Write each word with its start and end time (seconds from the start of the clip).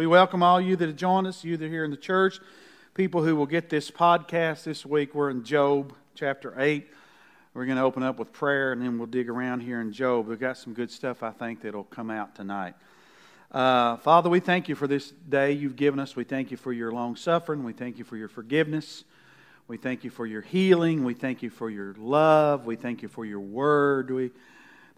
We 0.00 0.06
welcome 0.06 0.42
all 0.42 0.58
you 0.58 0.76
that 0.76 0.86
have 0.86 0.96
joined 0.96 1.26
us, 1.26 1.44
you 1.44 1.58
that 1.58 1.66
are 1.66 1.68
here 1.68 1.84
in 1.84 1.90
the 1.90 1.96
church, 1.98 2.40
people 2.94 3.22
who 3.22 3.36
will 3.36 3.44
get 3.44 3.68
this 3.68 3.90
podcast 3.90 4.64
this 4.64 4.86
week. 4.86 5.14
We're 5.14 5.28
in 5.28 5.44
Job 5.44 5.92
chapter 6.14 6.58
8. 6.58 6.88
We're 7.52 7.66
going 7.66 7.76
to 7.76 7.84
open 7.84 8.02
up 8.02 8.18
with 8.18 8.32
prayer 8.32 8.72
and 8.72 8.80
then 8.80 8.96
we'll 8.96 9.08
dig 9.08 9.28
around 9.28 9.60
here 9.60 9.78
in 9.78 9.92
Job. 9.92 10.26
We've 10.26 10.40
got 10.40 10.56
some 10.56 10.72
good 10.72 10.90
stuff, 10.90 11.22
I 11.22 11.32
think, 11.32 11.60
that'll 11.60 11.84
come 11.84 12.10
out 12.10 12.34
tonight. 12.34 12.76
Uh, 13.52 13.98
Father, 13.98 14.30
we 14.30 14.40
thank 14.40 14.70
you 14.70 14.74
for 14.74 14.86
this 14.86 15.10
day 15.10 15.52
you've 15.52 15.76
given 15.76 16.00
us. 16.00 16.16
We 16.16 16.24
thank 16.24 16.50
you 16.50 16.56
for 16.56 16.72
your 16.72 16.90
long 16.92 17.14
suffering. 17.14 17.62
We 17.62 17.74
thank 17.74 17.98
you 17.98 18.04
for 18.04 18.16
your 18.16 18.28
forgiveness. 18.28 19.04
We 19.68 19.76
thank 19.76 20.02
you 20.02 20.08
for 20.08 20.24
your 20.24 20.40
healing. 20.40 21.04
We 21.04 21.12
thank 21.12 21.42
you 21.42 21.50
for 21.50 21.68
your 21.68 21.94
love. 21.98 22.64
We 22.64 22.76
thank 22.76 23.02
you 23.02 23.08
for 23.08 23.26
your 23.26 23.40
word. 23.40 24.10
We 24.10 24.30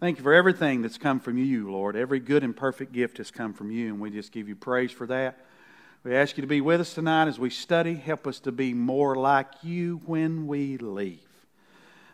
Thank 0.03 0.17
you 0.17 0.23
for 0.23 0.33
everything 0.33 0.81
that's 0.81 0.97
come 0.97 1.21
from 1.21 1.37
you, 1.37 1.71
Lord. 1.71 1.95
Every 1.95 2.19
good 2.19 2.43
and 2.43 2.53
perfect 2.53 2.91
gift 2.91 3.19
has 3.19 3.31
come 3.31 3.53
from 3.53 3.71
you, 3.71 3.87
and 3.87 4.01
we 4.01 4.09
just 4.09 4.33
give 4.33 4.49
you 4.49 4.55
praise 4.57 4.91
for 4.91 5.07
that. 5.07 5.45
We 6.03 6.13
ask 6.13 6.35
you 6.35 6.41
to 6.41 6.47
be 6.47 6.59
with 6.59 6.81
us 6.81 6.93
tonight 6.93 7.29
as 7.29 7.39
we 7.39 7.49
study. 7.49 7.95
Help 7.95 8.27
us 8.27 8.41
to 8.41 8.51
be 8.51 8.73
more 8.73 9.15
like 9.15 9.47
you 9.61 10.01
when 10.05 10.45
we 10.45 10.75
leave 10.75 11.21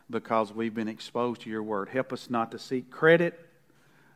because 0.07 0.53
we've 0.53 0.75
been 0.75 0.87
exposed 0.87 1.41
to 1.41 1.49
your 1.49 1.63
word. 1.63 1.89
Help 1.89 2.13
us 2.13 2.29
not 2.29 2.51
to 2.51 2.59
seek 2.59 2.91
credit. 2.91 3.39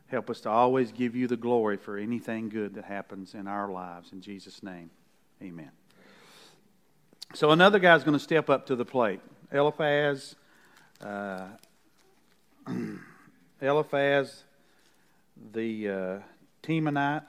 Help 0.05 0.29
us 0.29 0.41
to 0.41 0.51
always 0.51 0.91
give 0.91 1.15
you 1.15 1.25
the 1.25 1.35
glory 1.35 1.77
for 1.77 1.97
anything 1.97 2.49
good 2.49 2.75
that 2.75 2.85
happens 2.85 3.33
in 3.33 3.47
our 3.47 3.71
lives. 3.71 4.11
In 4.13 4.21
Jesus' 4.21 4.61
name, 4.61 4.91
amen. 5.41 5.71
So, 7.33 7.49
another 7.49 7.79
guy's 7.79 8.03
going 8.03 8.13
to 8.13 8.23
step 8.23 8.51
up 8.51 8.67
to 8.67 8.75
the 8.75 8.85
plate. 8.85 9.21
Eliphaz. 9.51 10.35
Uh, 11.01 11.47
Eliphaz 13.63 14.43
the 15.53 15.89
uh, 15.89 16.19
Temanite 16.61 17.23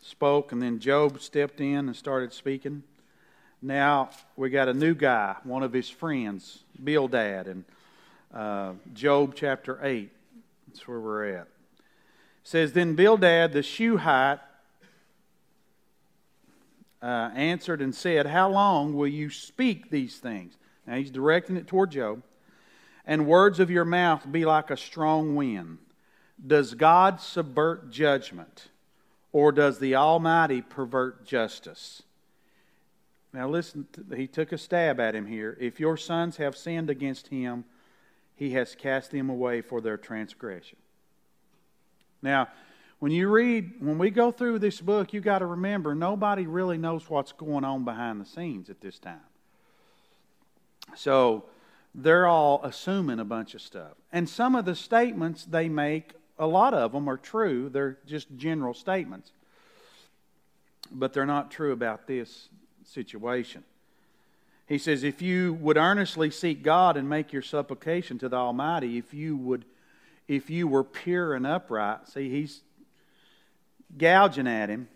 spoke, 0.00 0.52
and 0.52 0.62
then 0.62 0.78
Job 0.78 1.20
stepped 1.20 1.60
in 1.60 1.88
and 1.88 1.96
started 1.96 2.32
speaking. 2.32 2.84
Now 3.60 4.10
we 4.36 4.48
got 4.48 4.68
a 4.68 4.74
new 4.74 4.94
guy, 4.94 5.34
one 5.42 5.64
of 5.64 5.72
his 5.72 5.90
friends, 5.90 6.62
Bildad, 6.82 7.48
and 7.48 7.64
uh, 8.32 8.74
Job 8.94 9.34
chapter 9.34 9.80
8. 9.82 10.08
That's 10.68 10.86
where 10.86 11.00
we're 11.00 11.30
at. 11.30 11.40
It 11.40 11.48
says, 12.44 12.72
Then 12.72 12.94
Bildad 12.94 13.54
the 13.54 13.64
Shuhite 13.64 14.38
uh, 17.02 17.30
answered 17.34 17.82
and 17.82 17.92
said, 17.92 18.26
How 18.26 18.48
long 18.48 18.94
will 18.94 19.08
you 19.08 19.30
speak 19.30 19.90
these 19.90 20.18
things? 20.18 20.54
Now 20.86 20.94
he's 20.94 21.10
directing 21.10 21.56
it 21.56 21.66
toward 21.66 21.90
Job 21.90 22.22
and 23.06 23.26
words 23.26 23.60
of 23.60 23.70
your 23.70 23.84
mouth 23.84 24.30
be 24.30 24.44
like 24.44 24.70
a 24.70 24.76
strong 24.76 25.36
wind. 25.36 25.78
Does 26.44 26.74
God 26.74 27.20
subvert 27.20 27.90
judgment, 27.90 28.68
or 29.32 29.52
does 29.52 29.78
the 29.78 29.94
Almighty 29.94 30.60
pervert 30.60 31.24
justice? 31.24 32.02
Now, 33.32 33.48
listen, 33.48 33.86
he 34.14 34.26
took 34.26 34.52
a 34.52 34.58
stab 34.58 34.98
at 34.98 35.14
him 35.14 35.26
here. 35.26 35.56
If 35.60 35.78
your 35.78 35.96
sons 35.96 36.38
have 36.38 36.56
sinned 36.56 36.90
against 36.90 37.28
him, 37.28 37.64
he 38.34 38.50
has 38.50 38.74
cast 38.74 39.10
them 39.10 39.30
away 39.30 39.60
for 39.60 39.80
their 39.80 39.96
transgression. 39.96 40.78
Now, 42.22 42.48
when 42.98 43.12
you 43.12 43.28
read, 43.28 43.74
when 43.80 43.98
we 43.98 44.10
go 44.10 44.30
through 44.30 44.58
this 44.58 44.80
book, 44.80 45.12
you 45.12 45.20
got 45.20 45.40
to 45.40 45.46
remember 45.46 45.94
nobody 45.94 46.46
really 46.46 46.78
knows 46.78 47.08
what's 47.10 47.32
going 47.32 47.64
on 47.64 47.84
behind 47.84 48.20
the 48.20 48.26
scenes 48.26 48.70
at 48.70 48.80
this 48.80 48.98
time. 48.98 49.20
So, 50.94 51.44
they're 51.96 52.26
all 52.26 52.60
assuming 52.62 53.18
a 53.18 53.24
bunch 53.24 53.54
of 53.54 53.62
stuff. 53.62 53.94
And 54.12 54.28
some 54.28 54.54
of 54.54 54.66
the 54.66 54.76
statements 54.76 55.46
they 55.46 55.70
make, 55.70 56.12
a 56.38 56.46
lot 56.46 56.74
of 56.74 56.92
them 56.92 57.08
are 57.08 57.16
true. 57.16 57.70
They're 57.70 57.96
just 58.06 58.28
general 58.36 58.74
statements. 58.74 59.32
But 60.92 61.14
they're 61.14 61.26
not 61.26 61.50
true 61.50 61.72
about 61.72 62.06
this 62.06 62.50
situation. 62.84 63.64
He 64.68 64.76
says, 64.76 65.04
If 65.04 65.22
you 65.22 65.54
would 65.54 65.78
earnestly 65.78 66.30
seek 66.30 66.62
God 66.62 66.98
and 66.98 67.08
make 67.08 67.32
your 67.32 67.42
supplication 67.42 68.18
to 68.18 68.28
the 68.28 68.36
Almighty, 68.36 68.98
if 68.98 69.14
you 69.14 69.36
would 69.36 69.64
if 70.28 70.50
you 70.50 70.66
were 70.66 70.82
pure 70.82 71.34
and 71.34 71.46
upright, 71.46 72.08
see, 72.08 72.28
he's 72.28 72.60
gouging 73.96 74.48
at 74.48 74.68
him. 74.68 74.88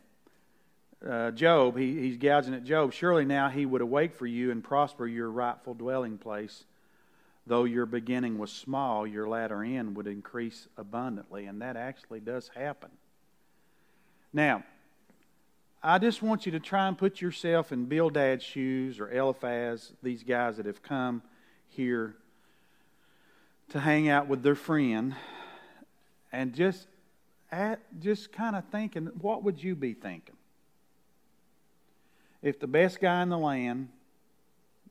Uh, 1.08 1.30
Job, 1.30 1.78
he, 1.78 2.00
he's 2.00 2.16
gouging 2.16 2.52
at 2.52 2.64
Job. 2.64 2.92
Surely 2.92 3.24
now 3.24 3.48
he 3.48 3.64
would 3.64 3.80
awake 3.80 4.16
for 4.16 4.26
you 4.26 4.50
and 4.50 4.62
prosper 4.62 5.06
your 5.06 5.30
rightful 5.30 5.74
dwelling 5.74 6.18
place 6.18 6.64
though 7.50 7.64
your 7.64 7.84
beginning 7.84 8.38
was 8.38 8.52
small, 8.52 9.04
your 9.04 9.28
latter 9.28 9.64
end 9.64 9.96
would 9.96 10.06
increase 10.06 10.68
abundantly. 10.76 11.46
And 11.46 11.60
that 11.62 11.76
actually 11.76 12.20
does 12.20 12.48
happen. 12.54 12.90
Now, 14.32 14.62
I 15.82 15.98
just 15.98 16.22
want 16.22 16.46
you 16.46 16.52
to 16.52 16.60
try 16.60 16.86
and 16.86 16.96
put 16.96 17.20
yourself 17.20 17.72
in 17.72 17.86
Bildad's 17.86 18.44
shoes 18.44 19.00
or 19.00 19.10
Eliphaz, 19.10 19.92
these 20.00 20.22
guys 20.22 20.58
that 20.58 20.66
have 20.66 20.80
come 20.80 21.22
here 21.68 22.14
to 23.70 23.80
hang 23.80 24.08
out 24.08 24.28
with 24.28 24.44
their 24.44 24.54
friend, 24.54 25.16
and 26.30 26.54
just 26.54 26.86
at, 27.50 27.80
just 27.98 28.30
kind 28.30 28.54
of 28.54 28.64
thinking, 28.66 29.06
what 29.20 29.42
would 29.42 29.60
you 29.60 29.74
be 29.74 29.92
thinking? 29.92 30.36
If 32.42 32.60
the 32.60 32.68
best 32.68 33.00
guy 33.00 33.24
in 33.24 33.28
the 33.28 33.38
land, 33.38 33.88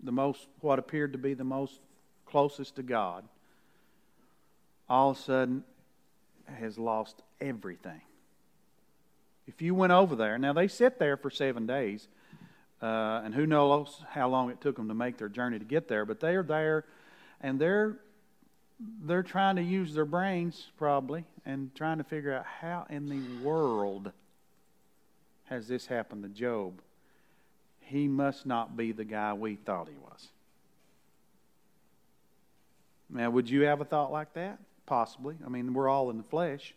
the 0.04 0.12
most, 0.12 0.48
what 0.60 0.78
appeared 0.78 1.14
to 1.14 1.18
be 1.18 1.34
the 1.34 1.46
most 1.46 1.80
closest 2.30 2.76
to 2.76 2.84
God, 2.84 3.24
all 4.90 5.12
of 5.12 5.18
a 5.18 5.22
sudden 5.22 5.64
has 6.60 6.78
lost 6.78 7.22
everything. 7.40 8.02
If 9.48 9.62
you 9.62 9.74
went 9.74 9.92
over 9.92 10.16
there, 10.16 10.38
now 10.38 10.54
they 10.54 10.68
sit 10.68 11.00
there 11.00 11.18
for 11.18 11.30
seven 11.30 11.66
days, 11.66 12.08
uh, 12.82 13.22
and 13.24 13.34
who 13.34 13.46
knows 13.46 14.02
how 14.10 14.30
long 14.30 14.50
it 14.50 14.62
took 14.62 14.76
them 14.76 14.88
to 14.88 14.94
make 14.94 15.18
their 15.18 15.30
journey 15.30 15.60
to 15.60 15.66
get 15.66 15.88
there, 15.88 16.06
but 16.06 16.20
they 16.20 16.36
are 16.36 16.44
there 16.44 16.86
and 17.42 17.60
they're 17.60 17.98
they're 19.04 19.24
trying 19.24 19.58
to 19.58 19.62
use 19.62 19.94
their 19.94 20.06
brains 20.06 20.68
probably 20.78 21.26
and 21.46 21.76
trying 21.76 21.98
to 21.98 22.04
figure 22.06 22.34
out 22.34 22.46
how 22.46 22.86
in 22.90 23.10
the 23.10 23.46
world 23.46 24.14
has 25.46 25.68
this 25.68 25.88
happened 25.88 26.24
to 26.24 26.30
Job. 26.30 26.82
He 27.82 28.08
must 28.08 28.46
not 28.46 28.78
be 28.78 28.94
the 28.94 29.04
guy 29.04 29.34
we 29.34 29.56
thought 29.56 29.90
he 29.90 29.98
was. 29.98 30.30
Now, 33.10 33.30
would 33.30 33.50
you 33.50 33.62
have 33.62 33.82
a 33.82 33.86
thought 33.86 34.12
like 34.12 34.34
that? 34.34 34.60
Possibly. 34.86 35.36
I 35.46 35.50
mean, 35.50 35.74
we're 35.74 35.90
all 35.90 36.10
in 36.10 36.18
the 36.18 36.24
flesh. 36.24 36.74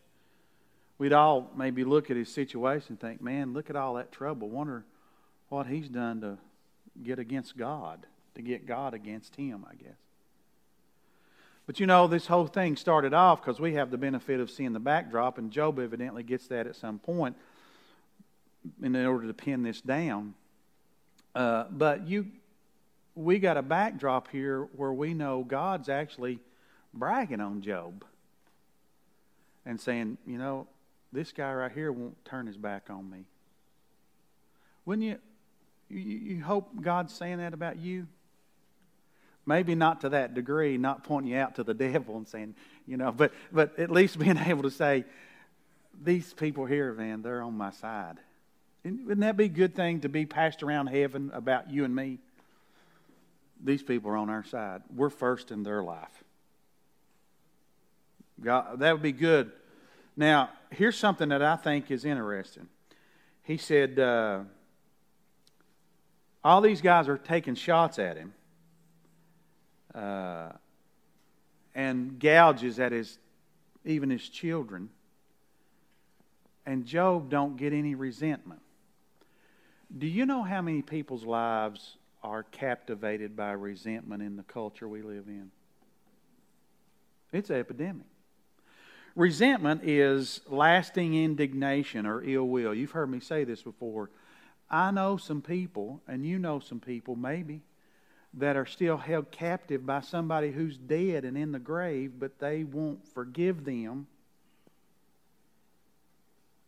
We'd 0.99 1.13
all 1.13 1.51
maybe 1.57 1.85
look 1.85 2.11
at 2.11 2.17
his 2.17 2.33
situation 2.33 2.87
and 2.91 3.01
think, 3.01 3.21
man, 3.21 3.53
look 3.53 3.71
at 3.71 3.77
all 3.77 3.95
that 3.95 4.13
trouble. 4.13 4.49
Wonder 4.49 4.85
what 5.49 5.67
he's 5.67 5.89
done 5.89 6.21
to 6.21 6.39
get 7.03 7.19
against 7.19 7.57
God, 7.57 8.07
to 8.35 8.43
get 8.43 8.67
God 8.67 8.95
against 8.95 9.37
him, 9.37 9.67
I 9.71 9.75
guess. 9.75 9.97
But 11.67 11.81
you 11.81 11.87
know, 11.87 12.07
this 12.07 12.27
whole 12.27 12.47
thing 12.47 12.77
started 12.77 13.15
off 13.15 13.41
because 13.41 13.61
we 13.61 13.75
have 13.75 13.91
the 13.91 13.99
benefit 13.99 14.41
of 14.41 14.51
seeing 14.51 14.73
the 14.73 14.81
backdrop, 14.81 15.39
and 15.39 15.51
Job 15.51 15.79
evidently 15.79 16.23
gets 16.23 16.49
that 16.49 16.67
at 16.67 16.77
some 16.77 16.99
point 16.99 17.37
in 18.83 18.95
order 18.95 19.27
to 19.27 19.35
pin 19.35 19.63
this 19.63 19.81
down. 19.81 20.35
Uh, 21.35 21.65
but 21.71 22.07
you 22.07 22.27
we 23.15 23.39
got 23.39 23.57
a 23.57 23.63
backdrop 23.63 24.29
here 24.29 24.69
where 24.77 24.93
we 24.93 25.15
know 25.15 25.45
God's 25.45 25.89
actually 25.89 26.39
bragging 26.95 27.41
on 27.41 27.63
Job 27.63 28.05
and 29.65 29.81
saying, 29.81 30.19
you 30.27 30.39
know, 30.39 30.67
this 31.13 31.33
guy 31.33 31.53
right 31.53 31.73
here 31.73 31.93
won't 31.93 32.23
turn 32.25 32.47
his 32.47 32.57
back 32.57 32.89
on 32.89 33.11
me. 33.11 33.25
Wouldn't 34.85 35.07
you? 35.07 35.19
You, 35.89 35.99
you 36.01 36.43
hope 36.43 36.71
God's 36.81 37.13
saying 37.13 37.39
that 37.39 37.53
about 37.53 37.79
you? 37.79 38.07
Maybe 39.45 39.75
not 39.75 40.01
to 40.03 40.11
that 40.11 40.35
degree, 40.35 40.79
not 40.79 41.05
pointing 41.05 41.33
you 41.33 41.39
out 41.39 41.57
to 41.57 41.65
the 41.65 41.75
devil 41.93 42.17
and 42.17 42.27
saying, 42.27 42.55
you 42.87 42.97
know, 42.97 43.13
but, 43.13 43.33
but 43.53 43.79
at 43.79 43.91
least 43.91 44.19
being 44.19 44.39
able 44.47 44.63
to 44.63 44.71
say, 44.71 45.05
these 46.03 46.33
people 46.33 46.65
here, 46.65 46.93
man, 46.95 47.23
they're 47.23 47.43
on 47.43 47.57
my 47.57 47.71
side. 47.71 48.17
Wouldn't 48.85 49.21
that 49.21 49.37
be 49.37 49.45
a 49.45 49.49
good 49.49 49.75
thing 49.77 50.01
to 50.01 50.09
be 50.09 50.27
passed 50.27 50.63
around 50.63 50.89
heaven 50.89 51.31
about 51.35 51.71
you 51.71 51.85
and 51.85 51.95
me? 51.95 52.19
These 53.63 53.83
people 53.83 54.11
are 54.11 54.17
on 54.17 54.31
our 54.31 54.45
side. 54.45 54.83
We're 54.95 55.11
first 55.11 55.51
in 55.51 55.63
their 55.63 55.83
life. 55.83 56.25
God, 58.43 58.81
that 58.81 58.93
would 58.93 59.03
be 59.03 59.13
good. 59.13 59.53
Now, 60.17 60.51
here's 60.71 60.99
something 60.99 61.29
that 61.29 61.43
I 61.43 61.57
think 61.57 61.91
is 61.91 62.05
interesting. 62.05 62.69
He 63.45 63.57
said, 63.57 63.99
uh, 63.99 64.41
all 66.45 66.61
these 66.61 66.81
guys 66.81 67.09
are 67.09 67.19
taking 67.19 67.55
shots 67.55 67.99
at 67.99 68.17
him 68.17 68.35
uh, 69.95 70.51
and 71.75 72.19
gouges 72.19 72.79
at 72.79 72.93
his 72.93 73.19
even 73.85 74.11
his 74.11 74.29
children 74.29 74.89
and 76.65 76.85
job 76.87 77.29
don't 77.29 77.57
get 77.57 77.73
any 77.73 77.95
resentment 77.95 78.61
do 79.97 80.07
you 80.07 80.25
know 80.25 80.43
how 80.43 80.63
many 80.63 80.83
people's 80.83 81.25
lives 81.25 81.97
are 82.23 82.45
captivated 82.45 83.37
by 83.37 83.53
resentment 83.53 84.23
in 84.23 84.37
the 84.37 84.43
culture 84.45 84.89
we 84.89 85.03
live 85.03 85.27
in. 85.27 85.51
It's 87.33 87.51
an 87.51 87.57
epidemic. 87.57 88.07
Resentment 89.15 89.83
is 89.85 90.41
lasting 90.49 91.15
indignation 91.15 92.07
or 92.07 92.23
ill 92.23 92.49
will. 92.49 92.75
You've 92.75 92.93
heard 92.93 93.11
me 93.11 93.21
say 93.21 93.45
this 93.45 93.63
before. 93.63 94.11
I 94.71 94.91
know 94.91 95.19
some 95.19 95.43
people, 95.43 96.01
and 96.09 96.25
you 96.25 96.39
know 96.39 96.61
some 96.61 96.81
people, 96.81 97.15
maybe, 97.15 97.63
that 98.35 98.57
are 98.57 98.65
still 98.65 98.97
held 98.97 99.31
captive 99.31 99.85
by 99.85 100.01
somebody 100.01 100.51
who's 100.51 100.79
dead 100.79 101.25
and 101.25 101.37
in 101.37 101.53
the 101.53 101.59
grave, 101.59 102.13
but 102.19 102.39
they 102.39 102.65
won't 102.65 103.07
forgive 103.07 103.65
them. 103.65 104.07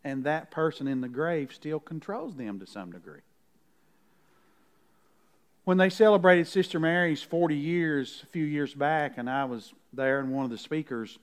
And 0.03 0.23
that 0.25 0.51
person 0.51 0.87
in 0.87 1.01
the 1.01 1.07
grave 1.07 1.51
still 1.51 1.79
controls 1.79 2.35
them 2.35 2.59
to 2.59 2.67
some 2.67 2.91
degree. 2.91 3.21
When 5.65 5.77
they 5.79 5.89
celebrated 5.89 6.47
Sister 6.47 6.79
Mary's 6.79 7.23
40 7.23 7.55
years 7.55 8.21
a 8.21 8.27
few 8.27 8.45
years 8.45 8.75
back, 8.75 9.17
and 9.17 9.27
I 9.27 9.45
was 9.45 9.73
there, 9.93 10.19
and 10.19 10.31
one 10.31 10.45
of 10.45 10.51
the 10.51 10.59
speakers, 10.59 11.17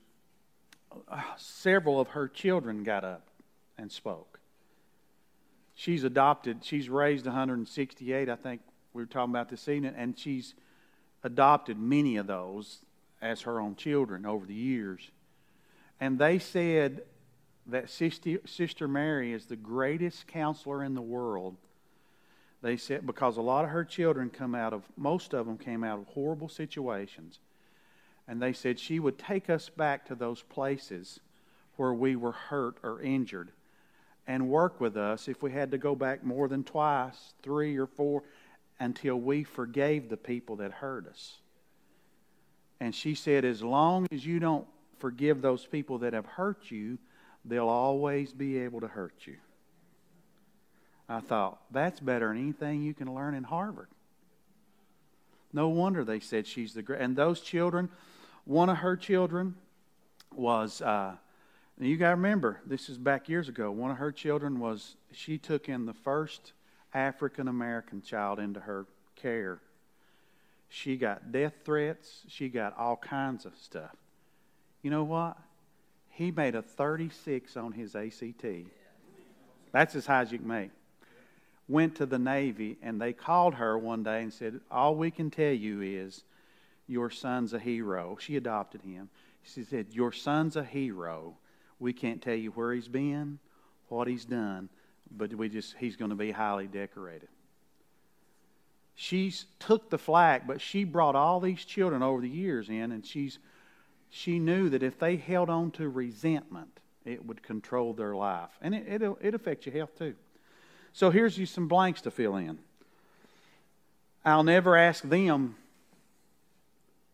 uh, 1.07 1.23
several 1.37 2.01
of 2.01 2.09
her 2.09 2.27
children 2.27 2.83
got 2.83 3.05
up 3.05 3.29
and 3.79 3.91
spoke. 3.91 4.41
She's 5.77 6.03
adopted, 6.03 6.65
she's 6.65 6.89
raised 6.89 7.25
168, 7.25 8.29
I 8.29 8.35
think 8.35 8.63
we 8.93 9.03
were 9.03 9.07
talking 9.07 9.33
about 9.33 9.49
this 9.49 9.69
evening, 9.69 9.95
and 9.97 10.19
she's 10.19 10.55
adopted 11.23 11.79
many 11.79 12.17
of 12.17 12.27
those 12.27 12.81
as 13.23 13.43
her 13.43 13.61
own 13.61 13.77
children 13.77 14.27
over 14.27 14.45
the 14.45 14.55
years. 14.55 15.09
And 16.01 16.19
they 16.19 16.41
said 16.41 17.03
that 17.69 17.91
Sister, 17.91 18.39
Sister 18.45 18.89
Mary 18.89 19.33
is 19.33 19.47
the 19.47 19.55
greatest 19.55 20.27
counselor 20.27 20.83
in 20.83 20.95
the 20.95 21.01
world. 21.01 21.57
They 22.63 22.77
said 22.77 23.07
because 23.07 23.37
a 23.37 23.43
lot 23.43 23.65
of 23.65 23.71
her 23.71 23.85
children 23.85 24.31
come 24.31 24.55
out 24.55 24.73
of, 24.73 24.85
most 24.97 25.35
of 25.35 25.47
them 25.47 25.59
came 25.59 25.83
out 25.83 25.99
of 25.99 26.07
horrible 26.07 26.49
situations. 26.49 27.41
And 28.29 28.41
they 28.41 28.53
said 28.53 28.79
she 28.79 29.01
would 29.01 29.19
take 29.19 29.51
us 29.51 29.69
back 29.69 30.07
to 30.07 30.15
those 30.15 30.43
places 30.43 31.21
where 31.77 31.93
we 31.93 32.15
were 32.15 32.33
hurt 32.33 32.77
or 32.85 33.03
injured 33.03 33.51
and 34.27 34.49
work 34.49 34.81
with 34.81 34.97
us 34.97 35.27
if 35.27 35.43
we 35.43 35.51
had 35.51 35.73
to 35.73 35.79
go 35.79 35.97
back 35.97 36.23
more 36.23 36.47
than 36.47 36.63
twice, 36.63 37.35
three 37.43 37.77
or 37.77 37.89
four 37.89 38.23
until 38.79 39.17
we 39.17 39.43
forgave 39.43 40.09
the 40.09 40.17
people 40.17 40.57
that 40.57 40.71
hurt 40.71 41.09
us. 41.09 41.39
And 42.79 42.95
she 42.95 43.15
said, 43.15 43.45
as 43.45 43.63
long 43.63 44.07
as 44.13 44.25
you 44.25 44.39
don't 44.39 44.67
forgive 44.99 45.43
those 45.43 45.67
people 45.67 45.99
that 45.99 46.13
have 46.13 46.27
hurt 46.27 46.71
you, 46.71 46.99
they'll 47.45 47.69
always 47.69 48.33
be 48.33 48.59
able 48.59 48.81
to 48.81 48.89
hurt 48.89 49.15
you. 49.25 49.37
I 51.09 51.21
thought, 51.21 51.61
that's 51.71 52.01
better 52.01 52.29
than 52.29 52.39
anything 52.39 52.83
you 52.83 52.95
can 52.95 53.15
learn 53.15 53.35
in 53.35 53.45
Harvard. 53.45 53.89
No 55.53 55.69
wonder 55.69 56.05
they 56.05 56.21
said 56.21 56.47
she's 56.47 56.73
the 56.75 56.83
great. 56.83 57.01
And 57.01 57.17
those 57.17 57.41
children, 57.41 57.91
one 58.45 58.69
of 58.69 58.79
her 58.79 58.97
children 58.97 59.55
was, 60.35 60.81
uh, 60.81 61.17
you 61.79 61.97
got 61.97 62.11
to 62.11 62.17
remember, 62.17 62.61
this 62.67 62.89
is 62.89 62.97
back 62.97 63.29
years 63.29 63.49
ago. 63.49 63.71
One 63.71 63.91
of 63.91 63.99
her 63.99 64.13
children 64.13 64.61
was, 64.61 64.97
she 65.13 65.37
took 65.37 65.69
in 65.69 65.85
the 65.85 65.93
first 65.93 66.53
African 66.95 67.49
American 67.49 68.03
child 68.03 68.39
into 68.39 68.61
her 68.61 68.87
care. 69.17 69.61
She 70.69 70.97
got 70.97 71.33
death 71.33 71.53
threats. 71.65 72.23
She 72.29 72.49
got 72.49 72.79
all 72.79 72.97
kinds 72.97 73.45
of 73.45 73.55
stuff. 73.57 73.95
You 74.83 74.91
know 74.91 75.05
what? 75.05 75.37
He 76.09 76.31
made 76.31 76.55
a 76.55 76.63
36 76.63 77.57
on 77.57 77.73
his 77.73 77.95
ACT. 77.95 78.45
That's 79.73 79.95
as 79.95 80.07
high 80.07 80.23
as 80.23 80.33
you 80.33 80.39
can 80.39 80.49
make. 80.49 80.71
Went 81.69 81.97
to 81.97 82.07
the 82.07 82.19
Navy, 82.19 82.77
and 82.83 83.01
they 83.01 83.13
called 83.13 83.55
her 83.55 83.79
one 83.79 84.03
day 84.03 84.23
and 84.23 84.33
said, 84.33 84.61
All 84.71 84.95
we 84.95 85.11
can 85.11 85.31
tell 85.31 85.53
you 85.53 85.81
is 85.81 86.25
your 86.87 87.11
son's 87.11 87.53
a 87.53 87.59
hero. 87.59 88.17
She 88.21 88.37
adopted 88.37 88.83
him. 88.83 89.09
She 89.43 89.65
said, 89.65 89.87
Your 89.91 90.13
son's 90.13 90.57
a 90.57 90.65
hero. 90.65 91.37
We 91.79 91.93
can't 91.93 92.23
tell 92.23 92.35
you 92.35 92.51
where 92.51 92.73
he's 92.73 92.89
been, 92.89 93.39
what 93.89 94.09
he's 94.09 94.25
done, 94.25 94.69
but 95.11 95.35
we 95.35 95.49
just 95.49 95.75
he's 95.79 95.97
going 95.97 96.11
to 96.11 96.17
be 96.17 96.31
highly 96.31 96.67
decorated. 96.67 97.29
She 98.95 99.33
took 99.59 99.91
the 99.91 99.99
flack, 99.99 100.47
but 100.47 100.61
she 100.61 100.85
brought 100.85 101.17
all 101.17 101.41
these 101.41 101.65
children 101.65 102.03
over 102.03 102.21
the 102.21 102.29
years 102.29 102.69
in, 102.69 102.93
and 102.93 103.05
she's 103.05 103.39
she 104.11 104.39
knew 104.39 104.69
that 104.69 104.83
if 104.83 104.99
they 104.99 105.17
held 105.17 105.49
on 105.49 105.71
to 105.73 105.89
resentment, 105.89 106.81
it 107.05 107.25
would 107.25 107.43
control 107.43 107.95
their 107.95 108.15
life, 108.15 108.51
and 108.61 108.75
it 108.75 109.03
it, 109.03 109.17
it 109.21 109.35
affects 109.35 109.67
your 109.67 109.75
health 109.75 109.97
too. 109.97 110.15
So 110.93 111.11
here's 111.11 111.39
you 111.39 111.47
some 111.47 111.69
blanks 111.69 112.03
to 112.03 112.11
fill 112.11 112.37
in. 112.37 112.59
I'll 114.25 114.45
never 114.45 114.77
ask 114.77 115.03
them 115.03 115.57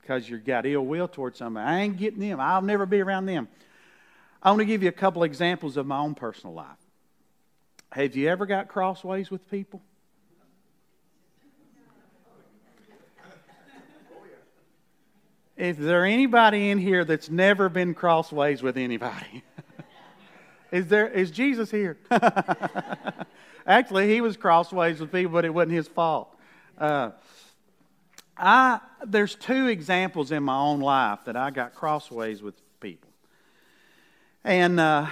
because 0.01 0.29
you've 0.29 0.45
got 0.45 0.67
ill 0.67 0.85
will 0.85 1.09
towards 1.09 1.39
somebody. 1.39 1.67
I 1.67 1.81
ain't 1.81 1.97
getting 1.97 2.21
them. 2.21 2.41
I'll 2.41 2.63
never 2.63 2.87
be 2.87 3.01
around 3.01 3.27
them. 3.27 3.49
I 4.43 4.51
want 4.51 4.61
to 4.61 4.67
give 4.67 4.83
you 4.83 4.89
a 4.89 4.93
couple 4.93 5.23
examples 5.23 5.77
of 5.77 5.87
my 5.87 5.99
own 5.99 6.15
personal 6.15 6.55
life. 6.55 6.79
Have 7.93 8.15
you 8.17 8.29
ever 8.29 8.47
got 8.47 8.69
crossways 8.69 9.31
with 9.31 9.51
people? 9.51 9.83
Is 15.57 15.77
there 15.77 16.05
anybody 16.05 16.71
in 16.71 16.79
here 16.79 17.05
that's 17.05 17.29
never 17.29 17.69
been 17.69 17.93
crossways 17.93 18.63
with 18.63 18.77
anybody? 18.77 19.43
is 20.73 20.87
there 20.87 21.09
is 21.09 21.33
Jesus 21.33 21.69
here? 21.71 21.99
Actually, 23.69 24.09
he 24.09 24.23
was 24.23 24.39
crossways 24.39 24.99
with 24.99 25.13
people, 25.13 25.31
but 25.31 25.45
it 25.45 25.53
wasn't 25.53 25.73
his 25.73 25.87
fault. 25.87 26.35
Uh, 26.79 27.11
I 28.35 28.81
there's 29.05 29.35
two 29.35 29.67
examples 29.67 30.33
in 30.33 30.43
my 30.43 30.57
own 30.57 30.81
life 30.81 31.19
that 31.27 31.37
I 31.37 31.51
got 31.51 31.75
crossways 31.75 32.41
with 32.41 32.55
people, 32.81 33.11
and 34.43 34.81
uh, 34.81 35.07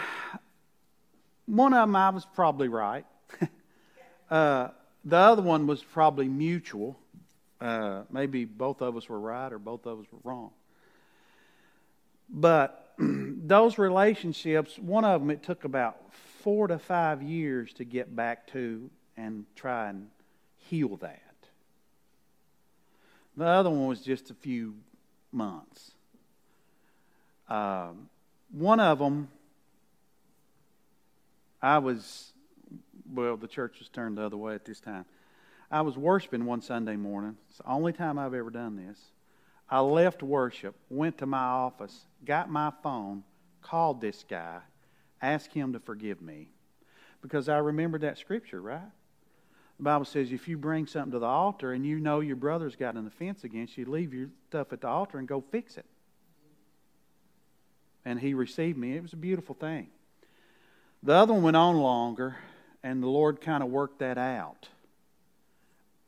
one 1.44 1.74
of 1.74 1.86
them 1.86 1.94
I 1.94 2.08
was 2.08 2.24
probably 2.34 2.68
right. 2.68 3.04
uh, 4.30 4.68
the 5.04 5.16
other 5.16 5.42
one 5.42 5.66
was 5.66 5.82
probably 5.82 6.26
mutual. 6.26 6.98
Uh, 7.60 8.04
maybe 8.10 8.46
both 8.46 8.80
of 8.80 8.96
us 8.96 9.06
were 9.06 9.20
right 9.20 9.52
or 9.52 9.58
both 9.58 9.84
of 9.84 10.00
us 10.00 10.06
were 10.10 10.30
wrong. 10.30 10.50
But 12.30 12.94
those 12.98 13.76
relationships, 13.76 14.78
one 14.78 15.04
of 15.04 15.20
them, 15.20 15.30
it 15.30 15.42
took 15.42 15.64
about 15.64 15.98
four 16.46 16.68
to 16.68 16.78
five 16.78 17.24
years 17.24 17.72
to 17.72 17.84
get 17.84 18.14
back 18.14 18.46
to 18.46 18.88
and 19.16 19.44
try 19.56 19.88
and 19.88 20.06
heal 20.56 20.96
that. 20.98 21.34
The 23.36 23.44
other 23.44 23.68
one 23.68 23.88
was 23.88 24.00
just 24.00 24.30
a 24.30 24.34
few 24.34 24.76
months. 25.32 25.90
Um, 27.48 28.08
one 28.52 28.78
of 28.78 29.00
them, 29.00 29.26
I 31.60 31.78
was, 31.78 32.30
well, 33.12 33.36
the 33.36 33.48
church 33.48 33.80
was 33.80 33.88
turned 33.88 34.16
the 34.16 34.22
other 34.22 34.36
way 34.36 34.54
at 34.54 34.64
this 34.64 34.78
time. 34.78 35.04
I 35.68 35.80
was 35.80 35.98
worshiping 35.98 36.44
one 36.44 36.62
Sunday 36.62 36.94
morning. 36.94 37.36
It's 37.48 37.58
the 37.58 37.68
only 37.68 37.92
time 37.92 38.20
I've 38.20 38.34
ever 38.34 38.50
done 38.50 38.76
this. 38.76 39.00
I 39.68 39.80
left 39.80 40.22
worship, 40.22 40.76
went 40.90 41.18
to 41.18 41.26
my 41.26 41.42
office, 41.42 42.02
got 42.24 42.48
my 42.48 42.70
phone, 42.84 43.24
called 43.62 44.00
this 44.00 44.24
guy, 44.30 44.60
asked 45.22 45.52
him 45.52 45.72
to 45.72 45.80
forgive 45.80 46.20
me. 46.20 46.48
Because 47.22 47.48
I 47.48 47.58
remembered 47.58 48.02
that 48.02 48.18
scripture, 48.18 48.60
right? 48.60 48.90
The 49.78 49.82
Bible 49.82 50.04
says 50.04 50.32
if 50.32 50.48
you 50.48 50.56
bring 50.56 50.86
something 50.86 51.12
to 51.12 51.18
the 51.18 51.26
altar 51.26 51.72
and 51.72 51.84
you 51.84 51.98
know 51.98 52.20
your 52.20 52.36
brother's 52.36 52.76
got 52.76 52.94
an 52.94 53.06
offense 53.06 53.44
against 53.44 53.76
you, 53.76 53.84
leave 53.84 54.14
your 54.14 54.28
stuff 54.48 54.72
at 54.72 54.80
the 54.80 54.88
altar 54.88 55.18
and 55.18 55.28
go 55.28 55.42
fix 55.50 55.76
it. 55.76 55.86
And 58.04 58.20
he 58.20 58.34
received 58.34 58.78
me. 58.78 58.96
It 58.96 59.02
was 59.02 59.12
a 59.12 59.16
beautiful 59.18 59.54
thing. 59.54 59.88
The 61.02 61.12
other 61.12 61.34
one 61.34 61.42
went 61.42 61.56
on 61.56 61.76
longer, 61.76 62.36
and 62.82 63.02
the 63.02 63.08
Lord 63.08 63.40
kind 63.40 63.62
of 63.62 63.68
worked 63.68 63.98
that 63.98 64.16
out. 64.16 64.68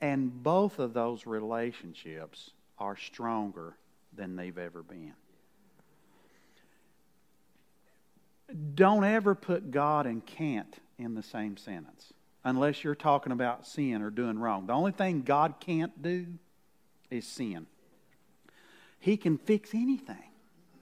And 0.00 0.43
both 0.43 0.79
of 0.79 0.95
those 0.95 1.27
relationships 1.27 2.50
are 2.79 2.97
stronger 2.97 3.75
than 4.17 4.37
they've 4.37 4.57
ever 4.57 4.83
been. 4.83 5.15
Don't 8.75 9.05
ever 9.05 9.35
put 9.35 9.71
God 9.71 10.07
and 10.07 10.25
can't 10.25 10.75
in 10.99 11.14
the 11.14 11.23
same 11.23 11.57
sentence 11.57 12.12
unless 12.45 12.83
you're 12.83 12.95
talking 12.95 13.33
about 13.33 13.67
sin 13.67 14.02
or 14.02 14.11
doing 14.11 14.38
wrong. 14.38 14.67
The 14.67 14.73
only 14.73 14.93
thing 14.93 15.23
God 15.23 15.55
can't 15.61 16.02
do 16.02 16.26
is 17.11 17.26
sin. 17.26 17.67
He 19.00 19.17
can 19.17 19.38
fix 19.38 19.75
anything. 19.75 20.17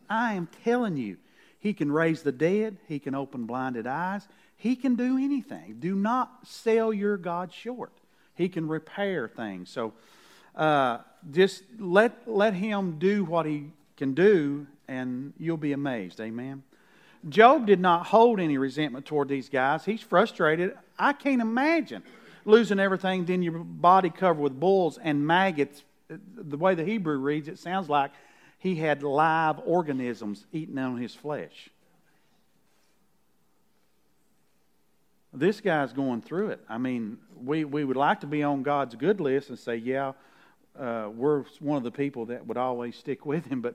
I 0.09 0.35
am 0.35 0.49
telling 0.65 0.97
you, 0.97 1.17
he 1.59 1.73
can 1.73 1.91
raise 1.91 2.23
the 2.23 2.33
dead. 2.33 2.77
He 2.87 2.99
can 2.99 3.15
open 3.15 3.47
blinded 3.47 3.87
eyes. 3.87 4.29
He 4.57 4.77
can 4.77 4.95
do 4.95 5.19
anything. 5.19 5.77
Do 5.81 5.95
not 5.95 6.47
sell 6.47 6.93
your 6.93 7.17
God 7.17 7.53
short. 7.53 7.93
He 8.35 8.49
can 8.49 8.69
repair 8.69 9.29
things. 9.29 9.71
So 9.71 9.93
uh, 10.55 10.99
just 11.31 11.65
let, 11.79 12.29
let 12.29 12.55
Him 12.55 12.99
do 12.99 13.25
what 13.25 13.47
He 13.47 13.73
can 13.97 14.15
do, 14.15 14.67
and 14.87 15.33
you'll 15.39 15.57
be 15.57 15.73
amazed. 15.73 16.21
Amen. 16.21 16.63
Job 17.29 17.67
did 17.67 17.81
not 17.81 18.07
hold 18.07 18.41
any 18.41 18.59
resentment 18.59 19.05
toward 19.07 19.29
these 19.29 19.49
guys. 19.49 19.85
He's 19.85 20.01
frustrated. 20.01 20.77
I 20.99 21.13
can't 21.13 21.43
imagine 21.43 22.03
losing 22.45 22.79
everything, 22.79 23.25
then 23.25 23.43
your 23.43 23.59
body 23.59 24.09
covered 24.09 24.41
with 24.41 24.59
bulls 24.59 24.99
and 25.03 25.27
maggots. 25.27 25.83
The 26.09 26.57
way 26.57 26.75
the 26.75 26.85
Hebrew 26.85 27.19
reads, 27.19 27.49
it 27.49 27.59
sounds 27.59 27.89
like 27.89 28.13
he 28.59 28.77
had 28.77 29.03
live 29.03 29.59
organisms 29.65 30.47
eating 30.53 30.79
on 30.79 30.97
his 30.97 31.15
flesh. 31.15 31.69
This 35.33 35.61
guy's 35.61 35.93
going 35.93 36.23
through 36.23 36.51
it. 36.51 36.61
I 36.69 36.79
mean, 36.79 37.19
we, 37.37 37.65
we 37.65 37.85
would 37.85 37.97
like 37.97 38.21
to 38.21 38.27
be 38.27 38.43
on 38.43 38.63
God's 38.63 38.95
good 38.95 39.21
list 39.21 39.51
and 39.51 39.59
say, 39.59 39.77
yeah, 39.77 40.13
uh, 40.79 41.11
we're 41.15 41.45
one 41.61 41.77
of 41.77 41.83
the 41.83 41.91
people 41.91 42.27
that 42.27 42.47
would 42.47 42.57
always 42.57 42.97
stick 42.97 43.27
with 43.27 43.47
him, 43.47 43.61
but 43.61 43.75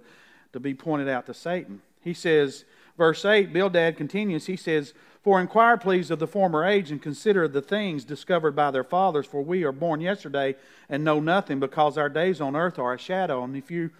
to 0.53 0.60
be 0.60 0.74
pointed 0.74 1.08
out 1.08 1.25
to 1.27 1.34
Satan. 1.34 1.81
He 2.01 2.13
says, 2.13 2.65
verse 2.98 3.24
8, 3.24 3.53
Bildad 3.53 3.98
continues, 3.98 4.48
he 4.48 4.55
says, 4.55 4.93
For 5.24 5.39
inquire, 5.39 5.77
please, 5.77 6.12
of 6.12 6.20
the 6.20 6.27
former 6.27 6.65
age, 6.65 6.91
and 6.91 7.01
consider 7.01 7.48
the 7.48 7.62
things 7.62 8.03
discovered 8.03 8.55
by 8.55 8.72
their 8.72 8.84
fathers, 8.84 9.25
for 9.25 9.43
we 9.43 9.63
are 9.63 9.72
born 9.72 10.01
yesterday 10.01 10.55
and 10.89 11.03
know 11.03 11.20
nothing, 11.20 11.60
because 11.60 11.98
our 11.98 12.10
days 12.10 12.41
on 12.41 12.55
earth 12.55 12.79
are 12.79 12.93
a 12.93 13.00
shadow. 13.00 13.43
And 13.43 13.55
if 13.55 13.70
you 13.70 13.91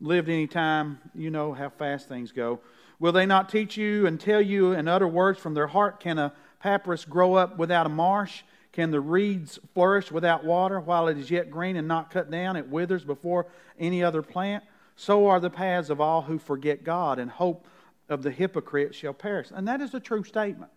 lived 0.00 0.28
any 0.28 0.46
time, 0.46 0.98
you 1.14 1.30
know 1.30 1.52
how 1.52 1.68
fast 1.68 2.08
things 2.08 2.32
go. 2.32 2.60
Will 2.98 3.12
they 3.12 3.26
not 3.26 3.48
teach 3.48 3.76
you 3.76 4.06
and 4.06 4.20
tell 4.20 4.42
you 4.42 4.72
and 4.72 4.88
utter 4.88 5.08
words 5.08 5.38
from 5.38 5.54
their 5.54 5.66
heart? 5.66 6.00
Can 6.00 6.18
a 6.18 6.32
papyrus 6.60 7.04
grow 7.04 7.34
up 7.34 7.56
without 7.56 7.86
a 7.86 7.90
marsh? 7.90 8.42
Can 8.72 8.90
the 8.90 9.00
reeds 9.00 9.58
flourish 9.74 10.12
without 10.12 10.44
water? 10.44 10.78
While 10.78 11.08
it 11.08 11.18
is 11.18 11.30
yet 11.30 11.50
green 11.50 11.76
and 11.76 11.88
not 11.88 12.10
cut 12.10 12.30
down, 12.30 12.56
it 12.56 12.68
withers 12.68 13.04
before 13.04 13.46
any 13.78 14.04
other 14.04 14.22
plant. 14.22 14.62
So 15.00 15.28
are 15.28 15.40
the 15.40 15.48
paths 15.48 15.88
of 15.88 15.98
all 15.98 16.20
who 16.20 16.38
forget 16.38 16.84
God, 16.84 17.18
and 17.18 17.30
hope 17.30 17.66
of 18.10 18.22
the 18.22 18.30
hypocrite 18.30 18.94
shall 18.94 19.14
perish. 19.14 19.48
And 19.50 19.66
that 19.66 19.80
is 19.80 19.94
a 19.94 20.00
true 20.00 20.22
statement. 20.24 20.70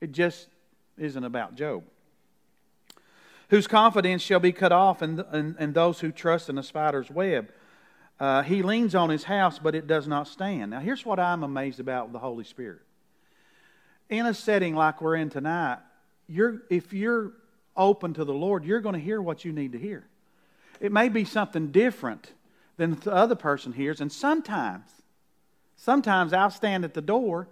It 0.00 0.12
just 0.12 0.48
isn't 0.96 1.22
about 1.22 1.54
Job. 1.54 1.84
Whose 3.50 3.66
confidence 3.66 4.22
shall 4.22 4.40
be 4.40 4.52
cut 4.52 4.72
off, 4.72 5.02
and, 5.02 5.22
and, 5.30 5.54
and 5.58 5.74
those 5.74 6.00
who 6.00 6.10
trust 6.10 6.48
in 6.48 6.56
a 6.56 6.62
spider's 6.62 7.10
web. 7.10 7.52
Uh, 8.18 8.42
he 8.42 8.62
leans 8.62 8.94
on 8.94 9.10
his 9.10 9.24
house, 9.24 9.58
but 9.58 9.74
it 9.74 9.86
does 9.86 10.08
not 10.08 10.28
stand. 10.28 10.70
Now, 10.70 10.80
here's 10.80 11.04
what 11.04 11.20
I'm 11.20 11.42
amazed 11.42 11.78
about 11.78 12.10
the 12.10 12.20
Holy 12.20 12.44
Spirit 12.44 12.80
in 14.08 14.24
a 14.24 14.32
setting 14.32 14.74
like 14.74 15.02
we're 15.02 15.16
in 15.16 15.28
tonight, 15.28 15.80
you're, 16.26 16.62
if 16.70 16.94
you're 16.94 17.32
open 17.76 18.14
to 18.14 18.24
the 18.24 18.32
Lord, 18.32 18.64
you're 18.64 18.80
going 18.80 18.94
to 18.94 18.98
hear 18.98 19.20
what 19.20 19.44
you 19.44 19.52
need 19.52 19.72
to 19.72 19.78
hear. 19.78 20.06
It 20.80 20.90
may 20.90 21.10
be 21.10 21.26
something 21.26 21.70
different 21.70 22.32
than 22.78 22.94
the 22.94 23.12
other 23.12 23.34
person 23.34 23.74
hears, 23.74 24.00
and 24.00 24.10
sometimes, 24.10 24.88
sometimes 25.76 26.32
I'll 26.32 26.50
stand 26.50 26.84
at 26.84 26.94
the 26.94 27.02
door 27.02 27.48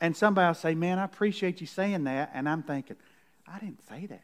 and 0.00 0.16
somebody 0.16 0.46
will 0.46 0.54
say, 0.54 0.74
Man, 0.74 0.98
I 0.98 1.04
appreciate 1.04 1.60
you 1.60 1.66
saying 1.66 2.04
that. 2.04 2.30
And 2.32 2.48
I'm 2.48 2.62
thinking, 2.62 2.96
I 3.46 3.58
didn't 3.58 3.86
say 3.88 4.06
that. 4.06 4.22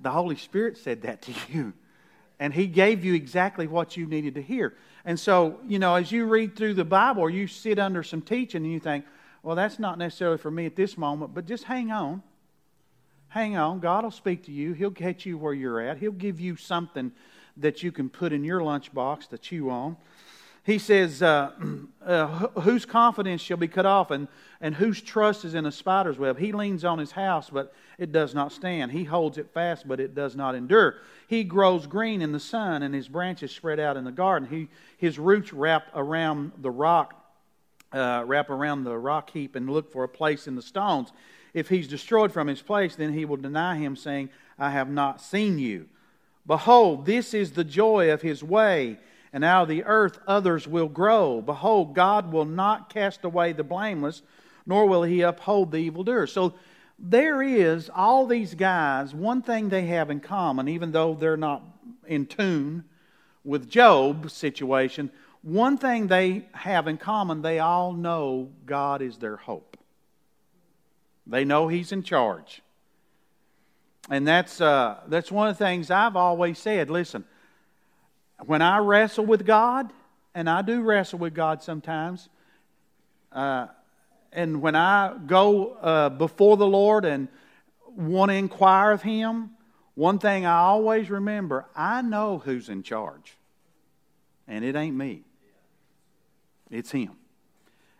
The 0.00 0.10
Holy 0.10 0.36
Spirit 0.36 0.78
said 0.78 1.02
that 1.02 1.22
to 1.22 1.34
you. 1.52 1.74
And 2.40 2.54
He 2.54 2.66
gave 2.66 3.04
you 3.04 3.14
exactly 3.14 3.66
what 3.66 3.96
you 3.96 4.06
needed 4.06 4.34
to 4.36 4.42
hear. 4.42 4.74
And 5.04 5.18
so, 5.18 5.60
you 5.66 5.78
know, 5.78 5.96
as 5.96 6.10
you 6.10 6.26
read 6.26 6.56
through 6.56 6.74
the 6.74 6.84
Bible 6.84 7.22
or 7.22 7.30
you 7.30 7.46
sit 7.46 7.78
under 7.78 8.02
some 8.02 8.22
teaching 8.22 8.64
and 8.64 8.72
you 8.72 8.80
think, 8.80 9.04
well, 9.42 9.56
that's 9.56 9.78
not 9.78 9.98
necessarily 9.98 10.38
for 10.38 10.50
me 10.50 10.66
at 10.66 10.76
this 10.76 10.96
moment, 10.96 11.34
but 11.34 11.46
just 11.46 11.64
hang 11.64 11.90
on. 11.90 12.22
Hang 13.28 13.56
on. 13.56 13.80
God 13.80 14.04
will 14.04 14.10
speak 14.10 14.44
to 14.44 14.52
you. 14.52 14.72
He'll 14.72 14.90
get 14.90 15.24
you 15.24 15.38
where 15.38 15.54
you're 15.54 15.80
at. 15.80 15.98
He'll 15.98 16.12
give 16.12 16.38
you 16.38 16.56
something 16.56 17.12
that 17.56 17.82
you 17.82 17.92
can 17.92 18.08
put 18.08 18.32
in 18.32 18.44
your 18.44 18.60
lunchbox 18.60 19.28
to 19.28 19.38
chew 19.38 19.70
on. 19.70 19.96
He 20.64 20.78
says, 20.78 21.22
uh, 21.22 21.50
uh, 22.06 22.26
Whose 22.60 22.86
confidence 22.86 23.40
shall 23.40 23.56
be 23.56 23.68
cut 23.68 23.86
off, 23.86 24.10
and, 24.10 24.28
and 24.60 24.74
whose 24.74 25.00
trust 25.00 25.44
is 25.44 25.54
in 25.54 25.66
a 25.66 25.72
spider's 25.72 26.18
web? 26.18 26.38
He 26.38 26.52
leans 26.52 26.84
on 26.84 26.98
his 26.98 27.12
house, 27.12 27.50
but 27.50 27.74
it 27.98 28.12
does 28.12 28.34
not 28.34 28.52
stand. 28.52 28.92
He 28.92 29.04
holds 29.04 29.38
it 29.38 29.50
fast, 29.52 29.88
but 29.88 30.00
it 30.00 30.14
does 30.14 30.36
not 30.36 30.54
endure. 30.54 30.96
He 31.26 31.44
grows 31.44 31.86
green 31.86 32.22
in 32.22 32.32
the 32.32 32.40
sun, 32.40 32.82
and 32.82 32.94
his 32.94 33.08
branches 33.08 33.50
spread 33.50 33.80
out 33.80 33.96
in 33.96 34.04
the 34.04 34.12
garden. 34.12 34.48
He, 34.48 34.68
his 34.98 35.18
roots 35.18 35.52
wrap 35.52 35.88
around 35.94 36.52
the 36.58 36.70
rock 36.70 37.18
uh, 37.92 38.24
wrap 38.26 38.50
around 38.50 38.84
the 38.84 38.96
rock 38.96 39.30
heap 39.30 39.54
and 39.54 39.68
look 39.68 39.92
for 39.92 40.04
a 40.04 40.08
place 40.08 40.46
in 40.46 40.54
the 40.54 40.62
stones. 40.62 41.12
If 41.54 41.68
he's 41.68 41.86
destroyed 41.86 42.32
from 42.32 42.48
his 42.48 42.62
place, 42.62 42.96
then 42.96 43.12
he 43.12 43.24
will 43.24 43.36
deny 43.36 43.76
him, 43.76 43.96
saying, 43.96 44.30
I 44.58 44.70
have 44.70 44.88
not 44.88 45.20
seen 45.20 45.58
you. 45.58 45.88
Behold, 46.46 47.06
this 47.06 47.34
is 47.34 47.52
the 47.52 47.64
joy 47.64 48.10
of 48.10 48.22
his 48.22 48.42
way, 48.42 48.98
and 49.32 49.44
out 49.44 49.62
of 49.62 49.68
the 49.68 49.84
earth 49.84 50.18
others 50.26 50.66
will 50.66 50.88
grow. 50.88 51.40
Behold, 51.40 51.94
God 51.94 52.32
will 52.32 52.44
not 52.44 52.92
cast 52.92 53.24
away 53.24 53.52
the 53.52 53.64
blameless, 53.64 54.22
nor 54.66 54.86
will 54.86 55.02
he 55.02 55.22
uphold 55.22 55.70
the 55.70 55.78
evildoer. 55.78 56.26
So 56.26 56.54
there 56.98 57.42
is 57.42 57.90
all 57.94 58.26
these 58.26 58.54
guys, 58.54 59.14
one 59.14 59.42
thing 59.42 59.68
they 59.68 59.86
have 59.86 60.10
in 60.10 60.20
common, 60.20 60.68
even 60.68 60.92
though 60.92 61.14
they're 61.14 61.36
not 61.36 61.62
in 62.06 62.26
tune 62.26 62.84
with 63.44 63.68
Job's 63.68 64.32
situation, 64.32 65.10
one 65.42 65.76
thing 65.76 66.06
they 66.06 66.46
have 66.52 66.86
in 66.86 66.98
common, 66.98 67.42
they 67.42 67.58
all 67.58 67.92
know 67.92 68.50
God 68.64 69.02
is 69.02 69.18
their 69.18 69.36
hope. 69.36 69.76
They 71.26 71.44
know 71.44 71.68
He's 71.68 71.90
in 71.92 72.02
charge. 72.02 72.62
And 74.10 74.26
that's, 74.26 74.60
uh, 74.60 75.00
that's 75.06 75.30
one 75.30 75.48
of 75.48 75.56
the 75.58 75.64
things 75.64 75.90
I've 75.90 76.16
always 76.16 76.58
said. 76.58 76.90
Listen, 76.90 77.24
when 78.44 78.62
I 78.62 78.78
wrestle 78.78 79.24
with 79.24 79.46
God, 79.46 79.92
and 80.34 80.48
I 80.48 80.62
do 80.62 80.82
wrestle 80.82 81.18
with 81.18 81.34
God 81.34 81.62
sometimes, 81.62 82.28
uh, 83.30 83.68
and 84.32 84.62
when 84.62 84.74
I 84.74 85.14
go 85.26 85.72
uh, 85.74 86.08
before 86.08 86.56
the 86.56 86.66
Lord 86.66 87.04
and 87.04 87.28
want 87.94 88.30
to 88.30 88.34
inquire 88.34 88.92
of 88.92 89.02
Him, 89.02 89.50
one 89.94 90.18
thing 90.18 90.46
I 90.46 90.56
always 90.56 91.10
remember 91.10 91.66
I 91.76 92.02
know 92.02 92.38
who's 92.38 92.68
in 92.68 92.82
charge, 92.82 93.36
and 94.48 94.64
it 94.64 94.74
ain't 94.74 94.96
me. 94.96 95.22
It's 96.70 96.90
Him. 96.90 97.10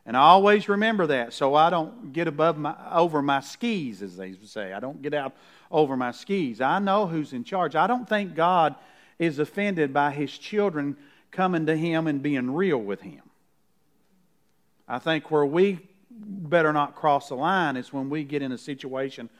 And 0.05 0.17
I 0.17 0.21
always 0.21 0.69
remember 0.69 1.07
that 1.09 1.33
so 1.33 1.55
I 1.55 1.71
don't 1.71 2.13
get 2.13 2.27
above 2.27 2.59
my, 2.59 2.75
over 2.91 3.23
my 3.23 3.41
skis, 3.41 4.03
as 4.03 4.17
they 4.17 4.35
say. 4.45 4.73
I 4.73 4.81
don't 4.81 5.01
get 5.01 5.15
out 5.15 5.35
over 5.71 5.97
my 5.97 6.11
skis. 6.11 6.61
I 6.61 6.79
know 6.81 7.07
who's 7.07 7.33
in 7.33 7.45
charge. 7.45 7.77
I 7.77 7.87
don't 7.87 8.09
think 8.09 8.35
God 8.35 8.75
is 9.19 9.39
offended 9.39 9.93
by 9.93 10.11
His 10.11 10.37
children 10.37 10.97
coming 11.31 11.67
to 11.67 11.77
Him 11.77 12.09
and 12.09 12.21
being 12.21 12.53
real 12.53 12.79
with 12.79 13.01
Him. 13.03 13.23
I 14.89 14.99
think 14.99 15.31
where 15.31 15.47
we 15.47 15.79
better 16.11 16.73
not 16.73 16.95
cross 16.95 17.29
the 17.29 17.37
line 17.37 17.77
is 17.77 17.93
when 17.93 18.11
we 18.11 18.25
get 18.25 18.43
in 18.43 18.53
a 18.53 18.59
situation 18.59 19.31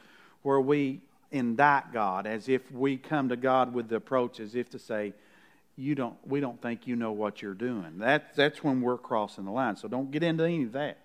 where 0.41 0.61
we 0.61 1.01
indict 1.31 1.91
God 1.91 2.25
as 2.25 2.47
if 2.47 2.71
we 2.71 2.97
come 2.97 3.29
to 3.29 3.35
God 3.35 3.73
with 3.73 3.89
the 3.89 3.97
approach 3.97 4.39
as 4.39 4.55
if 4.55 4.69
to 4.71 4.79
say, 4.79 5.13
you 5.75 5.95
don't, 5.95 6.15
we 6.25 6.39
don't 6.39 6.61
think 6.61 6.85
you 6.87 6.95
know 6.95 7.11
what 7.11 7.41
you're 7.41 7.53
doing. 7.53 7.99
That, 7.99 8.35
that's 8.35 8.63
when 8.63 8.81
we're 8.81 8.97
crossing 8.97 9.45
the 9.45 9.51
line. 9.51 9.75
So 9.75 9.87
don't 9.87 10.11
get 10.11 10.23
into 10.23 10.43
any 10.43 10.63
of 10.63 10.73
that. 10.73 10.99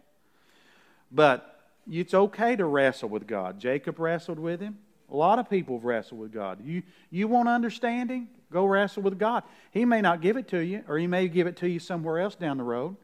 But 1.11 1.59
it's 1.91 2.13
okay 2.13 2.57
to 2.57 2.65
wrestle 2.65 3.09
with 3.09 3.27
God. 3.27 3.59
Jacob 3.59 3.99
wrestled 3.99 4.39
with 4.39 4.61
him. 4.61 4.79
A 5.11 5.17
lot 5.17 5.39
of 5.39 5.49
people 5.49 5.77
have 5.77 5.85
wrestled 5.85 6.21
with 6.21 6.33
God. 6.33 6.59
You, 6.63 6.83
you 7.11 7.29
want 7.29 7.49
understanding? 7.49 8.29
Go 8.53 8.67
wrestle 8.67 9.03
with 9.03 9.19
God. 9.19 9.43
He 9.71 9.85
may 9.85 10.03
not 10.03 10.21
give 10.21 10.37
it 10.37 10.49
to 10.49 10.59
you, 10.59 10.85
or 10.87 10.99
He 10.99 11.07
may 11.07 11.29
give 11.29 11.47
it 11.47 11.57
to 11.57 11.69
you 11.69 11.79
somewhere 11.79 12.19
else 12.19 12.35
down 12.35 12.59
the 12.59 12.65
road. 12.65 12.97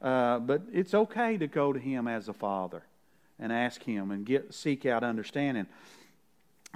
Uh, 0.00 0.38
but 0.38 0.62
it's 0.72 0.94
okay 0.94 1.36
to 1.36 1.48
go 1.48 1.72
to 1.72 1.78
Him 1.78 2.06
as 2.06 2.28
a 2.28 2.32
Father 2.32 2.82
and 3.38 3.52
ask 3.52 3.82
Him 3.82 4.12
and 4.12 4.24
get 4.24 4.54
seek 4.54 4.86
out 4.86 5.02
understanding 5.02 5.66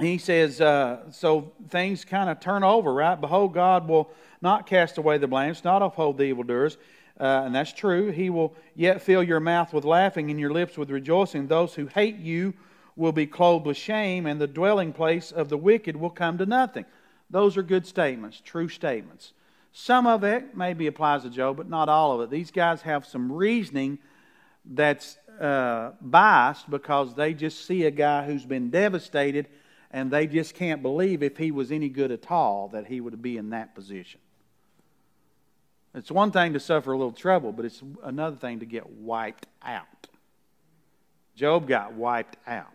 he 0.00 0.18
says, 0.18 0.60
uh, 0.60 1.10
so 1.10 1.52
things 1.68 2.04
kind 2.04 2.30
of 2.30 2.40
turn 2.40 2.64
over, 2.64 2.92
right? 2.92 3.20
Behold, 3.20 3.52
God 3.52 3.88
will 3.88 4.10
not 4.40 4.66
cast 4.66 4.98
away 4.98 5.18
the 5.18 5.28
blameless, 5.28 5.64
not 5.64 5.82
uphold 5.82 6.18
the 6.18 6.24
evildoers. 6.24 6.78
Uh, 7.20 7.42
and 7.44 7.54
that's 7.54 7.72
true. 7.72 8.10
He 8.10 8.30
will 8.30 8.54
yet 8.74 9.02
fill 9.02 9.22
your 9.22 9.38
mouth 9.38 9.72
with 9.72 9.84
laughing 9.84 10.30
and 10.30 10.40
your 10.40 10.50
lips 10.52 10.78
with 10.78 10.90
rejoicing. 10.90 11.46
Those 11.46 11.74
who 11.74 11.86
hate 11.86 12.16
you 12.16 12.54
will 12.96 13.12
be 13.12 13.26
clothed 13.26 13.66
with 13.66 13.76
shame, 13.76 14.26
and 14.26 14.40
the 14.40 14.46
dwelling 14.46 14.92
place 14.92 15.30
of 15.30 15.48
the 15.48 15.56
wicked 15.56 15.96
will 15.96 16.10
come 16.10 16.38
to 16.38 16.46
nothing. 16.46 16.84
Those 17.30 17.56
are 17.56 17.62
good 17.62 17.86
statements, 17.86 18.40
true 18.44 18.68
statements. 18.68 19.32
Some 19.72 20.06
of 20.06 20.24
it 20.24 20.56
maybe 20.56 20.86
applies 20.86 21.22
to 21.22 21.30
Job, 21.30 21.56
but 21.56 21.68
not 21.68 21.88
all 21.88 22.12
of 22.12 22.20
it. 22.20 22.30
These 22.30 22.50
guys 22.50 22.82
have 22.82 23.06
some 23.06 23.32
reasoning 23.32 23.98
that's 24.64 25.16
uh, 25.40 25.92
biased 26.00 26.68
because 26.68 27.14
they 27.14 27.32
just 27.32 27.66
see 27.66 27.84
a 27.84 27.90
guy 27.90 28.26
who's 28.26 28.44
been 28.44 28.70
devastated 28.70 29.48
and 29.92 30.10
they 30.10 30.26
just 30.26 30.54
can't 30.54 30.82
believe 30.82 31.22
if 31.22 31.36
he 31.36 31.50
was 31.50 31.70
any 31.70 31.88
good 31.88 32.10
at 32.10 32.30
all 32.30 32.68
that 32.68 32.86
he 32.86 33.00
would 33.00 33.20
be 33.20 33.36
in 33.36 33.50
that 33.50 33.74
position. 33.74 34.20
It's 35.94 36.10
one 36.10 36.30
thing 36.30 36.54
to 36.54 36.60
suffer 36.60 36.92
a 36.92 36.96
little 36.96 37.12
trouble, 37.12 37.52
but 37.52 37.66
it's 37.66 37.82
another 38.02 38.36
thing 38.36 38.60
to 38.60 38.66
get 38.66 38.88
wiped 38.88 39.46
out. 39.62 40.06
Job 41.36 41.68
got 41.68 41.92
wiped 41.92 42.36
out. 42.46 42.66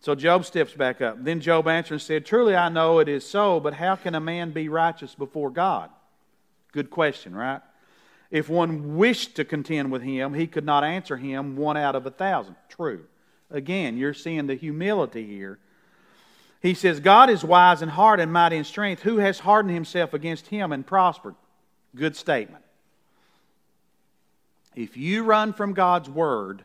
So 0.00 0.14
Job 0.14 0.46
steps 0.46 0.72
back 0.72 1.02
up. 1.02 1.22
Then 1.22 1.40
Job 1.40 1.68
answered 1.68 1.94
and 1.94 2.02
said, 2.02 2.24
Truly 2.24 2.56
I 2.56 2.70
know 2.70 3.00
it 3.00 3.08
is 3.08 3.28
so, 3.28 3.60
but 3.60 3.74
how 3.74 3.96
can 3.96 4.14
a 4.14 4.20
man 4.20 4.52
be 4.52 4.68
righteous 4.68 5.14
before 5.14 5.50
God? 5.50 5.90
Good 6.72 6.88
question, 6.88 7.34
right? 7.34 7.60
If 8.30 8.48
one 8.48 8.96
wished 8.96 9.36
to 9.36 9.44
contend 9.44 9.90
with 9.90 10.02
him, 10.02 10.34
he 10.34 10.46
could 10.46 10.64
not 10.64 10.84
answer 10.84 11.16
him 11.16 11.56
one 11.56 11.76
out 11.76 11.96
of 11.96 12.06
a 12.06 12.10
thousand. 12.10 12.56
True. 12.68 13.04
Again, 13.50 13.96
you're 13.96 14.14
seeing 14.14 14.46
the 14.46 14.54
humility 14.54 15.26
here 15.26 15.58
he 16.60 16.74
says, 16.74 17.00
God 17.00 17.30
is 17.30 17.44
wise 17.44 17.82
and 17.82 17.90
hard 17.90 18.20
and 18.20 18.32
mighty 18.32 18.56
in 18.56 18.64
strength. 18.64 19.02
Who 19.02 19.18
has 19.18 19.38
hardened 19.38 19.74
himself 19.74 20.12
against 20.12 20.48
him 20.48 20.72
and 20.72 20.86
prospered? 20.86 21.36
Good 21.94 22.16
statement. 22.16 22.64
If 24.74 24.96
you 24.96 25.24
run 25.24 25.52
from 25.52 25.72
God's 25.72 26.10
word, 26.10 26.64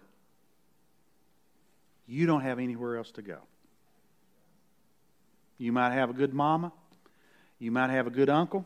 you 2.08 2.26
don't 2.26 2.42
have 2.42 2.60
anywhere 2.60 2.98
else 2.98 3.12
to 3.12 3.22
go. 3.22 3.38
You 5.58 5.72
might 5.72 5.94
have 5.94 6.10
a 6.10 6.14
good 6.14 6.34
mama, 6.34 6.72
you 7.60 7.72
might 7.72 7.90
have 7.90 8.08
a 8.08 8.12
good 8.12 8.30
uncle, 8.30 8.66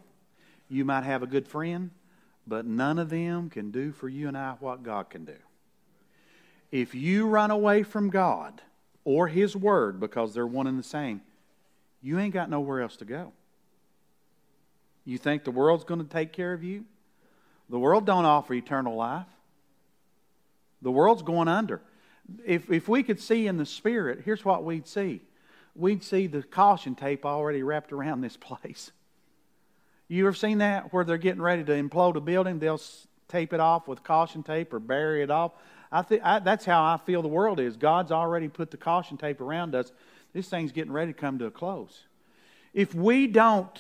you 0.70 0.84
might 0.84 1.04
have 1.04 1.24
a 1.24 1.28
good 1.28 1.48
friend, 1.48 1.92
but 2.48 2.66
none 2.66 2.98
of 2.98 3.10
them 3.10 3.50
can 3.50 3.72
do 3.72 3.92
for 3.92 4.10
you 4.10 4.28
and 4.28 4.38
I 4.38 4.56
what 4.60 4.84
God 4.84 5.10
can 5.10 5.26
do. 5.26 5.36
If 6.72 6.96
you 6.96 7.28
run 7.28 7.52
away 7.52 7.84
from 7.84 8.10
God 8.10 8.62
or 9.08 9.30
His 9.30 9.56
Word 9.56 10.02
because 10.02 10.34
they're 10.34 10.46
one 10.46 10.68
and 10.68 10.78
the 10.78 10.84
same, 10.84 11.22
you 12.02 12.20
ain't 12.20 12.34
got 12.34 12.50
nowhere 12.50 12.82
else 12.82 12.98
to 12.98 13.06
go. 13.06 13.32
You 15.06 15.18
think 15.18 15.46
the 15.46 15.52
world's 15.52 15.86
going 15.86 16.04
to 16.04 16.10
take 16.10 16.34
care 16.34 16.52
of 16.52 16.62
you? 16.62 16.84
The 17.70 17.80
world 17.80 18.06
don't 18.06 18.26
offer 18.26 18.54
eternal 18.54 18.98
life. 18.98 19.26
The 20.82 20.92
world's 20.92 21.22
going 21.22 21.48
under. 21.48 21.82
If, 22.46 22.70
if 22.70 22.90
we 22.90 23.02
could 23.02 23.22
see 23.22 23.48
in 23.48 23.56
the 23.56 23.66
Spirit, 23.66 24.24
here's 24.26 24.44
what 24.44 24.66
we'd 24.66 24.86
see. 24.86 25.22
We'd 25.74 26.04
see 26.04 26.28
the 26.28 26.44
caution 26.44 26.94
tape 26.94 27.26
already 27.26 27.64
wrapped 27.64 27.94
around 27.94 28.20
this 28.20 28.36
place. 28.42 28.92
You 30.10 30.28
ever 30.28 30.36
seen 30.36 30.58
that 30.58 30.92
where 30.92 31.06
they're 31.06 31.18
getting 31.18 31.42
ready 31.42 31.64
to 31.64 31.72
implode 31.72 32.18
a 32.18 32.20
building? 32.20 32.60
They'll 32.60 32.82
tape 33.30 33.54
it 33.54 33.62
off 33.62 33.88
with 33.88 34.04
caution 34.04 34.44
tape 34.44 34.74
or 34.74 34.80
bury 34.80 35.24
it 35.24 35.32
off. 35.32 35.54
I 35.92 36.02
think 36.02 36.22
that's 36.22 36.66
how 36.66 36.84
I 36.84 36.98
feel 36.98 37.22
the 37.22 37.28
world 37.28 37.60
is. 37.60 37.78
God's 37.78 38.12
already 38.12 38.48
put 38.48 38.72
the 38.72 38.78
caution 38.78 39.18
tape 39.18 39.42
around 39.42 39.76
us. 39.76 39.92
This 40.34 40.50
thing's 40.50 40.72
getting 40.72 40.92
ready 40.92 41.14
to 41.14 41.20
come 41.20 41.40
to 41.40 41.46
a 41.46 41.52
close. 41.52 42.04
If 42.74 42.94
we 42.94 43.28
don't 43.28 43.80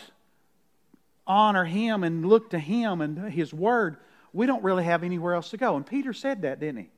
honor 1.25 1.65
Him 1.65 2.03
and 2.03 2.25
look 2.25 2.51
to 2.51 2.59
Him 2.59 3.01
and 3.01 3.31
His 3.31 3.53
Word, 3.53 3.97
we 4.33 4.45
don't 4.45 4.63
really 4.63 4.85
have 4.85 5.03
anywhere 5.03 5.33
else 5.33 5.49
to 5.49 5.57
go. 5.57 5.75
And 5.75 5.85
Peter 5.85 6.13
said 6.13 6.43
that, 6.43 6.59
didn't 6.59 6.83
he? 6.83 6.89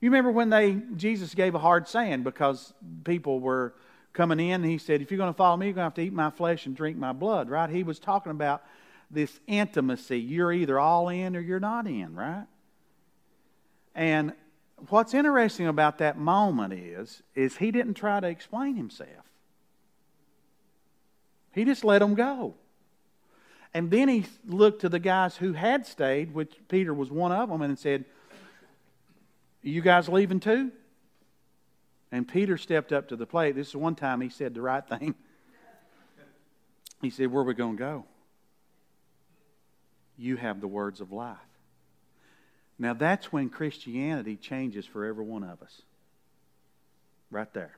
You 0.00 0.08
remember 0.10 0.30
when 0.30 0.48
they 0.48 0.80
Jesus 0.96 1.34
gave 1.34 1.54
a 1.54 1.58
hard 1.58 1.86
saying 1.86 2.22
because 2.22 2.72
people 3.04 3.38
were 3.38 3.74
coming 4.12 4.40
in. 4.40 4.62
He 4.62 4.78
said, 4.78 5.02
If 5.02 5.10
you're 5.10 5.18
going 5.18 5.32
to 5.32 5.36
follow 5.36 5.56
me, 5.56 5.66
you're 5.66 5.74
going 5.74 5.82
to 5.82 5.86
have 5.86 5.94
to 5.94 6.02
eat 6.02 6.12
my 6.12 6.30
flesh 6.30 6.64
and 6.66 6.74
drink 6.74 6.96
my 6.96 7.12
blood, 7.12 7.50
right? 7.50 7.68
He 7.68 7.82
was 7.82 7.98
talking 7.98 8.30
about 8.30 8.62
this 9.10 9.38
intimacy. 9.46 10.18
You're 10.18 10.52
either 10.52 10.78
all 10.78 11.08
in 11.10 11.36
or 11.36 11.40
you're 11.40 11.60
not 11.60 11.86
in, 11.86 12.14
right? 12.14 12.46
And 14.00 14.32
what's 14.88 15.12
interesting 15.12 15.66
about 15.66 15.98
that 15.98 16.16
moment 16.16 16.72
is, 16.72 17.22
is 17.34 17.58
he 17.58 17.70
didn't 17.70 17.94
try 17.94 18.18
to 18.18 18.26
explain 18.26 18.74
himself. 18.74 19.26
He 21.52 21.66
just 21.66 21.84
let 21.84 21.98
them 21.98 22.14
go. 22.14 22.54
And 23.74 23.90
then 23.90 24.08
he 24.08 24.24
looked 24.46 24.80
to 24.80 24.88
the 24.88 24.98
guys 24.98 25.36
who 25.36 25.52
had 25.52 25.86
stayed, 25.86 26.32
which 26.32 26.54
Peter 26.68 26.94
was 26.94 27.10
one 27.10 27.30
of 27.30 27.50
them, 27.50 27.60
and 27.60 27.78
said, 27.78 28.06
You 29.60 29.82
guys 29.82 30.08
leaving 30.08 30.40
too? 30.40 30.72
And 32.10 32.26
Peter 32.26 32.56
stepped 32.56 32.94
up 32.94 33.08
to 33.08 33.16
the 33.16 33.26
plate. 33.26 33.54
This 33.54 33.68
is 33.68 33.76
one 33.76 33.96
time 33.96 34.22
he 34.22 34.30
said 34.30 34.54
the 34.54 34.62
right 34.62 34.88
thing. 34.88 35.14
He 37.02 37.08
said, 37.08 37.30
Where 37.30 37.42
are 37.42 37.46
we 37.46 37.54
going 37.54 37.76
to 37.76 37.78
go? 37.78 38.04
You 40.18 40.36
have 40.36 40.60
the 40.60 40.68
words 40.68 41.00
of 41.02 41.12
life. 41.12 41.49
Now 42.80 42.94
that's 42.94 43.30
when 43.30 43.50
Christianity 43.50 44.36
changes 44.36 44.86
for 44.86 45.04
every 45.04 45.24
one 45.24 45.44
of 45.44 45.62
us. 45.62 45.82
Right 47.30 47.52
there. 47.52 47.76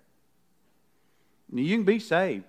Now, 1.51 1.61
you 1.61 1.77
can 1.77 1.85
be 1.85 1.99
saved 1.99 2.45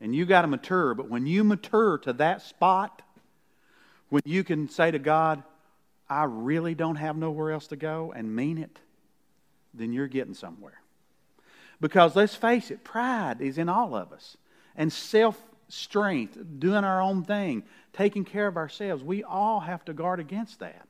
and 0.00 0.14
you 0.16 0.24
got 0.24 0.42
to 0.42 0.48
mature, 0.48 0.94
but 0.94 1.10
when 1.10 1.26
you 1.26 1.44
mature 1.44 1.98
to 1.98 2.14
that 2.14 2.40
spot, 2.42 3.02
when 4.08 4.22
you 4.24 4.42
can 4.42 4.70
say 4.70 4.90
to 4.90 4.98
God, 4.98 5.42
I 6.08 6.24
really 6.24 6.74
don't 6.74 6.96
have 6.96 7.16
nowhere 7.16 7.52
else 7.52 7.68
to 7.68 7.76
go 7.76 8.12
and 8.16 8.34
mean 8.34 8.56
it, 8.56 8.80
then 9.74 9.92
you're 9.92 10.08
getting 10.08 10.34
somewhere. 10.34 10.80
Because 11.78 12.16
let's 12.16 12.34
face 12.34 12.70
it, 12.70 12.84
pride 12.84 13.42
is 13.42 13.58
in 13.58 13.68
all 13.68 13.94
of 13.94 14.12
us. 14.12 14.38
And 14.76 14.90
self 14.90 15.40
strength, 15.68 16.38
doing 16.58 16.84
our 16.84 17.02
own 17.02 17.22
thing, 17.22 17.64
taking 17.92 18.24
care 18.24 18.46
of 18.46 18.56
ourselves, 18.56 19.04
we 19.04 19.22
all 19.22 19.60
have 19.60 19.84
to 19.84 19.92
guard 19.92 20.20
against 20.20 20.60
that. 20.60 20.86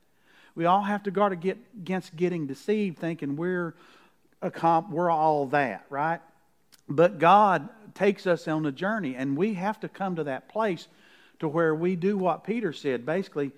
We 0.55 0.67
all 0.67 0.83
have 0.83 1.05
to 1.05 1.11
guard 1.11 1.33
against 1.33 2.15
getting 2.15 2.47
deceived, 2.47 2.99
thinking 2.99 3.37
we're, 3.37 3.75
a 4.43 4.51
comp, 4.51 4.91
we're 4.91 5.11
all 5.11 5.47
that, 5.47 5.87
right? 5.89 6.21
But 6.89 7.19
God 7.19 7.69
takes 7.95 8.27
us 8.27 8.49
on 8.49 8.67
a 8.67 8.73
journey, 8.73 9.15
and 9.15 9.37
we 9.37 9.55
have 9.55 9.81
to 9.81 9.89
come 9.89 10.17
to 10.17 10.25
that 10.25 10.49
place 10.49 10.89
to 11.39 11.49
where 11.49 11.75
we 11.75 11.97
do 11.97 12.17
what 12.17 12.45
Peter 12.45 12.73
said. 12.73 13.07
Basically, 13.07 13.53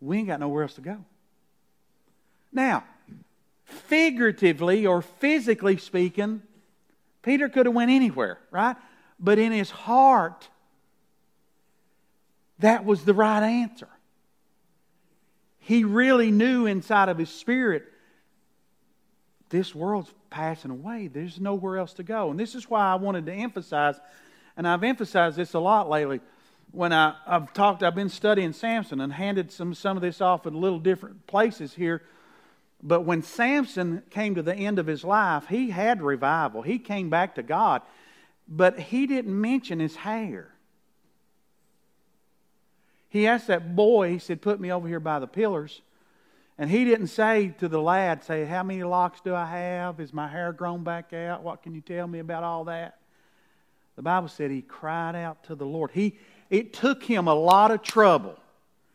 we 0.00 0.18
ain't 0.18 0.28
got 0.28 0.40
nowhere 0.40 0.62
else 0.62 0.74
to 0.74 0.80
go. 0.80 1.04
Now, 2.52 2.84
figuratively 3.64 4.86
or 4.86 5.00
physically 5.00 5.76
speaking, 5.76 6.42
Peter 7.22 7.48
could 7.48 7.66
have 7.66 7.74
went 7.74 7.90
anywhere, 7.90 8.38
right? 8.50 8.76
But 9.20 9.38
in 9.38 9.52
his 9.52 9.70
heart, 9.70 10.48
that 12.58 12.84
was 12.84 13.04
the 13.04 13.14
right 13.14 13.42
answer. 13.42 13.88
He 15.62 15.84
really 15.84 16.30
knew 16.30 16.66
inside 16.66 17.08
of 17.08 17.18
his 17.18 17.30
spirit 17.30 17.84
this 19.48 19.74
world's 19.74 20.12
passing 20.30 20.70
away. 20.70 21.08
There's 21.08 21.40
nowhere 21.40 21.78
else 21.78 21.92
to 21.94 22.02
go. 22.02 22.30
And 22.30 22.38
this 22.38 22.54
is 22.54 22.70
why 22.70 22.92
I 22.92 22.94
wanted 22.94 23.26
to 23.26 23.32
emphasize, 23.32 24.00
and 24.56 24.66
I've 24.66 24.84
emphasized 24.84 25.36
this 25.36 25.54
a 25.54 25.58
lot 25.58 25.90
lately. 25.90 26.20
When 26.70 26.92
I, 26.92 27.14
have 27.26 27.52
talked, 27.52 27.82
I've 27.82 27.94
been 27.94 28.08
studying 28.08 28.52
Samson 28.52 29.00
and 29.00 29.12
handed 29.12 29.50
some, 29.52 29.74
some 29.74 29.96
of 29.96 30.02
this 30.02 30.20
off 30.20 30.46
at 30.46 30.54
little 30.54 30.78
different 30.78 31.26
places 31.26 31.74
here 31.74 32.02
but 32.82 33.02
when 33.02 33.22
Samson 33.22 34.02
came 34.10 34.34
to 34.34 34.42
the 34.42 34.54
end 34.54 34.78
of 34.78 34.86
his 34.86 35.04
life, 35.04 35.46
he 35.46 35.70
had 35.70 36.02
revival. 36.02 36.62
He 36.62 36.78
came 36.78 37.10
back 37.10 37.36
to 37.36 37.42
God, 37.42 37.82
but 38.48 38.78
he 38.78 39.06
didn't 39.06 39.40
mention 39.40 39.78
his 39.78 39.94
hair. 39.94 40.51
He 43.12 43.26
asked 43.26 43.48
that 43.48 43.76
boy, 43.76 44.08
he 44.08 44.18
said, 44.18 44.40
Put 44.40 44.58
me 44.58 44.72
over 44.72 44.88
here 44.88 44.98
by 44.98 45.18
the 45.18 45.26
pillars. 45.26 45.82
And 46.56 46.70
he 46.70 46.86
didn't 46.86 47.08
say 47.08 47.54
to 47.58 47.68
the 47.68 47.80
lad, 47.80 48.24
say, 48.24 48.46
How 48.46 48.62
many 48.62 48.82
locks 48.82 49.20
do 49.20 49.34
I 49.34 49.44
have? 49.44 50.00
Is 50.00 50.14
my 50.14 50.26
hair 50.26 50.50
grown 50.50 50.82
back 50.82 51.12
out? 51.12 51.42
What 51.42 51.62
can 51.62 51.74
you 51.74 51.82
tell 51.82 52.06
me 52.06 52.20
about 52.20 52.42
all 52.42 52.64
that? 52.64 52.96
The 53.96 54.02
Bible 54.02 54.28
said 54.28 54.50
he 54.50 54.62
cried 54.62 55.14
out 55.14 55.44
to 55.44 55.54
the 55.54 55.66
Lord. 55.66 55.90
He, 55.92 56.16
it 56.48 56.72
took 56.72 57.02
him 57.02 57.28
a 57.28 57.34
lot 57.34 57.70
of 57.70 57.82
trouble 57.82 58.38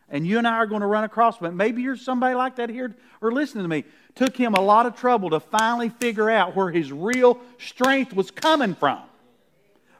and 0.09 0.25
you 0.25 0.39
and 0.39 0.47
I 0.47 0.55
are 0.55 0.65
going 0.65 0.81
to 0.81 0.87
run 0.87 1.03
across 1.03 1.37
but 1.37 1.53
maybe 1.53 1.83
you're 1.83 1.95
somebody 1.95 2.33
like 2.33 2.55
that 2.55 2.71
here 2.71 2.95
or 3.21 3.31
listening 3.31 3.65
to 3.65 3.67
me. 3.67 3.83
Took 4.15 4.35
him 4.35 4.55
a 4.55 4.61
lot 4.61 4.87
of 4.87 4.95
trouble 4.95 5.29
to 5.29 5.39
finally 5.39 5.89
figure 5.89 6.29
out 6.29 6.55
where 6.55 6.71
his 6.71 6.91
real 6.91 7.39
strength 7.59 8.13
was 8.13 8.31
coming 8.31 8.73
from. 8.73 8.99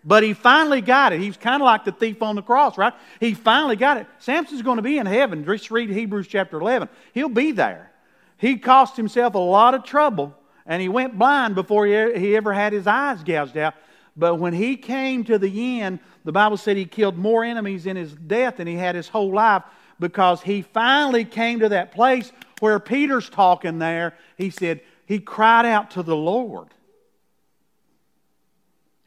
But 0.03 0.23
he 0.23 0.33
finally 0.33 0.81
got 0.81 1.11
it. 1.11 1.19
He's 1.19 1.37
kind 1.37 1.61
of 1.61 1.65
like 1.65 1.83
the 1.83 1.91
thief 1.91 2.21
on 2.21 2.35
the 2.35 2.41
cross, 2.41 2.77
right? 2.77 2.93
He 3.19 3.33
finally 3.33 3.75
got 3.75 3.97
it. 3.97 4.07
Samson's 4.19 4.61
going 4.61 4.77
to 4.77 4.81
be 4.81 4.97
in 4.97 5.05
heaven. 5.05 5.43
Just 5.43 5.69
read 5.71 5.89
Hebrews 5.89 6.27
chapter 6.27 6.59
11. 6.59 6.87
He'll 7.13 7.29
be 7.29 7.51
there. 7.51 7.91
He 8.37 8.57
cost 8.57 8.95
himself 8.95 9.35
a 9.35 9.39
lot 9.39 9.73
of 9.73 9.83
trouble, 9.83 10.35
and 10.65 10.81
he 10.81 10.87
went 10.89 11.17
blind 11.17 11.55
before 11.55 11.85
he 11.85 12.35
ever 12.35 12.53
had 12.53 12.71
his 12.71 12.87
eyes 12.87 13.23
gouged 13.23 13.57
out. 13.57 13.73
But 14.15 14.35
when 14.35 14.53
he 14.53 14.77
came 14.77 15.23
to 15.25 15.37
the 15.37 15.81
end, 15.81 15.99
the 16.23 16.31
Bible 16.31 16.57
said 16.57 16.77
he 16.77 16.85
killed 16.85 17.17
more 17.17 17.43
enemies 17.43 17.85
in 17.85 17.95
his 17.95 18.13
death 18.13 18.57
than 18.57 18.67
he 18.67 18.75
had 18.75 18.95
his 18.95 19.07
whole 19.07 19.33
life 19.33 19.63
because 19.99 20.41
he 20.41 20.61
finally 20.61 21.25
came 21.25 21.59
to 21.59 21.69
that 21.69 21.91
place 21.91 22.31
where 22.59 22.79
Peter's 22.79 23.29
talking 23.29 23.79
there. 23.79 24.15
He 24.37 24.49
said, 24.49 24.81
he 25.05 25.19
cried 25.19 25.65
out 25.65 25.91
to 25.91 26.03
the 26.03 26.15
Lord. 26.15 26.67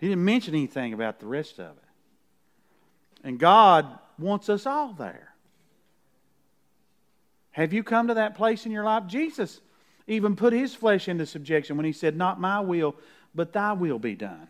He 0.01 0.09
didn't 0.09 0.25
mention 0.25 0.55
anything 0.55 0.95
about 0.95 1.21
the 1.21 1.27
rest 1.27 1.59
of 1.61 1.77
it. 1.77 1.85
And 3.23 3.39
God 3.39 3.87
wants 4.19 4.49
us 4.49 4.65
all 4.65 4.95
there. 4.95 5.35
Have 7.51 7.73
you 7.73 7.83
come 7.83 8.09
to 8.09 8.15
that 8.15 8.35
place 8.35 8.65
in 8.65 8.73
your 8.73 8.85
life? 8.85 9.07
Jesus 9.07 9.61
even 10.07 10.37
put 10.37 10.53
his 10.53 10.75
flesh 10.75 11.09
into 11.09 11.27
subjection 11.27 11.77
when 11.77 11.85
he 11.85 11.93
said, 11.93 12.17
Not 12.17 12.41
my 12.41 12.61
will, 12.61 12.97
but 13.35 13.53
thy 13.53 13.75
will 13.75 13.99
be 13.99 14.15
done. 14.15 14.49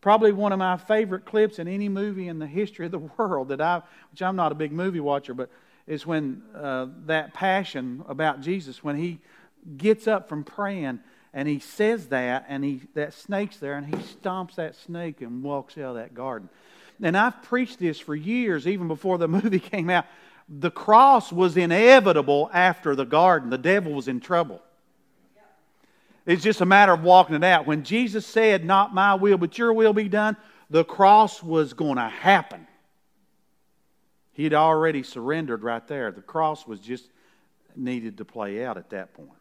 Probably 0.00 0.32
one 0.32 0.52
of 0.52 0.58
my 0.58 0.76
favorite 0.76 1.24
clips 1.24 1.58
in 1.58 1.68
any 1.68 1.88
movie 1.88 2.28
in 2.28 2.38
the 2.38 2.46
history 2.46 2.86
of 2.86 2.92
the 2.92 2.98
world 3.16 3.48
that 3.48 3.60
I, 3.60 3.82
which 4.10 4.22
I'm 4.22 4.36
not 4.36 4.52
a 4.52 4.56
big 4.56 4.72
movie 4.72 5.00
watcher, 5.00 5.34
but 5.34 5.48
is 5.86 6.04
when 6.04 6.42
uh, 6.54 6.86
that 7.06 7.32
passion 7.32 8.04
about 8.08 8.40
Jesus, 8.40 8.82
when 8.82 8.96
he 8.96 9.20
gets 9.76 10.08
up 10.08 10.28
from 10.28 10.42
praying 10.42 10.98
and 11.36 11.46
he 11.46 11.58
says 11.58 12.06
that, 12.06 12.46
and 12.48 12.64
he 12.64 12.80
that 12.94 13.12
snake's 13.12 13.58
there, 13.58 13.74
and 13.74 13.86
he 13.86 13.92
stomps 13.92 14.54
that 14.54 14.74
snake 14.74 15.20
and 15.20 15.42
walks 15.42 15.76
out 15.76 15.90
of 15.90 15.94
that 15.96 16.14
garden. 16.14 16.48
And 17.02 17.14
I've 17.14 17.42
preached 17.42 17.78
this 17.78 18.00
for 18.00 18.14
years, 18.14 18.66
even 18.66 18.88
before 18.88 19.18
the 19.18 19.28
movie 19.28 19.60
came 19.60 19.90
out. 19.90 20.06
The 20.48 20.70
cross 20.70 21.30
was 21.30 21.58
inevitable 21.58 22.48
after 22.54 22.96
the 22.96 23.04
garden. 23.04 23.50
The 23.50 23.58
devil 23.58 23.92
was 23.92 24.08
in 24.08 24.18
trouble. 24.18 24.62
It's 26.24 26.42
just 26.42 26.62
a 26.62 26.66
matter 26.66 26.92
of 26.92 27.02
walking 27.02 27.36
it 27.36 27.44
out. 27.44 27.66
When 27.66 27.84
Jesus 27.84 28.24
said, 28.24 28.64
Not 28.64 28.94
my 28.94 29.14
will, 29.14 29.36
but 29.36 29.58
your 29.58 29.74
will 29.74 29.92
be 29.92 30.08
done, 30.08 30.38
the 30.70 30.84
cross 30.84 31.42
was 31.42 31.74
going 31.74 31.96
to 31.96 32.08
happen. 32.08 32.66
He'd 34.32 34.54
already 34.54 35.02
surrendered 35.02 35.62
right 35.62 35.86
there. 35.86 36.12
The 36.12 36.22
cross 36.22 36.66
was 36.66 36.80
just 36.80 37.10
needed 37.76 38.16
to 38.16 38.24
play 38.24 38.64
out 38.64 38.78
at 38.78 38.88
that 38.90 39.12
point 39.12 39.36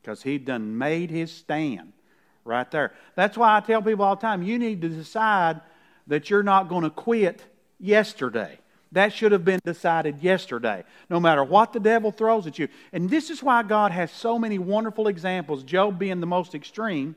because 0.00 0.22
he'd 0.22 0.44
done 0.44 0.78
made 0.78 1.10
his 1.10 1.30
stand 1.30 1.92
right 2.44 2.70
there. 2.70 2.92
That's 3.14 3.36
why 3.36 3.56
I 3.56 3.60
tell 3.60 3.82
people 3.82 4.04
all 4.04 4.16
the 4.16 4.20
time 4.20 4.42
you 4.42 4.58
need 4.58 4.80
to 4.82 4.88
decide 4.88 5.60
that 6.06 6.30
you're 6.30 6.42
not 6.42 6.68
going 6.68 6.84
to 6.84 6.90
quit 6.90 7.42
yesterday. 7.78 8.58
That 8.92 9.12
should 9.12 9.30
have 9.30 9.44
been 9.44 9.60
decided 9.64 10.20
yesterday, 10.20 10.82
no 11.08 11.20
matter 11.20 11.44
what 11.44 11.72
the 11.72 11.78
devil 11.78 12.10
throws 12.10 12.46
at 12.48 12.58
you. 12.58 12.68
And 12.92 13.08
this 13.08 13.30
is 13.30 13.42
why 13.42 13.62
God 13.62 13.92
has 13.92 14.10
so 14.10 14.36
many 14.38 14.58
wonderful 14.58 15.06
examples, 15.06 15.62
Job 15.62 15.98
being 15.98 16.20
the 16.20 16.26
most 16.26 16.54
extreme, 16.56 17.14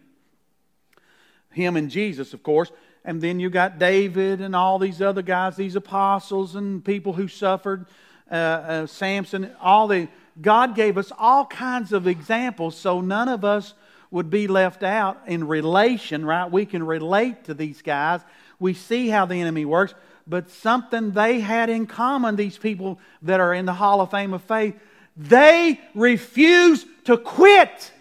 him 1.50 1.76
and 1.76 1.89
Jesus, 1.89 2.34
of 2.34 2.43
course. 2.43 2.72
And 3.04 3.22
then 3.22 3.39
you 3.39 3.50
got 3.50 3.80
David 3.80 4.39
and 4.39 4.56
all 4.56 4.78
these 4.78 5.02
other 5.02 5.24
guys, 5.24 5.56
these 5.56 5.76
apostles 5.76 6.56
and 6.56 6.86
people 6.86 7.13
who 7.13 7.28
suffered, 7.28 7.88
uh, 8.32 8.36
uh, 8.36 8.88
Samson, 8.88 9.52
all 9.60 9.88
the. 9.88 10.08
God 10.41 10.76
gave 10.76 10.98
us 10.98 11.12
all 11.17 11.46
kinds 11.46 11.93
of 11.93 12.08
examples 12.08 12.76
so 12.78 13.02
none 13.02 13.30
of 13.30 13.46
us 13.46 13.74
would 14.12 14.30
be 14.30 14.48
left 14.48 14.84
out 14.84 15.22
in 15.28 15.48
relation, 15.48 16.26
right? 16.26 16.52
We 16.52 16.65
can 16.65 16.84
relate 16.84 17.46
to 17.46 17.54
these 17.54 17.82
guys. 17.82 18.22
We 18.60 18.74
see 18.74 19.10
how 19.10 19.26
the 19.26 19.41
enemy 19.41 19.65
works 19.65 19.93
but 20.28 20.50
something 20.50 21.12
they 21.12 21.39
had 21.39 21.69
in 21.69 21.86
common, 21.86 22.36
these 22.36 22.58
people 22.58 23.00
that 23.24 23.39
are 23.39 23.54
in 23.54 23.65
the 23.65 23.74
Hall 23.74 24.02
of 24.02 24.12
Fame 24.12 24.34
of 24.34 24.41
Faith. 24.43 24.76
They 25.17 25.80
refuse 25.93 26.86
to 27.06 27.17
quit. 27.17 27.91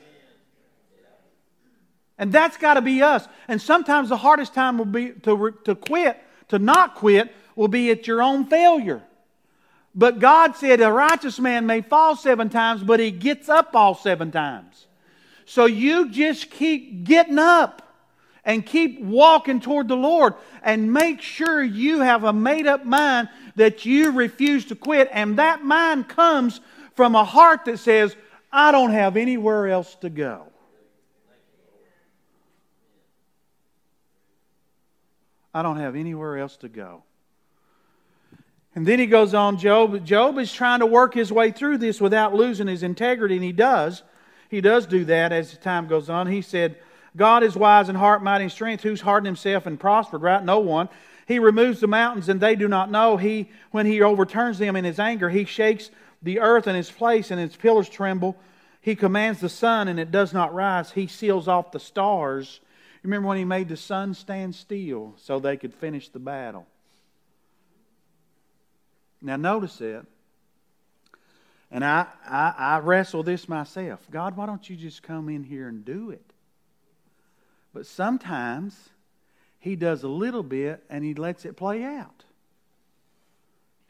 And 2.18 2.33
that's 2.33 2.57
got 2.57 2.75
to 2.75 2.83
be 2.83 3.03
us. 3.03 3.27
And 3.49 3.61
sometimes 3.61 4.09
the 4.09 4.16
hardest 4.16 4.55
time 4.55 4.79
will 4.79 4.85
be 4.85 5.11
to, 5.23 5.55
to 5.64 5.75
quit, 5.75 6.18
to 6.49 6.59
not 6.59 6.95
quit, 6.95 7.35
will 7.57 7.68
be 7.68 7.90
at 7.90 8.07
your 8.07 8.23
own 8.23 8.47
failure. 8.47 9.03
But 9.95 10.19
God 10.19 10.57
said 10.57 10.81
a 10.81 10.91
righteous 10.91 11.39
man 11.39 11.67
may 11.67 11.83
fall 11.83 12.17
seven 12.17 12.49
times, 12.49 12.83
but 12.83 12.99
he 13.01 13.11
gets 13.11 13.49
up 13.49 13.75
all 13.75 13.95
seven 13.95 14.31
times. 14.31 14.87
So 15.45 15.67
you 15.67 16.09
just 16.09 16.51
keep 16.51 17.05
getting 17.05 17.39
up 17.39 17.83
and 18.45 18.65
keep 18.65 19.01
walking 19.01 19.61
toward 19.61 19.89
the 19.89 19.97
Lord 19.97 20.35
and 20.63 20.93
make 20.93 21.21
sure 21.21 21.63
you 21.63 22.01
have 22.01 22.25
a 22.25 22.33
made 22.33 22.67
up 22.67 22.85
mind 22.85 23.29
that 23.57 23.85
you 23.85 24.13
refuse 24.13 24.65
to 24.67 24.75
quit. 24.75 25.09
And 25.13 25.39
that 25.39 25.63
mind 25.63 26.09
comes 26.09 26.61
from 26.95 27.15
a 27.15 27.25
heart 27.25 27.67
that 27.67 27.79
says, 27.79 28.17
I 28.51 28.73
don't 28.73 28.91
have 28.91 29.17
anywhere 29.17 29.69
else 29.69 29.95
to 29.97 30.11
go. 30.11 30.47
I 35.55 35.63
don't 35.63 35.79
have 35.79 35.97
anywhere 35.97 36.39
else 36.39 36.57
to 36.59 36.69
go. 36.69 37.03
And 38.75 38.87
then 38.87 38.99
he 38.99 39.07
goes 39.07 39.35
on, 39.35 39.59
Job. 39.59 40.05
Job 40.05 40.39
is 40.39 40.53
trying 40.53 40.81
to 40.81 40.87
work 40.87 41.15
his 41.15 41.31
way 41.31 41.51
through 41.51 41.79
this 41.79 42.01
without 42.01 42.35
losing 42.35 42.69
his 42.69 42.83
integrity, 42.83 43.35
and 43.35 43.45
he 43.45 43.53
does. 43.53 44.03
He 44.49 44.61
does 44.61 44.87
do 44.87 45.05
that 45.07 45.33
as 45.33 45.57
time 45.59 45.89
goes 45.89 46.09
on. 46.09 46.27
He 46.27 46.43
said, 46.43 46.77
God 47.17 47.43
is 47.43 47.57
wise 47.57 47.89
in 47.89 47.97
heart, 47.97 48.23
mighty 48.23 48.45
in 48.45 48.51
strength. 48.51 48.83
Who's 48.83 49.03
hardened 49.03 49.27
himself 49.27 49.67
and 49.67 49.79
prospered, 49.79 50.23
right? 50.23 50.43
No 50.43 50.59
one. 50.59 50.89
He 51.27 51.39
removes 51.39 51.81
the 51.81 51.87
mountains 51.87 52.29
and 52.29 52.41
they 52.41 52.57
do 52.57 52.69
not 52.69 52.91
know. 52.91 53.17
He, 53.17 53.51
when 53.71 53.87
he 53.87 54.03
overturns 54.03 54.59
them 54.59 54.77
in 54.77 54.85
his 54.85 54.99
anger, 54.99 55.31
he 55.31 55.45
shakes 55.45 55.91
the 56.23 56.41
earth 56.41 56.67
in 56.67 56.77
its 56.77 56.91
place 56.91 57.31
and 57.31 57.41
its 57.41 57.57
pillars 57.57 57.89
tremble. 57.89 58.37
He 58.81 58.97
commands 58.97 59.41
the 59.41 59.49
sun 59.49 59.89
and 59.89 60.01
it 60.01 60.11
does 60.11 60.33
not 60.33 60.55
rise. 60.55 60.91
He 60.91 61.07
seals 61.07 61.49
off 61.49 61.73
the 61.73 61.81
stars. 61.81 62.61
Remember 63.03 63.29
when 63.29 63.39
he 63.39 63.45
made 63.45 63.69
the 63.69 63.77
sun 63.77 64.15
stand 64.15 64.55
still 64.55 65.15
so 65.17 65.39
they 65.39 65.57
could 65.57 65.75
finish 65.75 66.09
the 66.09 66.19
battle? 66.19 66.67
Now, 69.23 69.37
notice 69.37 69.81
it. 69.81 70.05
And 71.71 71.85
I, 71.85 72.07
I, 72.29 72.55
I 72.57 72.79
wrestle 72.81 73.23
this 73.23 73.49
myself. 73.49 74.07
God, 74.11 74.37
why 74.37 74.47
don't 74.47 74.69
you 74.69 74.77
just 74.77 75.03
come 75.03 75.29
in 75.29 75.43
here 75.43 75.69
and 75.69 75.85
do 75.85 76.11
it? 76.11 76.25
But 77.73 77.87
sometimes 77.87 78.91
he 79.59 79.77
does 79.77 80.03
a 80.03 80.09
little 80.09 80.43
bit 80.43 80.85
and 80.91 81.03
he 81.03 81.15
lets 81.15 81.47
it 81.47 81.57
play 81.57 81.83
out. 81.85 82.25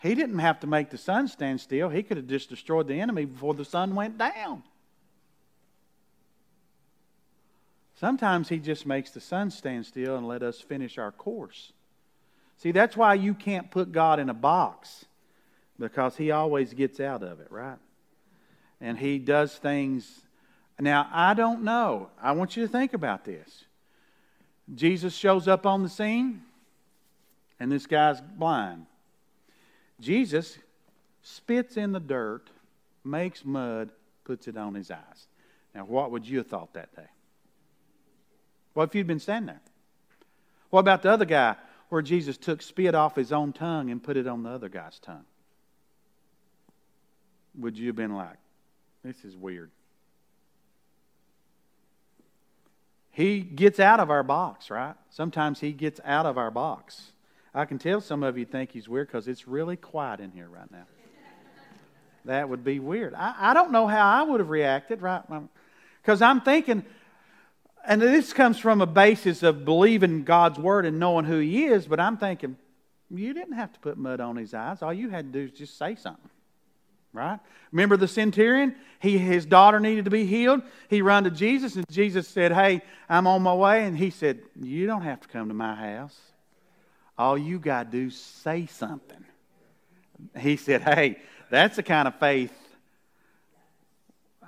He 0.01 0.15
didn't 0.15 0.39
have 0.39 0.61
to 0.61 0.67
make 0.67 0.91
the 0.91 0.99
sun 0.99 1.29
stand 1.29 1.61
still. 1.61 1.89
He 1.89 2.03
could 2.03 2.17
have 2.19 2.27
just 2.27 2.51
destroyed 2.51 2.87
the 2.87 3.01
enemy 3.01 3.25
before 3.25 3.55
the 3.55 3.65
sun 3.65 3.95
went 3.95 4.19
down. 4.19 4.63
Sometimes 7.97 8.49
he 8.49 8.59
just 8.59 8.85
makes 8.85 9.11
the 9.11 9.21
sun 9.21 9.51
stand 9.51 9.87
still 9.87 10.17
and 10.17 10.27
let 10.27 10.43
us 10.43 10.61
finish 10.61 10.99
our 10.99 11.13
course. 11.13 11.73
See, 12.59 12.73
that's 12.73 12.97
why 12.97 13.15
you 13.15 13.33
can't 13.33 13.71
put 13.71 13.93
God 13.93 14.19
in 14.19 14.29
a 14.29 14.35
box 14.35 15.05
because 15.83 16.17
he 16.17 16.31
always 16.31 16.73
gets 16.75 17.01
out 17.01 17.25
of 17.25 17.41
it, 17.41 17.49
right? 17.51 17.79
And 18.81 18.97
he 18.97 19.19
does 19.19 19.53
things. 19.53 20.23
Now, 20.79 21.09
I 21.13 21.35
don't 21.35 21.65
know. 21.65 22.09
I 22.23 22.33
want 22.33 22.57
you 22.57 22.65
to 22.65 22.69
think 22.71 22.95
about 22.95 23.25
this. 23.25 23.65
Jesus 24.73 25.13
shows 25.13 25.49
up 25.49 25.67
on 25.67 25.83
the 25.83 25.89
scene, 25.89 26.43
and 27.59 27.71
this 27.71 27.87
guy's 27.87 28.21
blind. 28.21 28.87
Jesus 30.01 30.57
spits 31.21 31.77
in 31.77 31.91
the 31.91 32.01
dirt, 32.01 32.49
makes 33.03 33.45
mud, 33.45 33.91
puts 34.23 34.47
it 34.47 34.57
on 34.57 34.75
his 34.75 34.89
eyes. 34.89 35.27
Now, 35.75 35.85
what 35.85 36.13
would 36.13 36.29
you 36.29 36.39
have 36.39 36.47
thought 36.47 36.75
that 36.75 36.95
day? 36.95 37.09
What 38.75 38.91
if 38.91 38.95
you'd 38.95 39.09
been 39.09 39.19
standing 39.19 39.47
there? 39.47 39.61
What 40.71 40.81
about 40.81 41.03
the 41.03 41.11
other 41.11 41.25
guy 41.25 41.57
where 41.89 42.03
Jesus 42.03 42.37
took 42.37 42.63
spit 42.63 42.95
off 42.95 43.17
his 43.17 43.33
own 43.33 43.53
tongue 43.53 43.91
and 43.91 44.01
put 44.01 44.17
it 44.17 44.29
on 44.29 44.45
the 44.45 44.51
other 44.51 44.69
guy's 44.69 45.01
tongue? 45.01 45.25
Would 47.59 47.77
you 47.77 47.89
have 47.89 47.97
been 47.97 48.15
like, 48.15 48.37
this 49.05 49.25
is 49.25 49.37
weird? 49.37 49.71
He 53.11 53.41
gets 53.41 53.79
out 53.79 54.01
of 54.01 54.11
our 54.11 54.23
box, 54.23 54.71
right? 54.71 54.95
Sometimes 55.11 55.61
he 55.61 55.73
gets 55.73 56.01
out 56.05 56.25
of 56.25 56.39
our 56.39 56.51
box. 56.51 57.13
I 57.55 57.67
can 57.67 57.79
tell 57.79 58.01
some 58.01 58.23
of 58.23 58.39
you 58.39 58.47
think 58.47 58.73
he's 58.73 58.89
weird 58.89 59.09
because 59.09 59.29
it's 59.29 59.47
really 59.47 59.77
quiet 59.77 60.21
in 60.21 60.31
here 60.31 60.49
right 60.49 60.71
now. 60.71 60.87
that 62.25 62.49
would 62.49 62.65
be 62.65 62.79
weird. 62.79 63.13
I, 63.15 63.35
I 63.39 63.55
don't 63.55 63.71
know 63.71 63.87
how 63.87 64.09
I 64.09 64.23
would 64.23 64.41
have 64.41 64.49
reacted, 64.49 65.03
right? 65.03 65.23
Because 66.01 66.23
I'm 66.23 66.41
thinking, 66.41 66.85
and 67.87 68.01
this 68.01 68.33
comes 68.33 68.59
from 68.59 68.81
a 68.81 68.87
basis 68.87 69.43
of 69.43 69.67
believing 69.67 70.25
God's 70.25 70.59
word 70.59 70.87
and 70.87 70.99
knowing 70.99 71.27
who 71.27 71.39
he 71.41 71.67
is, 71.67 71.87
but 71.87 72.01
I'm 72.01 72.17
thinking, 72.17 72.57
you 73.11 73.35
didn't 73.35 73.57
have 73.57 73.75
to 73.75 73.81
put 73.81 73.99
mud 73.99 74.21
on 74.21 74.37
his 74.37 74.55
eyes. 74.55 74.81
All 74.81 74.95
you 74.95 75.11
had 75.11 75.31
to 75.31 75.39
do 75.39 75.53
is 75.53 75.59
just 75.59 75.77
say 75.77 75.97
something 75.97 76.31
right? 77.13 77.39
Remember 77.71 77.97
the 77.97 78.09
centurion? 78.09 78.75
He, 79.01 79.19
his 79.19 79.47
daughter 79.47 79.81
needed 79.81 80.05
to 80.05 80.11
be 80.11 80.27
healed. 80.27 80.63
He 80.89 81.03
ran 81.03 81.25
to 81.25 81.31
Jesus, 81.31 81.77
and 81.77 81.89
Jesus 81.91 82.29
said, 82.29 82.53
Hey, 82.53 82.83
I'm 83.09 83.27
on 83.27 83.43
my 83.43 83.55
way. 83.55 83.85
And 83.85 83.97
he 83.97 84.11
said, 84.11 84.41
You 84.61 84.87
don't 84.87 85.03
have 85.03 85.21
to 85.21 85.29
come 85.29 85.49
to 85.49 85.55
my 85.55 85.75
house. 85.75 86.19
All 87.19 87.37
you 87.37 87.59
got 87.59 87.91
to 87.91 87.99
do 87.99 88.07
is 88.09 88.17
say 88.19 88.67
something. 88.67 89.25
He 90.39 90.57
said, 90.57 90.83
Hey, 90.83 91.19
that's 91.51 91.77
the 91.77 91.83
kind 91.83 92.09
of 92.09 92.15
faith 92.17 92.53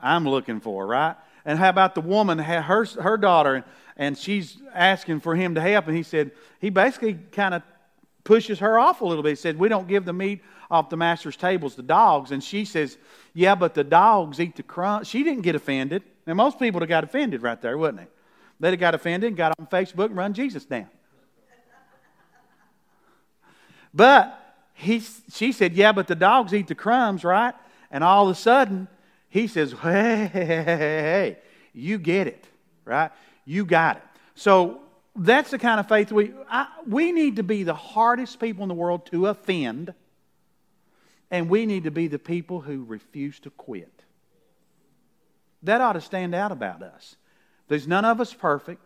I'm 0.03 0.29
looking 0.29 0.61
for, 0.61 0.87
right? 0.87 1.17
And 1.45 1.59
how 1.59 1.69
about 1.69 1.95
the 1.95 2.01
woman, 2.01 2.39
her, 2.39 2.85
her 2.85 3.17
daughter, 3.17 3.65
and 3.97 4.17
she's 4.17 4.57
asking 4.75 5.21
for 5.21 5.35
him 5.35 5.55
to 5.55 5.61
help. 5.61 5.87
And 5.87 5.97
he 5.97 6.03
said, 6.03 6.33
He 6.61 6.71
basically 6.71 7.15
kind 7.33 7.55
of 7.55 7.63
pushes 8.25 8.59
her 8.59 8.79
off 8.79 9.03
a 9.03 9.05
little 9.05 9.23
bit. 9.23 9.31
He 9.31 9.37
said, 9.37 9.59
We 9.59 9.69
don't 9.69 9.87
give 9.87 10.05
the 10.05 10.13
meat 10.13 10.43
off 10.71 10.89
the 10.89 10.97
master's 10.97 11.37
tables 11.37 11.75
to 11.77 11.83
dogs. 11.83 12.33
And 12.33 12.43
she 12.43 12.65
says, 12.65 12.97
Yeah, 13.35 13.55
but 13.55 13.75
the 13.75 13.85
dogs 13.85 14.41
eat 14.41 14.57
the 14.57 14.63
crumbs. 14.63 15.09
She 15.09 15.23
didn't 15.23 15.43
get 15.43 15.55
offended. 15.55 16.03
Now, 16.27 16.35
most 16.35 16.59
people 16.59 16.81
would 16.81 16.89
have 16.89 16.89
got 16.89 17.05
offended 17.05 17.43
right 17.43 17.61
there, 17.61 17.77
wouldn't 17.77 17.99
they? 17.99 18.09
They'd 18.61 18.71
have 18.71 18.81
got 18.81 18.95
offended 18.95 19.29
and 19.29 19.37
got 19.37 19.53
on 19.59 19.67
Facebook 19.67 20.07
and 20.07 20.17
run 20.17 20.33
Jesus 20.33 20.65
down. 20.65 20.89
But 23.93 24.41
he, 24.73 25.01
she 25.31 25.53
said, 25.53 25.75
Yeah, 25.75 25.93
but 25.93 26.07
the 26.09 26.15
dogs 26.15 26.53
eat 26.53 26.67
the 26.67 26.75
crumbs, 26.75 27.25
right? 27.25 27.55
And 27.91 28.03
all 28.03 28.29
of 28.29 28.37
a 28.37 28.39
sudden, 28.39 28.89
he 29.29 29.47
says, 29.47 29.73
Hey, 29.73 30.31
hey, 30.33 30.45
hey, 30.45 30.63
hey, 30.65 30.77
hey, 30.77 31.39
you 31.73 31.99
get 31.99 32.27
it, 32.27 32.45
right? 32.85 33.13
You 33.45 33.65
got 33.65 33.99
it. 33.99 34.03
So 34.35 34.81
that's 35.17 35.51
the 35.51 35.59
kind 35.59 35.79
of 35.79 35.89
faith 35.89 36.11
we, 36.11 36.33
I, 36.51 36.67
we 36.87 37.13
need 37.13 37.37
to 37.37 37.43
be 37.43 37.63
the 37.63 37.75
hardest 37.75 38.41
people 38.41 38.63
in 38.63 38.69
the 38.69 38.75
world 38.75 39.07
to 39.07 39.29
offend, 39.29 39.95
and 41.31 41.49
we 41.49 41.67
need 41.67 41.85
to 41.85 41.91
be 41.91 42.09
the 42.09 42.19
people 42.19 42.61
who 42.61 42.85
refuse 42.85 43.39
to 43.41 43.51
quit. 43.51 43.93
That 45.63 45.81
ought 45.81 45.95
to 45.95 46.01
stand 46.01 46.35
out 46.35 46.53
about 46.53 46.83
us. 46.83 47.17
There's 47.69 47.87
none 47.87 48.05
of 48.05 48.21
us 48.21 48.35
perfect, 48.35 48.83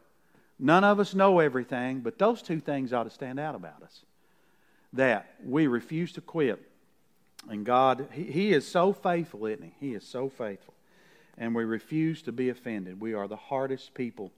none 0.59 0.85
of 0.85 1.01
us 1.01 1.15
know 1.15 1.41
everything, 1.41 2.01
but 2.01 2.19
those 2.19 2.43
two 2.43 2.61
things 2.61 2.93
ought 2.93 3.05
to 3.05 3.11
stand 3.11 3.41
out 3.41 3.55
about 3.55 3.83
us. 3.83 4.05
That 4.93 5.35
we 5.45 5.67
refuse 5.67 6.13
to 6.13 6.21
quit. 6.21 6.63
And 7.49 7.65
God, 7.65 8.09
He, 8.13 8.25
he 8.25 8.53
is 8.53 8.67
so 8.67 8.93
faithful, 8.93 9.47
isn't 9.47 9.63
He? 9.63 9.89
He 9.89 9.95
is 9.95 10.07
so 10.07 10.29
faithful. 10.29 10.75
And 11.37 11.55
we 11.55 11.65
refuse 11.65 12.23
to 12.23 12.33
be 12.33 12.49
offended. 12.49 13.01
We 13.01 13.15
are 13.15 13.29
the 13.29 13.37
hardest 13.37 13.95
people 13.95 14.33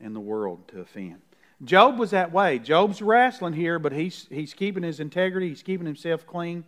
in 0.00 0.14
the 0.14 0.20
world 0.20 0.68
to 0.68 0.80
offend. 0.80 1.20
Job 1.64 1.98
was 1.98 2.10
that 2.10 2.32
way. 2.32 2.58
Job's 2.58 3.00
wrestling 3.00 3.54
here, 3.54 3.78
but 3.78 3.92
he's, 3.92 4.26
he's 4.30 4.52
keeping 4.52 4.82
his 4.82 5.00
integrity, 5.00 5.48
he's 5.48 5.62
keeping 5.62 5.86
himself 5.86 6.26
clean. 6.26 6.64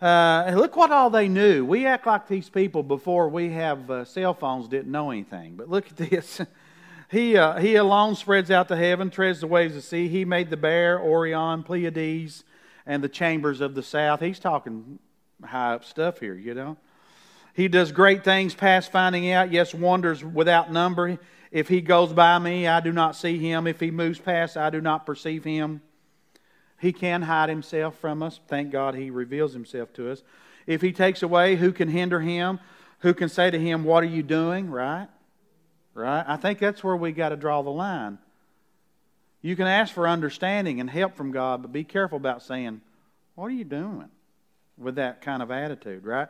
Uh, 0.00 0.52
look 0.54 0.76
what 0.76 0.92
all 0.92 1.10
they 1.10 1.28
knew. 1.28 1.64
We 1.64 1.86
act 1.86 2.06
like 2.06 2.28
these 2.28 2.48
people 2.48 2.82
before 2.82 3.28
we 3.28 3.50
have 3.50 3.90
uh, 3.90 4.04
cell 4.04 4.34
phones 4.34 4.68
didn't 4.68 4.92
know 4.92 5.10
anything. 5.10 5.56
But 5.56 5.68
look 5.68 5.88
at 5.88 5.96
this. 5.96 6.40
He, 7.10 7.38
uh, 7.38 7.58
he 7.58 7.76
alone 7.76 8.16
spreads 8.16 8.50
out 8.50 8.68
the 8.68 8.76
heaven, 8.76 9.08
treads 9.08 9.40
the 9.40 9.46
waves 9.46 9.74
of 9.74 9.80
the 9.80 9.88
sea. 9.88 10.08
He 10.08 10.26
made 10.26 10.50
the 10.50 10.58
bear, 10.58 11.00
Orion, 11.00 11.62
Pleiades, 11.62 12.44
and 12.84 13.02
the 13.02 13.08
chambers 13.08 13.62
of 13.62 13.74
the 13.74 13.82
south. 13.82 14.20
He's 14.20 14.38
talking 14.38 14.98
high 15.42 15.72
up 15.72 15.86
stuff 15.86 16.20
here, 16.20 16.34
you 16.34 16.52
know. 16.52 16.76
He 17.54 17.66
does 17.66 17.92
great 17.92 18.24
things 18.24 18.54
past 18.54 18.92
finding 18.92 19.30
out, 19.30 19.50
yes, 19.50 19.72
wonders 19.72 20.22
without 20.22 20.70
number. 20.70 21.18
If 21.50 21.68
he 21.68 21.80
goes 21.80 22.12
by 22.12 22.38
me, 22.38 22.66
I 22.66 22.80
do 22.80 22.92
not 22.92 23.16
see 23.16 23.38
him. 23.38 23.66
If 23.66 23.80
he 23.80 23.90
moves 23.90 24.18
past, 24.18 24.56
I 24.56 24.70
do 24.70 24.80
not 24.80 25.06
perceive 25.06 25.44
him. 25.44 25.80
He 26.80 26.92
can 26.92 27.22
hide 27.22 27.48
himself 27.48 27.98
from 27.98 28.22
us. 28.22 28.38
Thank 28.48 28.70
God 28.70 28.94
he 28.94 29.10
reveals 29.10 29.52
himself 29.52 29.92
to 29.94 30.12
us. 30.12 30.22
If 30.66 30.82
he 30.82 30.92
takes 30.92 31.22
away, 31.22 31.56
who 31.56 31.72
can 31.72 31.88
hinder 31.88 32.20
him? 32.20 32.60
Who 33.00 33.14
can 33.14 33.28
say 33.28 33.50
to 33.50 33.58
him, 33.58 33.84
What 33.84 34.02
are 34.02 34.06
you 34.06 34.22
doing? 34.22 34.70
Right? 34.70 35.08
Right? 35.94 36.24
I 36.26 36.36
think 36.36 36.58
that's 36.58 36.84
where 36.84 36.96
we 36.96 37.12
got 37.12 37.30
to 37.30 37.36
draw 37.36 37.62
the 37.62 37.70
line. 37.70 38.18
You 39.40 39.56
can 39.56 39.66
ask 39.66 39.92
for 39.92 40.06
understanding 40.06 40.80
and 40.80 40.90
help 40.90 41.16
from 41.16 41.32
God, 41.32 41.62
but 41.62 41.72
be 41.72 41.84
careful 41.84 42.18
about 42.18 42.42
saying, 42.42 42.80
What 43.34 43.46
are 43.46 43.50
you 43.50 43.64
doing? 43.64 44.10
with 44.78 44.96
that 44.96 45.20
kind 45.20 45.42
of 45.42 45.50
attitude, 45.50 46.04
right? 46.04 46.28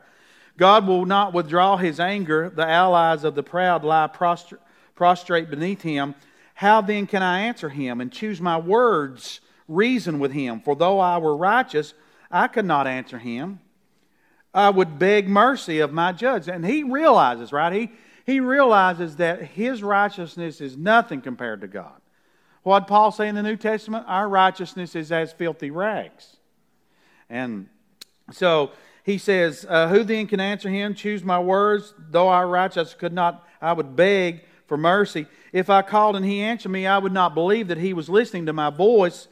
God 0.56 0.86
will 0.86 1.04
not 1.04 1.32
withdraw 1.32 1.76
his 1.76 2.00
anger. 2.00 2.50
The 2.50 2.66
allies 2.66 3.24
of 3.24 3.34
the 3.34 3.42
proud 3.42 3.84
lie 3.84 4.08
prostrate 4.08 4.60
beneath 4.98 5.82
him. 5.82 6.14
How 6.54 6.80
then 6.80 7.06
can 7.06 7.22
I 7.22 7.42
answer 7.42 7.68
him 7.68 8.00
and 8.00 8.10
choose 8.10 8.40
my 8.40 8.58
words, 8.58 9.40
reason 9.68 10.18
with 10.18 10.32
him? 10.32 10.60
For 10.60 10.74
though 10.74 10.98
I 10.98 11.18
were 11.18 11.36
righteous, 11.36 11.94
I 12.30 12.48
could 12.48 12.64
not 12.64 12.86
answer 12.86 13.18
him. 13.18 13.60
I 14.52 14.70
would 14.70 14.98
beg 14.98 15.28
mercy 15.28 15.78
of 15.78 15.92
my 15.92 16.12
judge. 16.12 16.48
And 16.48 16.66
he 16.66 16.82
realizes, 16.82 17.52
right? 17.52 17.72
He, 17.72 17.90
he 18.26 18.40
realizes 18.40 19.16
that 19.16 19.42
his 19.42 19.82
righteousness 19.82 20.60
is 20.60 20.76
nothing 20.76 21.20
compared 21.20 21.60
to 21.60 21.68
God. 21.68 22.00
What 22.62 22.86
Paul 22.86 23.12
say 23.12 23.28
in 23.28 23.34
the 23.34 23.42
New 23.42 23.56
Testament? 23.56 24.04
Our 24.08 24.28
righteousness 24.28 24.96
is 24.96 25.12
as 25.12 25.32
filthy 25.32 25.70
rags. 25.70 26.36
And 27.30 27.68
so 28.32 28.72
he 29.04 29.16
says, 29.16 29.64
uh, 29.68 29.88
Who 29.88 30.04
then 30.04 30.26
can 30.26 30.40
answer 30.40 30.68
him? 30.68 30.94
Choose 30.94 31.22
my 31.22 31.38
words. 31.38 31.94
Though 32.10 32.28
I 32.28 32.44
righteous 32.44 32.94
could 32.94 33.12
not, 33.12 33.46
I 33.62 33.72
would 33.72 33.96
beg 33.96 34.42
for 34.68 34.76
mercy. 34.76 35.26
If 35.52 35.70
I 35.70 35.82
called 35.82 36.14
and 36.14 36.24
he 36.24 36.42
answered 36.42 36.68
me, 36.68 36.86
I 36.86 36.98
would 36.98 37.12
not 37.12 37.34
believe 37.34 37.68
that 37.68 37.78
he 37.78 37.94
was 37.94 38.08
listening 38.08 38.46
to 38.46 38.52
my 38.52 38.70
voice. 38.70 39.26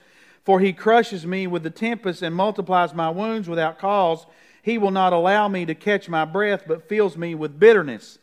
For 0.44 0.60
he 0.60 0.72
crushes 0.72 1.26
me 1.26 1.46
with 1.46 1.62
the 1.62 1.70
tempest 1.70 2.22
and 2.22 2.34
multiplies 2.34 2.94
my 2.94 3.10
wounds 3.10 3.48
without 3.48 3.78
cause. 3.78 4.26
He 4.62 4.78
will 4.78 4.90
not 4.92 5.12
allow 5.12 5.48
me 5.48 5.66
to 5.66 5.74
catch 5.74 6.08
my 6.08 6.24
breath, 6.24 6.64
but 6.66 6.88
fills 6.88 7.16
me 7.16 7.34
with 7.34 7.58
bitterness. 7.58 8.18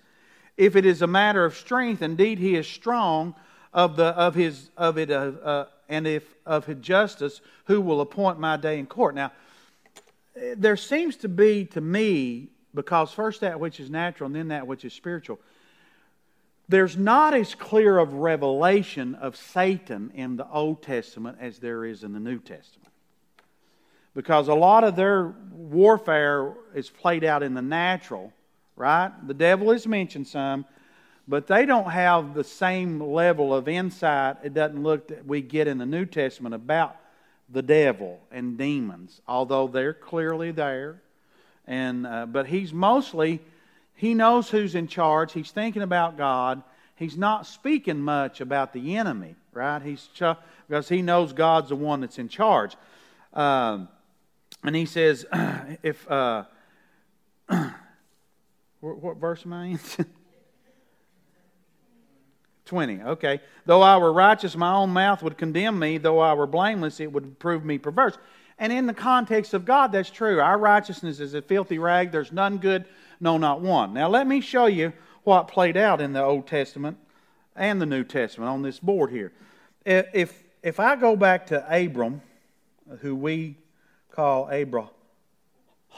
If 0.57 0.75
it 0.75 0.85
is 0.85 1.01
a 1.01 1.07
matter 1.07 1.45
of 1.45 1.55
strength, 1.55 2.01
indeed 2.01 2.39
he 2.39 2.55
is 2.55 2.67
strong 2.67 3.35
of 3.73 3.95
the 3.95 4.05
of 4.05 4.35
his 4.35 4.69
of 4.77 4.97
it, 4.97 5.11
uh, 5.11 5.31
uh, 5.43 5.65
and 5.89 6.07
if 6.07 6.23
of 6.45 6.65
his 6.65 6.77
justice, 6.77 7.41
who 7.65 7.81
will 7.81 8.01
appoint 8.01 8.39
my 8.39 8.55
day 8.55 8.79
in 8.79 8.85
court? 8.85 9.15
Now, 9.15 9.31
there 10.55 10.77
seems 10.77 11.17
to 11.17 11.27
be 11.27 11.65
to 11.65 11.81
me 11.81 12.49
because 12.73 13.11
first 13.11 13.41
that 13.41 13.59
which 13.59 13.79
is 13.79 13.89
natural 13.89 14.27
and 14.27 14.35
then 14.35 14.47
that 14.49 14.65
which 14.65 14.85
is 14.85 14.93
spiritual 14.93 15.39
there's 16.73 16.97
not 16.97 17.33
as 17.33 17.55
clear 17.55 17.97
of 17.97 18.13
revelation 18.13 19.15
of 19.15 19.35
satan 19.35 20.11
in 20.13 20.35
the 20.35 20.49
old 20.49 20.81
testament 20.81 21.37
as 21.39 21.59
there 21.59 21.85
is 21.85 22.03
in 22.03 22.13
the 22.13 22.19
new 22.19 22.39
testament. 22.39 22.89
Because 24.15 24.47
a 24.47 24.53
lot 24.53 24.83
of 24.83 24.95
their 24.95 25.33
warfare 25.51 26.53
is 26.75 26.89
played 26.89 27.23
out 27.23 27.43
in 27.43 27.53
the 27.53 27.61
natural 27.61 28.33
right? 28.75 29.11
The 29.27 29.33
devil 29.33 29.71
is 29.71 29.85
mentioned 29.85 30.27
some 30.27 30.65
but 31.27 31.47
they 31.47 31.65
don't 31.65 31.89
have 31.89 32.33
the 32.33 32.43
same 32.43 32.99
level 32.99 33.53
of 33.53 33.67
insight. 33.67 34.37
It 34.43 34.53
doesn't 34.53 34.81
look 34.83 35.07
that 35.07 35.25
we 35.25 35.41
get 35.41 35.67
in 35.67 35.77
the 35.77 35.85
new 35.85 36.05
testament 36.05 36.53
about 36.53 36.97
the 37.49 37.61
devil 37.61 38.19
and 38.31 38.57
demons, 38.57 39.21
although 39.27 39.67
they're 39.67 39.93
clearly 39.93 40.51
there. 40.51 41.01
And, 41.65 42.05
uh, 42.05 42.25
but 42.25 42.47
he's 42.47 42.73
mostly, 42.73 43.39
he 44.03 44.13
knows 44.13 44.49
who's 44.49 44.75
in 44.75 44.87
charge. 44.87 45.31
He's 45.31 45.51
thinking 45.51 45.81
about 45.81 46.17
God. 46.17 46.61
He's 46.97 47.15
not 47.15 47.47
speaking 47.47 48.01
much 48.01 48.41
about 48.41 48.73
the 48.73 48.97
enemy, 48.97 49.35
right? 49.53 49.81
He's 49.81 50.09
because 50.67 50.89
he 50.89 51.01
knows 51.01 51.31
God's 51.31 51.69
the 51.69 51.77
one 51.77 52.01
that's 52.01 52.19
in 52.19 52.27
charge. 52.27 52.75
Um, 53.33 53.87
and 54.61 54.75
he 54.75 54.85
says, 54.85 55.25
if, 55.83 56.05
uh, 56.11 56.43
what, 57.47 57.71
what 58.81 59.15
verse 59.15 59.45
am 59.45 59.53
I 59.53 59.67
in? 59.67 59.79
20. 62.65 63.03
Okay. 63.03 63.39
Though 63.65 63.81
I 63.81 63.95
were 63.95 64.11
righteous, 64.11 64.57
my 64.57 64.73
own 64.73 64.89
mouth 64.89 65.23
would 65.23 65.37
condemn 65.37 65.79
me. 65.79 65.97
Though 65.97 66.19
I 66.19 66.33
were 66.33 66.45
blameless, 66.45 66.99
it 66.99 67.09
would 67.13 67.39
prove 67.39 67.63
me 67.63 67.77
perverse. 67.77 68.17
And 68.63 68.71
in 68.71 68.85
the 68.85 68.93
context 68.93 69.53
of 69.53 69.65
God, 69.65 69.91
that's 69.91 70.09
true. 70.09 70.39
Our 70.39 70.57
righteousness 70.57 71.19
is 71.19 71.33
a 71.33 71.41
filthy 71.41 71.79
rag. 71.79 72.13
There's 72.13 72.31
none 72.31 72.59
good, 72.59 72.85
no, 73.19 73.37
not 73.37 73.59
one. 73.59 73.93
Now, 73.93 74.07
let 74.07 74.25
me 74.25 74.39
show 74.39 74.67
you 74.67 74.93
what 75.25 75.49
played 75.49 75.75
out 75.75 75.99
in 75.99 76.13
the 76.13 76.23
Old 76.23 76.47
Testament 76.47 76.97
and 77.57 77.81
the 77.81 77.85
New 77.85 78.05
Testament 78.05 78.49
on 78.49 78.61
this 78.61 78.79
board 78.79 79.11
here. 79.11 79.33
If, 79.85 80.41
if 80.61 80.79
I 80.79 80.95
go 80.95 81.17
back 81.17 81.47
to 81.47 81.61
Abram, 81.69 82.21
who 83.01 83.17
we 83.17 83.57
call 84.13 84.47
Abraham 84.49 84.87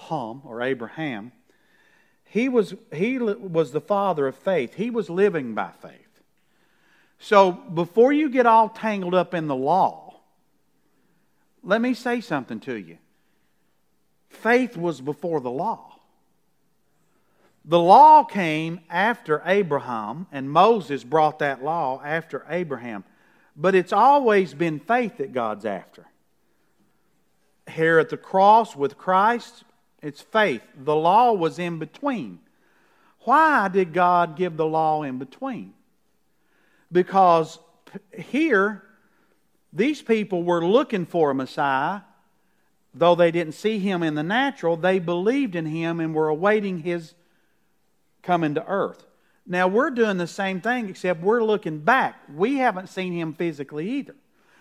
or 0.10 0.64
Abraham, 0.64 1.34
he 2.24 2.50
was, 2.50 2.74
he 2.92 3.20
was 3.20 3.74
the 3.74 3.82
father 3.82 4.26
of 4.26 4.36
faith. 4.36 4.74
He 4.74 4.90
was 4.90 5.08
living 5.08 5.54
by 5.54 5.70
faith. 5.84 6.20
So 7.20 7.52
before 7.52 8.12
you 8.12 8.28
get 8.28 8.48
all 8.48 8.70
tangled 8.70 9.14
up 9.14 9.36
in 9.36 9.46
the 9.46 9.56
law, 9.56 10.05
let 11.66 11.82
me 11.82 11.94
say 11.94 12.22
something 12.22 12.60
to 12.62 12.76
you. 12.76 12.98
Faith 14.30 14.78
was 14.78 15.02
before 15.02 15.42
the 15.42 15.52
law. 15.52 16.00
The 17.66 17.80
law 17.80 18.24
came 18.24 18.80
after 18.90 19.42
Abraham, 19.46 20.28
and 20.32 20.50
Moses 20.50 21.04
brought 21.04 21.40
that 21.40 21.64
law 21.64 22.02
after 22.04 22.46
Abraham. 22.48 23.04
But 23.58 23.76
it's 23.76 23.94
always 23.94 24.54
been 24.54 24.80
faith 24.80 25.18
that 25.18 25.34
God's 25.34 25.66
after. 25.66 26.06
Here 27.70 28.00
at 28.00 28.10
the 28.10 28.18
cross 28.18 28.76
with 28.76 28.98
Christ, 28.98 29.64
it's 30.02 30.22
faith. 30.22 30.62
The 30.78 30.96
law 30.96 31.34
was 31.34 31.58
in 31.58 31.80
between. 31.80 32.40
Why 33.22 33.68
did 33.68 33.92
God 33.92 34.38
give 34.38 34.56
the 34.56 34.68
law 34.68 35.02
in 35.02 35.18
between? 35.18 35.74
because 36.96 37.60
here, 38.18 38.84
these 39.76 40.02
people 40.02 40.42
were 40.42 40.66
looking 40.66 41.06
for 41.06 41.32
a 41.32 41.36
Messiah. 41.36 42.02
Though 42.94 43.14
they 43.14 43.30
didn't 43.30 43.54
see 43.54 43.78
him 43.78 44.02
in 44.02 44.16
the 44.16 44.24
natural, 44.24 44.78
they 44.78 45.00
believed 45.00 45.54
in 45.54 45.66
him 45.66 46.00
and 46.00 46.16
were 46.16 46.30
awaiting 46.30 46.80
his 46.80 47.14
coming 48.24 48.56
to 48.56 48.66
earth. 48.66 49.06
Now, 49.46 49.68
we're 49.68 49.92
doing 49.92 50.18
the 50.18 50.28
same 50.28 50.62
thing, 50.62 50.90
except 50.90 51.22
we're 51.22 51.44
looking 51.44 51.80
back. 51.80 52.16
We 52.34 52.56
haven't 52.56 52.88
seen 52.88 53.14
him 53.14 53.34
physically 53.34 53.90
either. 53.92 54.16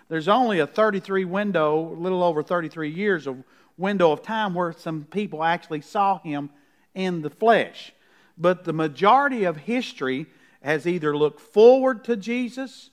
There's 0.09 0.29
only 0.29 0.59
a 0.59 0.67
33 0.67 1.25
window, 1.25 1.79
a 1.79 1.99
little 1.99 2.23
over 2.23 2.43
33 2.43 2.91
years 2.91 3.27
of 3.29 3.43
window 3.79 4.11
of 4.11 4.23
time 4.23 4.53
where 4.53 4.73
some 4.73 5.05
people 5.05 5.43
actually 5.45 5.81
saw 5.81 6.19
him 6.19 6.51
in 6.93 7.23
the 7.23 7.31
flesh. 7.31 7.93
But 8.37 8.65
the 8.65 8.73
majority 8.73 9.45
of 9.45 9.59
history 9.59 10.27
has 10.61 10.87
either 10.87 11.17
looked 11.17 11.41
forward 11.41 12.05
to 12.05 12.17
Jesus 12.17 12.91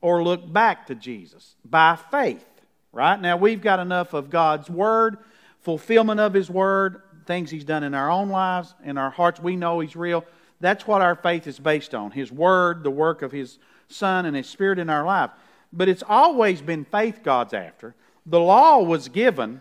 or 0.00 0.22
look 0.22 0.50
back 0.52 0.86
to 0.86 0.94
Jesus 0.94 1.56
by 1.64 1.96
faith. 2.10 2.44
Right? 2.92 3.20
Now, 3.20 3.36
we've 3.36 3.60
got 3.60 3.80
enough 3.80 4.14
of 4.14 4.30
God's 4.30 4.70
Word, 4.70 5.18
fulfillment 5.60 6.20
of 6.20 6.34
His 6.34 6.50
Word, 6.50 7.02
things 7.26 7.50
He's 7.50 7.64
done 7.64 7.84
in 7.84 7.94
our 7.94 8.10
own 8.10 8.28
lives, 8.30 8.74
in 8.82 8.96
our 8.96 9.10
hearts. 9.10 9.40
We 9.40 9.56
know 9.56 9.80
He's 9.80 9.94
real. 9.94 10.24
That's 10.60 10.86
what 10.86 11.02
our 11.02 11.14
faith 11.14 11.46
is 11.46 11.58
based 11.58 11.94
on 11.94 12.10
His 12.10 12.32
Word, 12.32 12.82
the 12.82 12.90
work 12.90 13.22
of 13.22 13.30
His 13.30 13.58
Son, 13.88 14.26
and 14.26 14.34
His 14.34 14.48
Spirit 14.48 14.78
in 14.78 14.90
our 14.90 15.04
life. 15.04 15.30
But 15.72 15.88
it's 15.88 16.02
always 16.08 16.62
been 16.62 16.84
faith 16.84 17.20
God's 17.22 17.52
after. 17.52 17.94
The 18.24 18.40
law 18.40 18.82
was 18.82 19.08
given 19.08 19.60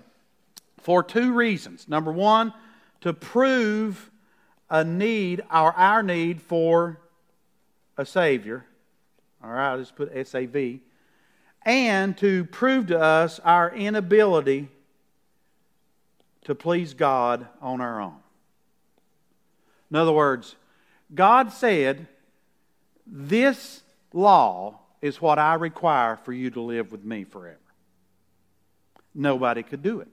for 0.80 1.04
two 1.04 1.34
reasons. 1.34 1.88
Number 1.88 2.12
one, 2.12 2.54
to 3.02 3.13
prove 3.13 4.10
a 4.69 4.84
need, 4.84 5.43
our, 5.50 5.73
our 5.73 6.02
need 6.02 6.41
for 6.41 7.00
a 7.97 8.06
Savior. 8.06 8.65
All 9.47 9.53
right, 9.53 9.71
I'll 9.71 9.79
just 9.79 9.95
put 9.95 10.12
S 10.13 10.36
A 10.36 10.45
V. 10.45 10.81
And 11.65 12.17
to 12.17 12.43
prove 12.45 12.88
to 12.88 12.99
us 12.99 13.39
our 13.39 13.73
inability 13.73 14.67
to 16.43 16.53
please 16.53 16.93
God 16.93 17.47
on 17.62 17.79
our 17.79 18.01
own. 18.01 18.17
In 19.89 19.95
other 19.95 20.12
words, 20.12 20.55
God 21.15 21.53
said, 21.53 22.07
This 23.05 23.83
law 24.12 24.79
is 25.01 25.21
what 25.21 25.39
I 25.39 25.53
require 25.53 26.17
for 26.17 26.33
you 26.33 26.49
to 26.51 26.62
live 26.62 26.91
with 26.91 27.05
me 27.05 27.23
forever. 27.23 27.57
Nobody 29.15 29.63
could 29.63 29.81
do 29.81 30.01
it 30.01 30.10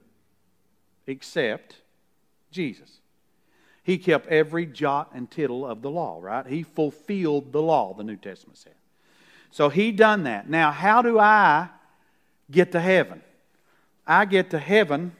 except 1.07 1.75
Jesus. 2.51 2.99
He 3.83 3.97
kept 3.97 4.27
every 4.27 4.65
jot 4.65 5.11
and 5.13 5.29
tittle 5.29 5.65
of 5.65 5.81
the 5.81 5.91
law, 5.91 6.19
right? 6.21 6.47
He 6.47 6.63
fulfilled 6.63 7.51
the 7.51 7.61
law, 7.61 7.93
the 7.93 8.03
New 8.03 8.15
Testament 8.15 8.57
said. 8.57 8.75
So 9.55 9.69
he 9.69 9.93
done 9.93 10.23
that. 10.23 10.49
Now, 10.49 10.69
how 10.73 11.01
do 11.01 11.17
I 11.17 11.69
get 12.51 12.73
to 12.73 12.81
heaven? 12.81 13.21
I 14.05 14.25
get 14.25 14.49
to 14.49 14.59
heaven 14.59 15.15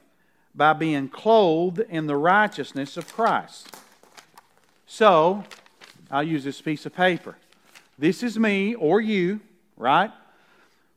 by 0.54 0.74
being 0.74 1.08
clothed 1.08 1.80
in 1.80 2.06
the 2.06 2.18
righteousness 2.18 2.98
of 2.98 3.08
Christ. 3.14 3.74
So, 4.88 5.46
I'll 6.12 6.22
use 6.22 6.44
this 6.44 6.60
piece 6.60 6.86
of 6.86 6.94
paper. 6.94 7.38
This 7.98 8.24
is 8.24 8.38
me 8.38 8.76
or 8.76 9.00
you, 9.00 9.40
right? 9.78 10.12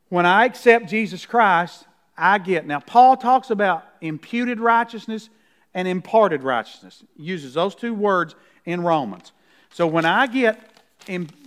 When 0.09 0.25
I 0.25 0.43
accept 0.43 0.89
Jesus 0.89 1.25
Christ, 1.25 1.85
I 2.17 2.39
get. 2.39 2.67
Now, 2.67 2.81
Paul 2.81 3.15
talks 3.15 3.51
about 3.51 3.85
imputed 4.01 4.59
righteousness 4.59 5.29
and 5.73 5.87
imparted 5.87 6.43
righteousness. 6.43 7.05
He 7.15 7.23
uses 7.23 7.53
those 7.53 7.73
two 7.73 7.93
words 7.93 8.35
in 8.65 8.81
Romans. 8.81 9.31
So 9.69 9.87
when 9.87 10.03
I 10.03 10.27
get 10.27 10.59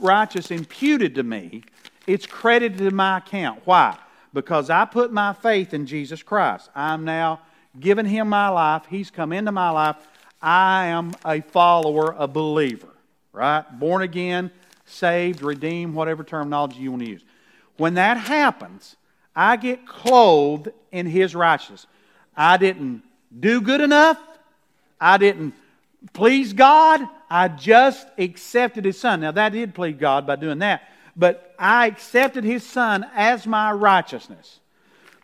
righteous 0.00 0.50
imputed 0.50 1.16
to 1.16 1.22
me, 1.22 1.64
it's 2.06 2.26
credited 2.26 2.78
to 2.78 2.90
my 2.90 3.18
account. 3.18 3.62
Why? 3.64 3.96
Because 4.32 4.70
I 4.70 4.84
put 4.84 5.12
my 5.12 5.32
faith 5.32 5.74
in 5.74 5.86
Jesus 5.86 6.22
Christ. 6.22 6.70
I'm 6.74 7.04
now 7.04 7.40
giving 7.78 8.06
him 8.06 8.28
my 8.28 8.48
life. 8.48 8.84
He's 8.88 9.10
come 9.10 9.32
into 9.32 9.52
my 9.52 9.70
life. 9.70 9.96
I 10.40 10.86
am 10.86 11.14
a 11.24 11.40
follower, 11.40 12.14
a 12.18 12.26
believer, 12.26 12.88
right? 13.32 13.62
Born 13.78 14.02
again, 14.02 14.50
saved, 14.84 15.42
redeemed, 15.42 15.94
whatever 15.94 16.24
terminology 16.24 16.80
you 16.80 16.90
want 16.90 17.04
to 17.04 17.10
use. 17.10 17.24
When 17.76 17.94
that 17.94 18.16
happens, 18.16 18.96
I 19.34 19.56
get 19.56 19.86
clothed 19.86 20.68
in 20.90 21.06
his 21.06 21.34
righteousness. 21.34 21.86
I 22.36 22.56
didn't 22.56 23.02
do 23.38 23.60
good 23.60 23.80
enough. 23.80 24.18
I 25.00 25.18
didn't 25.18 25.54
please 26.12 26.52
God. 26.52 27.08
I 27.30 27.48
just 27.48 28.06
accepted 28.18 28.84
his 28.84 28.98
son. 28.98 29.20
Now, 29.20 29.32
that 29.32 29.52
did 29.52 29.74
please 29.74 29.96
God 29.98 30.26
by 30.26 30.36
doing 30.36 30.58
that. 30.58 30.82
But 31.16 31.55
I 31.59 31.87
accepted 31.87 32.44
his 32.44 32.64
son 32.64 33.07
as 33.14 33.46
my 33.46 33.72
righteousness. 33.72 34.61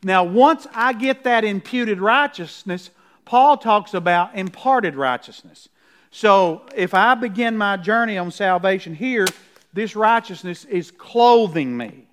Now, 0.03 0.23
once 0.25 0.67
I 0.75 0.93
get 0.93 1.25
that 1.25 1.45
imputed 1.45 2.01
righteousness, 2.01 2.91
Paul 3.25 3.57
talks 3.57 3.95
about 3.95 4.37
imparted 4.37 4.95
righteousness. 4.95 5.69
So, 6.11 6.63
if 6.75 6.95
I 6.95 7.15
begin 7.15 7.57
my 7.57 7.77
journey 7.77 8.17
on 8.17 8.31
salvation 8.31 8.95
here, 8.95 9.27
this 9.73 9.95
righteousness 9.95 10.65
is 10.65 10.91
clothing 10.91 11.77
me. 11.77 12.07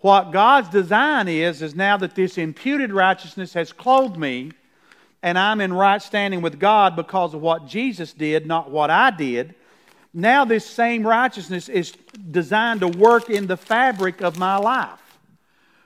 What 0.00 0.30
God's 0.30 0.68
design 0.68 1.26
is, 1.26 1.60
is 1.60 1.74
now 1.74 1.96
that 1.96 2.14
this 2.14 2.38
imputed 2.38 2.92
righteousness 2.92 3.54
has 3.54 3.72
clothed 3.72 4.16
me, 4.16 4.52
and 5.22 5.36
I'm 5.36 5.60
in 5.60 5.72
right 5.72 6.00
standing 6.00 6.40
with 6.40 6.60
God 6.60 6.94
because 6.94 7.34
of 7.34 7.40
what 7.40 7.66
Jesus 7.66 8.12
did, 8.12 8.46
not 8.46 8.70
what 8.70 8.90
I 8.90 9.10
did. 9.10 9.56
Now, 10.14 10.44
this 10.44 10.64
same 10.64 11.06
righteousness 11.06 11.68
is 11.68 11.92
designed 12.30 12.80
to 12.80 12.88
work 12.88 13.30
in 13.30 13.46
the 13.46 13.56
fabric 13.56 14.20
of 14.20 14.38
my 14.38 14.56
life. 14.56 15.00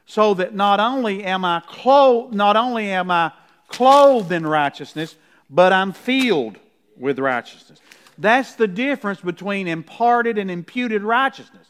So 0.07 0.35
that 0.35 0.55
not 0.55 0.81
only 0.81 1.25
am 1.25 1.45
I 1.45 1.63
clothed, 1.67 2.35
not 2.35 2.57
only 2.57 2.91
am 2.91 3.11
I 3.11 3.33
clothed 3.69 4.31
in 4.33 4.47
righteousness, 4.47 5.17
but 5.49 5.73
I'm 5.73 5.93
filled 5.93 6.59
with 6.97 7.19
righteousness. 7.19 7.81
That's 8.19 8.55
the 8.55 8.69
difference 8.69 9.21
between 9.21 9.67
imparted 9.69 10.39
and 10.39 10.51
imputed 10.51 11.03
righteousness. 11.03 11.67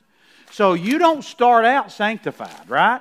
So 0.50 0.74
you 0.74 0.98
don't 0.98 1.24
start 1.24 1.64
out 1.64 1.90
sanctified, 1.90 2.68
right? 2.68 3.00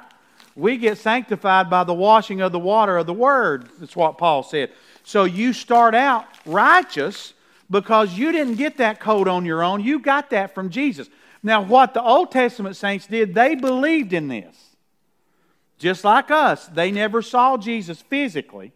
We 0.56 0.78
get 0.78 0.98
sanctified 0.98 1.70
by 1.70 1.84
the 1.84 1.94
washing 1.94 2.42
of 2.42 2.52
the 2.52 2.60
water 2.60 2.98
of 2.98 3.06
the 3.08 3.14
Word. 3.14 3.70
That's 3.80 3.96
what 3.96 4.18
Paul 4.18 4.44
said. 4.44 4.72
So 5.04 5.24
you 5.24 5.54
start 5.54 5.96
out 5.96 6.26
righteous 6.46 7.34
because 7.72 8.14
you 8.14 8.32
didn't 8.32 8.56
get 8.56 8.78
that 8.78 9.00
code 9.00 9.28
on 9.28 9.46
your 9.46 9.64
own. 9.64 9.82
You 9.82 10.00
got 10.00 10.30
that 10.32 10.54
from 10.54 10.70
Jesus. 10.70 11.10
Now, 11.42 11.64
what 11.64 11.96
the 11.96 12.04
Old 12.04 12.32
Testament 12.32 12.76
saints 12.76 13.08
did, 13.08 13.34
they 13.34 13.56
believed 13.56 14.14
in 14.14 14.28
this. 14.28 14.56
Just 15.80 16.04
like 16.04 16.30
us, 16.30 16.68
they 16.68 16.92
never 16.92 17.24
saw 17.24 17.58
Jesus 17.58 18.00
physically, 18.02 18.74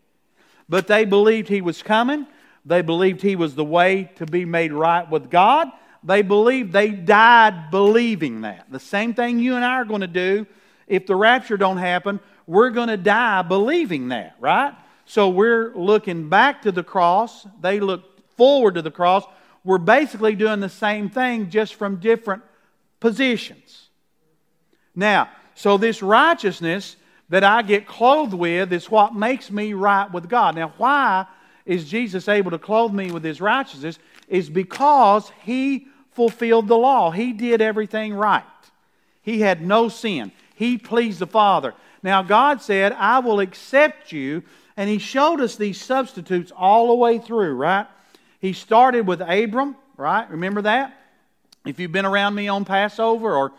but 0.67 0.87
they 0.87 1.05
believed 1.05 1.49
he 1.49 1.61
was 1.61 1.83
coming. 1.83 2.25
They 2.65 2.81
believed 2.81 3.21
he 3.21 3.35
was 3.35 3.53
the 3.53 3.65
way 3.65 4.09
to 4.15 4.25
be 4.25 4.45
made 4.45 4.73
right 4.73 5.07
with 5.07 5.29
God. 5.29 5.67
They 6.03 6.23
believed 6.23 6.73
they 6.73 6.89
died 6.89 7.69
believing 7.69 8.41
that. 8.41 8.71
The 8.71 8.79
same 8.79 9.13
thing 9.13 9.39
you 9.39 9.55
and 9.55 9.63
I 9.63 9.73
are 9.73 9.85
going 9.85 10.01
to 10.01 10.07
do 10.07 10.47
if 10.87 11.05
the 11.05 11.15
rapture 11.15 11.57
don't 11.57 11.77
happen, 11.77 12.19
we're 12.47 12.69
going 12.69 12.87
to 12.87 12.97
die 12.97 13.41
believing 13.41 14.09
that, 14.09 14.35
right? 14.39 14.73
So 15.05 15.29
we're 15.29 15.75
looking 15.75 16.29
back 16.29 16.63
to 16.63 16.71
the 16.71 16.83
cross. 16.83 17.45
They 17.61 17.79
look 17.79 18.14
forward 18.37 18.75
to 18.75 18.81
the 18.81 18.91
cross. 18.91 19.23
We're 19.63 19.77
basically 19.77 20.35
doing 20.35 20.59
the 20.59 20.69
same 20.69 21.09
thing 21.09 21.49
just 21.49 21.75
from 21.75 21.97
different 21.97 22.43
positions. 22.99 23.89
Now, 24.95 25.29
so 25.55 25.77
this 25.77 26.01
righteousness 26.01 26.95
that 27.29 27.43
I 27.43 27.61
get 27.61 27.87
clothed 27.87 28.33
with 28.33 28.71
is 28.71 28.91
what 28.91 29.15
makes 29.15 29.49
me 29.49 29.73
right 29.73 30.11
with 30.11 30.29
God. 30.29 30.55
Now, 30.55 30.73
why 30.77 31.25
is 31.65 31.89
Jesus 31.89 32.27
able 32.27 32.51
to 32.51 32.59
clothe 32.59 32.93
me 32.93 33.11
with 33.11 33.23
his 33.23 33.41
righteousness? 33.41 33.97
Is 34.27 34.49
because 34.49 35.31
he 35.41 35.87
fulfilled 36.11 36.67
the 36.67 36.77
law. 36.77 37.11
He 37.11 37.33
did 37.33 37.61
everything 37.61 38.13
right. 38.13 38.43
He 39.21 39.41
had 39.41 39.65
no 39.65 39.89
sin. 39.89 40.31
He 40.55 40.77
pleased 40.77 41.19
the 41.19 41.27
Father. 41.27 41.73
Now, 42.03 42.21
God 42.21 42.61
said, 42.61 42.93
I 42.93 43.19
will 43.19 43.39
accept 43.39 44.11
you. 44.11 44.43
And 44.77 44.89
He 44.89 44.97
showed 44.97 45.41
us 45.41 45.55
these 45.55 45.81
substitutes 45.81 46.51
all 46.55 46.87
the 46.87 46.95
way 46.95 47.17
through, 47.17 47.55
right? 47.55 47.87
He 48.45 48.53
started 48.53 49.07
with 49.07 49.21
Abram, 49.21 49.75
right? 49.97 50.29
Remember 50.29 50.61
that? 50.61 50.95
If 51.65 51.79
you've 51.79 51.91
been 51.91 52.05
around 52.05 52.35
me 52.35 52.47
on 52.47 52.63
Passover 52.63 53.35
or 53.35 53.53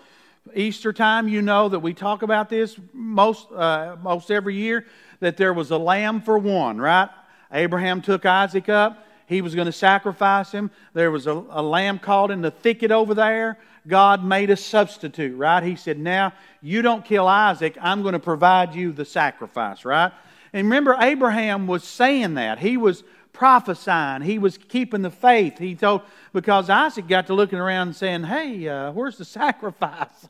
Easter 0.55 0.93
time, 0.93 1.27
you 1.27 1.43
know 1.43 1.69
that 1.69 1.81
we 1.81 1.93
talk 1.93 2.23
about 2.23 2.49
this 2.49 2.77
most, 2.93 3.51
uh, 3.51 3.97
most 4.01 4.31
every 4.31 4.55
year 4.55 4.87
that 5.19 5.37
there 5.37 5.53
was 5.53 5.73
a 5.73 5.77
lamb 5.77 6.21
for 6.21 6.39
one, 6.39 6.79
right? 6.79 7.09
Abraham 7.51 8.01
took 8.01 8.25
Isaac 8.25 8.69
up. 8.69 9.05
He 9.27 9.41
was 9.41 9.57
going 9.57 9.67
to 9.67 9.73
sacrifice 9.73 10.53
him. 10.53 10.71
There 10.93 11.11
was 11.11 11.27
a, 11.27 11.33
a 11.33 11.63
lamb 11.63 11.99
caught 11.99 12.31
in 12.31 12.41
the 12.41 12.53
thicket 12.53 12.93
over 12.93 13.13
there. 13.13 13.59
God 13.89 14.25
made 14.25 14.51
a 14.51 14.57
substitute, 14.57 15.37
right? 15.37 15.65
He 15.65 15.75
said, 15.75 15.99
Now 15.99 16.33
you 16.63 16.81
don't 16.81 17.05
kill 17.05 17.27
Isaac, 17.27 17.77
I'm 17.81 18.03
going 18.03 18.13
to 18.13 18.21
provide 18.21 18.73
you 18.73 18.93
the 18.93 19.05
sacrifice, 19.05 19.85
right? 19.85 20.13
And 20.53 20.69
remember, 20.69 20.97
Abraham 21.01 21.67
was 21.67 21.83
saying 21.83 22.35
that. 22.35 22.61
He 22.61 22.77
was 22.77 23.03
prophesying, 23.37 24.23
he 24.23 24.39
was 24.39 24.57
keeping 24.57 25.03
the 25.03 25.11
faith. 25.11 25.59
He 25.59 25.75
told, 25.75 26.01
because 26.33 26.71
Isaac 26.71 27.07
got 27.07 27.27
to 27.29 27.35
looking 27.35 27.59
around 27.59 27.89
and 27.89 27.97
saying, 27.97 28.25
Hey, 28.25 28.67
uh, 28.67 28.93
where's 28.93 29.19
the 29.19 29.25
sacrifice? 29.25 30.29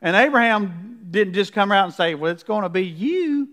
And 0.00 0.16
Abraham 0.16 1.06
didn't 1.10 1.34
just 1.34 1.52
come 1.52 1.70
out 1.70 1.84
and 1.84 1.94
say, 1.94 2.14
Well, 2.14 2.32
it's 2.32 2.42
going 2.42 2.62
to 2.62 2.68
be 2.68 2.84
you, 2.84 3.48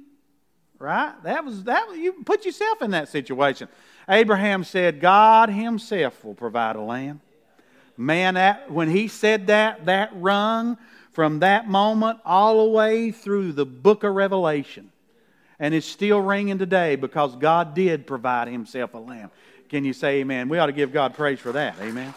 right? 0.80 1.14
That 1.24 1.44
was, 1.44 1.66
that 1.66 1.86
you 1.96 2.14
put 2.24 2.46
yourself 2.46 2.82
in 2.82 2.92
that 2.92 3.10
situation. 3.10 3.68
Abraham 4.08 4.64
said, 4.64 5.02
God 5.02 5.50
himself 5.50 6.24
will 6.24 6.34
provide 6.34 6.78
a 6.78 6.82
lamb. 6.82 7.22
Man, 7.98 8.36
that, 8.36 8.72
when 8.72 8.90
he 8.90 9.08
said 9.10 9.48
that, 9.48 9.86
that 9.86 10.12
rung 10.14 10.78
from 11.12 11.40
that 11.40 11.68
moment 11.68 12.20
all 12.26 12.66
the 12.66 12.72
way 12.72 13.12
through 13.12 13.52
the 13.52 13.66
book 13.66 14.04
of 14.04 14.16
Revelation. 14.16 14.93
And 15.64 15.74
it's 15.74 15.88
still 15.88 16.20
ringing 16.20 16.58
today 16.58 16.98
because 16.98 17.38
God 17.38 17.74
did 17.74 18.06
provide 18.06 18.50
himself 18.50 18.96
a 18.96 18.98
lamb. 18.98 19.32
Can 19.70 19.86
you 19.86 19.94
say 19.94 20.20
amen? 20.20 20.50
We 20.50 20.58
ought 20.58 20.66
to 20.66 20.74
give 20.74 20.92
God 20.92 21.14
praise 21.14 21.40
for 21.40 21.54
that. 21.54 21.78
Amen. 21.80 22.14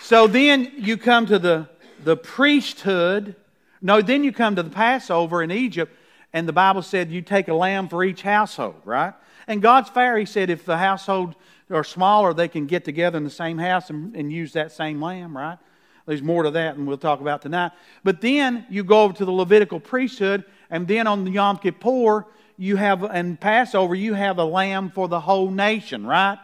So 0.00 0.26
then 0.26 0.72
you 0.76 0.96
come 0.96 1.26
to 1.26 1.38
the, 1.38 1.68
the 2.02 2.16
priesthood. 2.16 3.36
No, 3.80 4.02
then 4.02 4.24
you 4.24 4.32
come 4.32 4.56
to 4.56 4.64
the 4.64 4.70
Passover 4.70 5.40
in 5.40 5.52
Egypt, 5.52 5.96
and 6.32 6.48
the 6.48 6.52
Bible 6.52 6.82
said 6.82 7.12
you 7.12 7.22
take 7.22 7.46
a 7.46 7.54
lamb 7.54 7.88
for 7.88 8.02
each 8.02 8.22
household, 8.22 8.82
right? 8.84 9.14
And 9.46 9.62
God's 9.62 9.90
fair. 9.90 10.18
He 10.18 10.26
said 10.26 10.50
if 10.50 10.64
the 10.64 10.78
household 10.78 11.36
are 11.70 11.84
smaller, 11.84 12.34
they 12.34 12.48
can 12.48 12.66
get 12.66 12.84
together 12.84 13.18
in 13.18 13.22
the 13.22 13.30
same 13.30 13.58
house 13.58 13.88
and, 13.88 14.16
and 14.16 14.32
use 14.32 14.54
that 14.54 14.72
same 14.72 15.00
lamb, 15.00 15.36
right? 15.36 15.58
There's 16.06 16.22
more 16.22 16.42
to 16.42 16.50
that, 16.50 16.76
and 16.76 16.86
we'll 16.86 16.98
talk 16.98 17.20
about 17.20 17.40
tonight. 17.40 17.72
But 18.02 18.20
then 18.20 18.66
you 18.68 18.84
go 18.84 19.04
over 19.04 19.14
to 19.14 19.24
the 19.24 19.32
Levitical 19.32 19.80
priesthood, 19.80 20.44
and 20.74 20.88
then 20.88 21.06
on 21.06 21.24
Yom 21.32 21.58
Kippur, 21.58 22.26
you 22.58 22.74
have, 22.74 23.04
and 23.04 23.38
Passover, 23.38 23.94
you 23.94 24.12
have 24.12 24.38
a 24.38 24.44
lamb 24.44 24.90
for 24.90 25.06
the 25.06 25.20
whole 25.20 25.48
nation, 25.48 26.04
right? 26.04 26.36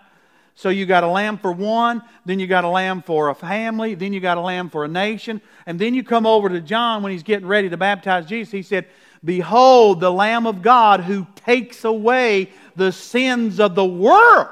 So 0.55 0.69
you 0.69 0.87
got 0.87 1.03
a 1.03 1.09
lamb 1.09 1.37
for 1.37 1.51
one, 1.51 2.01
then 2.25 2.39
you 2.39 2.47
got 2.47 2.63
a 2.63 2.69
lamb 2.69 3.03
for 3.03 3.31
a 3.31 3.35
family, 3.35 3.97
then 3.97 4.13
you 4.13 4.21
got 4.21 4.39
a 4.39 4.41
lamb 4.41 4.71
for 4.71 4.85
a 4.85 4.89
nation, 4.89 5.41
and 5.67 5.81
then 5.81 5.95
you 5.95 6.05
come 6.05 6.27
over 6.27 6.49
to 6.49 6.61
John 6.61 7.03
when 7.03 7.11
he's 7.11 7.25
getting 7.25 7.49
ready 7.49 7.71
to 7.71 7.77
baptize 7.77 8.25
Jesus. 8.25 8.53
He 8.53 8.63
said, 8.63 8.87
Behold, 9.25 9.99
the 9.99 10.13
Lamb 10.13 10.47
of 10.47 10.63
God 10.63 11.01
who 11.01 11.27
takes 11.35 11.85
away 11.85 12.51
the 12.77 12.93
sins 12.93 13.59
of 13.59 13.75
the 13.75 13.85
world. 13.85 14.47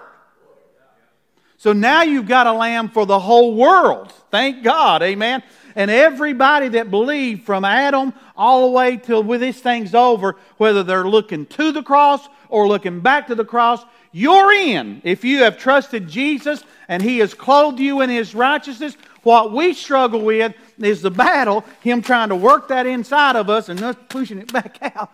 So 1.57 1.72
now 1.72 2.03
you've 2.03 2.26
got 2.26 2.49
a 2.49 2.53
lamb 2.53 2.89
for 2.89 3.07
the 3.07 3.20
whole 3.20 3.55
world. 3.55 4.12
Thank 4.33 4.64
God. 4.64 5.05
Amen. 5.05 5.45
And 5.79 5.93
everybody 5.93 6.66
that 6.70 6.91
believed 6.91 7.45
from 7.45 7.64
Adam 7.64 8.12
all 8.37 8.66
the 8.66 8.72
way 8.72 8.97
till 8.97 9.22
with 9.22 9.41
this 9.41 9.61
thing's 9.61 9.95
over, 9.95 10.35
whether 10.57 10.83
they're 10.83 11.07
looking 11.07 11.47
to 11.47 11.70
the 11.70 11.85
cross 11.85 12.29
or 12.49 12.66
looking 12.66 12.99
back 12.99 13.29
to 13.29 13.37
the 13.37 13.45
cross, 13.45 13.85
you're 14.11 14.53
in. 14.53 15.01
If 15.05 15.22
you 15.22 15.45
have 15.45 15.57
trusted 15.57 16.09
Jesus 16.09 16.64
and 16.89 17.01
He 17.01 17.18
has 17.18 17.33
clothed 17.33 17.79
you 17.79 18.01
in 18.01 18.11
His 18.11 18.35
righteousness, 18.35 18.97
What 19.22 19.53
we 19.53 19.74
struggle 19.74 20.22
with 20.22 20.55
is 20.79 21.03
the 21.03 21.11
battle, 21.11 21.64
Him 21.81 22.03
trying 22.03 22.31
to 22.31 22.37
work 22.37 22.68
that 22.68 22.87
inside 22.87 23.37
of 23.37 23.51
us 23.51 23.68
and 23.68 23.83
us 23.83 23.95
pushing 24.09 24.39
it 24.39 24.53
back 24.53 24.79
out. 24.97 25.12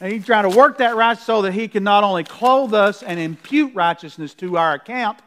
And 0.00 0.12
He's 0.12 0.24
trying 0.24 0.50
to 0.50 0.56
work 0.56 0.78
that 0.78 0.96
right 0.96 1.18
so 1.18 1.42
that 1.42 1.52
He 1.52 1.68
can 1.68 1.84
not 1.84 2.04
only 2.04 2.24
clothe 2.24 2.72
us 2.72 3.02
and 3.02 3.18
impute 3.18 3.74
righteousness 3.74 4.34
to 4.34 4.56
our 4.56 4.74
account, 4.74 5.18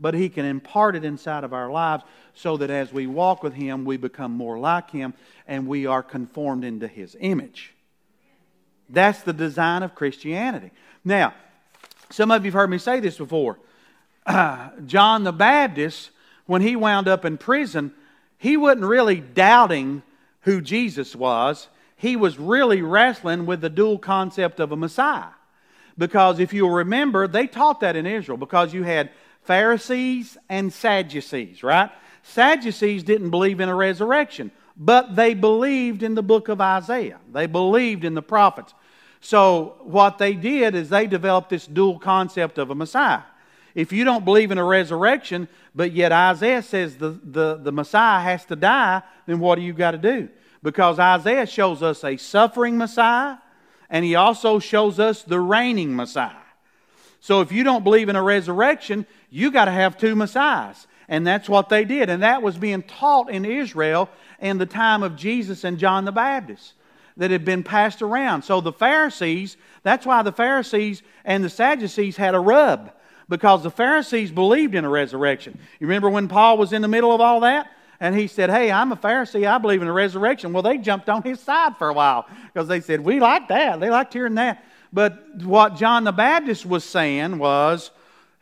but 0.00 0.14
He 0.14 0.28
can 0.28 0.44
impart 0.44 0.96
it 0.96 1.04
inside 1.04 1.44
of 1.44 1.52
our 1.52 1.70
lives 1.70 2.02
so 2.36 2.58
that 2.58 2.70
as 2.70 2.92
we 2.92 3.06
walk 3.06 3.42
with 3.42 3.54
Him, 3.54 3.84
we 3.84 3.96
become 3.96 4.30
more 4.30 4.58
like 4.58 4.90
Him 4.90 5.14
and 5.48 5.66
we 5.66 5.86
are 5.86 6.02
conformed 6.02 6.64
into 6.64 6.86
His 6.86 7.16
image. 7.18 7.72
That's 8.88 9.22
the 9.22 9.32
design 9.32 9.82
of 9.82 9.94
Christianity. 9.94 10.70
Now, 11.04 11.34
some 12.10 12.30
of 12.30 12.44
you 12.44 12.52
have 12.52 12.60
heard 12.60 12.70
me 12.70 12.78
say 12.78 13.00
this 13.00 13.16
before. 13.16 13.58
Uh, 14.24 14.68
John 14.86 15.24
the 15.24 15.32
Baptist, 15.32 16.10
when 16.44 16.62
he 16.62 16.76
wound 16.76 17.08
up 17.08 17.24
in 17.24 17.38
prison, 17.38 17.92
he 18.38 18.56
wasn't 18.56 18.84
really 18.84 19.18
doubting 19.18 20.02
who 20.42 20.60
Jesus 20.60 21.16
was. 21.16 21.68
He 21.96 22.16
was 22.16 22.38
really 22.38 22.82
wrestling 22.82 23.46
with 23.46 23.62
the 23.62 23.70
dual 23.70 23.98
concept 23.98 24.60
of 24.60 24.70
a 24.70 24.76
Messiah. 24.76 25.30
Because 25.98 26.38
if 26.38 26.52
you'll 26.52 26.70
remember, 26.70 27.26
they 27.26 27.46
taught 27.46 27.80
that 27.80 27.96
in 27.96 28.06
Israel 28.06 28.36
because 28.36 28.74
you 28.74 28.82
had 28.82 29.10
Pharisees 29.42 30.36
and 30.48 30.72
Sadducees, 30.72 31.62
right? 31.62 31.90
Sadducees 32.28 33.02
didn't 33.02 33.30
believe 33.30 33.60
in 33.60 33.68
a 33.68 33.74
resurrection, 33.74 34.50
but 34.76 35.16
they 35.16 35.32
believed 35.32 36.02
in 36.02 36.14
the 36.14 36.22
book 36.22 36.48
of 36.48 36.60
Isaiah. 36.60 37.18
They 37.32 37.46
believed 37.46 38.04
in 38.04 38.14
the 38.14 38.22
prophets. 38.22 38.74
So 39.20 39.76
what 39.82 40.18
they 40.18 40.34
did 40.34 40.74
is 40.74 40.88
they 40.88 41.06
developed 41.06 41.50
this 41.50 41.66
dual 41.66 41.98
concept 41.98 42.58
of 42.58 42.70
a 42.70 42.74
Messiah. 42.74 43.22
If 43.74 43.92
you 43.92 44.04
don't 44.04 44.24
believe 44.24 44.50
in 44.50 44.58
a 44.58 44.64
resurrection, 44.64 45.48
but 45.74 45.92
yet 45.92 46.10
Isaiah 46.12 46.62
says 46.62 46.96
the, 46.96 47.10
the, 47.22 47.60
the 47.62 47.72
Messiah 47.72 48.20
has 48.22 48.44
to 48.46 48.56
die, 48.56 49.02
then 49.26 49.38
what 49.38 49.56
do 49.56 49.62
you 49.62 49.72
got 49.72 49.92
to 49.92 49.98
do? 49.98 50.28
Because 50.62 50.98
Isaiah 50.98 51.46
shows 51.46 51.82
us 51.82 52.02
a 52.02 52.16
suffering 52.16 52.76
Messiah, 52.76 53.36
and 53.88 54.04
he 54.04 54.14
also 54.14 54.58
shows 54.58 54.98
us 54.98 55.22
the 55.22 55.38
reigning 55.38 55.94
Messiah. 55.94 56.32
So 57.20 57.40
if 57.40 57.52
you 57.52 57.64
don't 57.64 57.84
believe 57.84 58.08
in 58.08 58.16
a 58.16 58.22
resurrection, 58.22 59.06
you 59.30 59.50
got 59.50 59.66
to 59.66 59.70
have 59.70 59.96
two 59.96 60.16
Messiahs. 60.16 60.86
And 61.08 61.26
that's 61.26 61.48
what 61.48 61.68
they 61.68 61.84
did. 61.84 62.10
And 62.10 62.22
that 62.22 62.42
was 62.42 62.58
being 62.58 62.82
taught 62.82 63.30
in 63.30 63.44
Israel 63.44 64.08
in 64.40 64.58
the 64.58 64.66
time 64.66 65.02
of 65.02 65.16
Jesus 65.16 65.64
and 65.64 65.78
John 65.78 66.04
the 66.04 66.12
Baptist 66.12 66.74
that 67.16 67.30
had 67.30 67.44
been 67.44 67.62
passed 67.62 68.02
around. 68.02 68.42
So 68.42 68.60
the 68.60 68.72
Pharisees, 68.72 69.56
that's 69.82 70.04
why 70.04 70.22
the 70.22 70.32
Pharisees 70.32 71.02
and 71.24 71.42
the 71.42 71.48
Sadducees 71.48 72.16
had 72.16 72.34
a 72.34 72.40
rub, 72.40 72.92
because 73.28 73.62
the 73.62 73.70
Pharisees 73.70 74.30
believed 74.30 74.74
in 74.74 74.84
a 74.84 74.88
resurrection. 74.88 75.58
You 75.80 75.86
remember 75.86 76.10
when 76.10 76.28
Paul 76.28 76.58
was 76.58 76.72
in 76.72 76.82
the 76.82 76.88
middle 76.88 77.14
of 77.14 77.20
all 77.20 77.40
that? 77.40 77.70
And 77.98 78.14
he 78.14 78.26
said, 78.26 78.50
Hey, 78.50 78.70
I'm 78.70 78.92
a 78.92 78.96
Pharisee. 78.96 79.48
I 79.48 79.56
believe 79.58 79.80
in 79.80 79.88
a 79.88 79.92
resurrection. 79.92 80.52
Well, 80.52 80.62
they 80.62 80.76
jumped 80.76 81.08
on 81.08 81.22
his 81.22 81.40
side 81.40 81.78
for 81.78 81.88
a 81.88 81.94
while 81.94 82.26
because 82.52 82.68
they 82.68 82.80
said, 82.80 83.00
We 83.00 83.20
like 83.20 83.48
that. 83.48 83.80
They 83.80 83.88
liked 83.88 84.12
hearing 84.12 84.34
that. 84.34 84.64
But 84.92 85.42
what 85.42 85.76
John 85.76 86.04
the 86.04 86.12
Baptist 86.12 86.66
was 86.66 86.84
saying 86.84 87.38
was, 87.38 87.90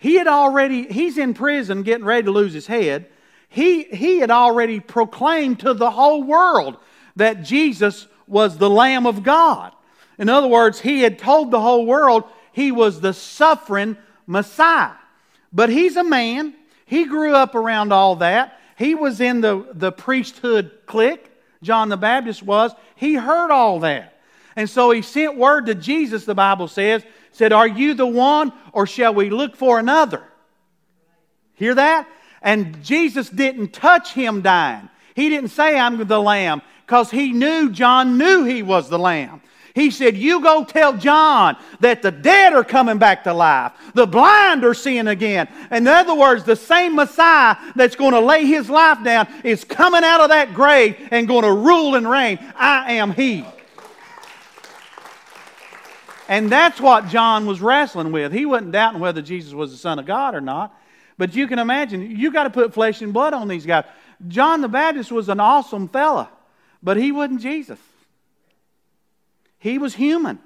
he 0.05 0.17
had 0.17 0.27
already, 0.27 0.87
he's 0.87 1.17
in 1.17 1.33
prison 1.33 1.83
getting 1.83 2.05
ready 2.05 2.25
to 2.25 2.31
lose 2.31 2.53
his 2.53 2.67
head. 2.67 3.07
He, 3.49 3.85
he 3.85 4.19
had 4.19 4.31
already 4.31 4.79
proclaimed 4.79 5.61
to 5.61 5.73
the 5.73 5.91
whole 5.91 6.23
world 6.23 6.77
that 7.17 7.43
Jesus 7.43 8.07
was 8.27 8.59
the 8.59 8.69
Lamb 8.69 9.07
of 9.07 9.23
God. 9.23 9.73
In 10.19 10.29
other 10.29 10.47
words, 10.47 10.79
he 10.79 11.01
had 11.01 11.19
told 11.19 11.51
the 11.51 11.59
whole 11.59 11.87
world 11.87 12.25
he 12.53 12.71
was 12.71 13.01
the 13.01 13.15
suffering 13.15 13.97
Messiah. 14.27 14.93
But 15.55 15.71
he's 15.71 15.97
a 15.97 16.05
man. 16.05 16.53
He 16.85 17.07
grew 17.07 17.35
up 17.35 17.55
around 17.55 17.91
all 17.91 18.17
that. 18.17 18.61
He 18.77 18.95
was 18.95 19.23
in 19.23 19.41
the, 19.41 19.67
the 19.73 19.91
priesthood 19.91 20.71
clique, 20.85 21.31
John 21.63 21.89
the 21.89 21.97
Baptist 21.97 22.43
was. 22.43 22.73
He 22.95 23.15
heard 23.15 23.51
all 23.51 23.81
that. 23.81 24.21
And 24.55 24.69
so 24.69 24.91
he 24.91 25.01
sent 25.01 25.39
word 25.39 25.65
to 25.65 25.75
Jesus, 25.75 26.27
the 26.27 26.35
Bible 26.35 26.69
says, 26.69 27.03
said, 27.35 27.53
Are 27.53 27.69
you 27.69 27.95
the 27.95 28.07
one, 28.07 28.53
or 28.73 28.87
shall 28.87 29.13
we 29.13 29.29
look 29.29 29.57
for 29.57 29.79
another? 29.79 30.23
Hear 31.55 31.75
that? 31.75 32.09
And 32.41 32.83
Jesus 32.83 33.29
didn't 33.29 33.73
touch 33.73 34.13
him 34.13 34.41
dying. 34.41 34.89
He 35.15 35.29
didn't 35.29 35.51
say, 35.51 35.79
I'm 35.79 36.05
the 36.07 36.21
lamb, 36.21 36.63
because 36.87 37.11
he 37.11 37.33
knew, 37.33 37.71
John 37.71 38.19
knew 38.19 38.45
he 38.45 38.63
was 38.63 38.89
the 38.89 38.99
lamb. 38.99 39.41
He 39.75 39.91
said, 39.91 40.17
You 40.17 40.41
go 40.41 40.65
tell 40.65 40.97
John 40.97 41.57
that 41.81 42.03
the 42.03 42.13
dead 42.13 42.53
are 42.53 42.63
coming 42.63 42.99
back 42.99 43.25
to 43.25 43.35
life, 43.35 43.73
the 43.95 44.07
blind 44.07 44.65
are 44.65 44.75
seeing 44.75 45.09
again. 45.09 45.49
In 45.73 45.89
other 45.89 46.15
words, 46.15 46.45
the 46.45 46.55
same 46.55 46.95
Messiah 46.95 47.57
that's 47.75 47.97
going 47.97 48.13
to 48.13 48.21
lay 48.21 48.47
his 48.47 48.71
life 48.71 49.03
down 49.03 49.27
is 49.43 49.65
coming 49.65 50.05
out 50.05 50.21
of 50.21 50.29
that 50.29 50.55
grave 50.55 51.09
and 51.11 51.27
going 51.27 51.43
to 51.43 51.53
rule 51.53 51.97
and 51.97 52.09
reign. 52.09 52.39
I 52.55 52.95
am 52.95 53.13
he. 53.13 53.45
And 56.29 56.51
that's 56.51 56.81
what 56.81 57.09
John 57.09 57.47
was 57.47 57.61
wrestling 57.61 58.13
with. 58.13 58.33
He 58.33 58.47
wasn't 58.47 58.73
doubting 58.73 59.01
whether 59.01 59.21
Jesus 59.21 59.53
was 59.53 59.71
the 59.71 59.77
Son 59.77 59.99
of 59.99 60.07
God 60.07 60.35
or 60.35 60.41
not. 60.41 60.75
But 61.17 61.35
you 61.35 61.47
can 61.47 61.59
imagine, 61.59 62.17
you 62.17 62.33
got 62.33 62.45
to 62.45 62.51
put 62.51 62.75
flesh 62.75 63.03
and 63.03 63.13
blood 63.13 63.35
on 63.35 63.47
these 63.47 63.67
guys. 63.67 63.85
John 64.27 64.61
the 64.61 64.69
Baptist 64.69 65.13
was 65.13 65.29
an 65.29 65.39
awesome 65.39 65.89
fella, 65.89 66.31
but 66.83 66.97
he 66.97 67.13
wasn't 67.13 67.41
Jesus. 67.41 67.79
He 69.59 69.79
was 69.79 69.95
human. 69.95 70.39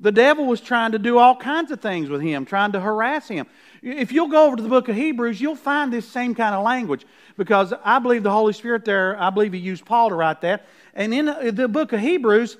The 0.00 0.12
devil 0.12 0.46
was 0.46 0.60
trying 0.60 0.92
to 0.92 0.98
do 0.98 1.18
all 1.18 1.34
kinds 1.34 1.70
of 1.70 1.80
things 1.80 2.08
with 2.08 2.20
him, 2.20 2.44
trying 2.44 2.72
to 2.72 2.80
harass 2.80 3.26
him. 3.28 3.46
If 3.82 4.12
you'll 4.12 4.28
go 4.28 4.46
over 4.46 4.56
to 4.56 4.62
the 4.62 4.68
book 4.68 4.88
of 4.88 4.94
Hebrews, 4.94 5.40
you'll 5.40 5.56
find 5.56 5.92
this 5.92 6.06
same 6.06 6.34
kind 6.34 6.54
of 6.54 6.64
language 6.64 7.04
because 7.36 7.72
I 7.84 7.98
believe 7.98 8.22
the 8.22 8.30
Holy 8.30 8.52
Spirit 8.52 8.84
there, 8.84 9.20
I 9.20 9.30
believe 9.30 9.52
he 9.52 9.58
used 9.58 9.84
Paul 9.84 10.10
to 10.10 10.14
write 10.14 10.42
that. 10.42 10.66
And 10.94 11.12
in 11.12 11.54
the 11.54 11.66
book 11.66 11.92
of 11.92 12.00
Hebrews, 12.00 12.56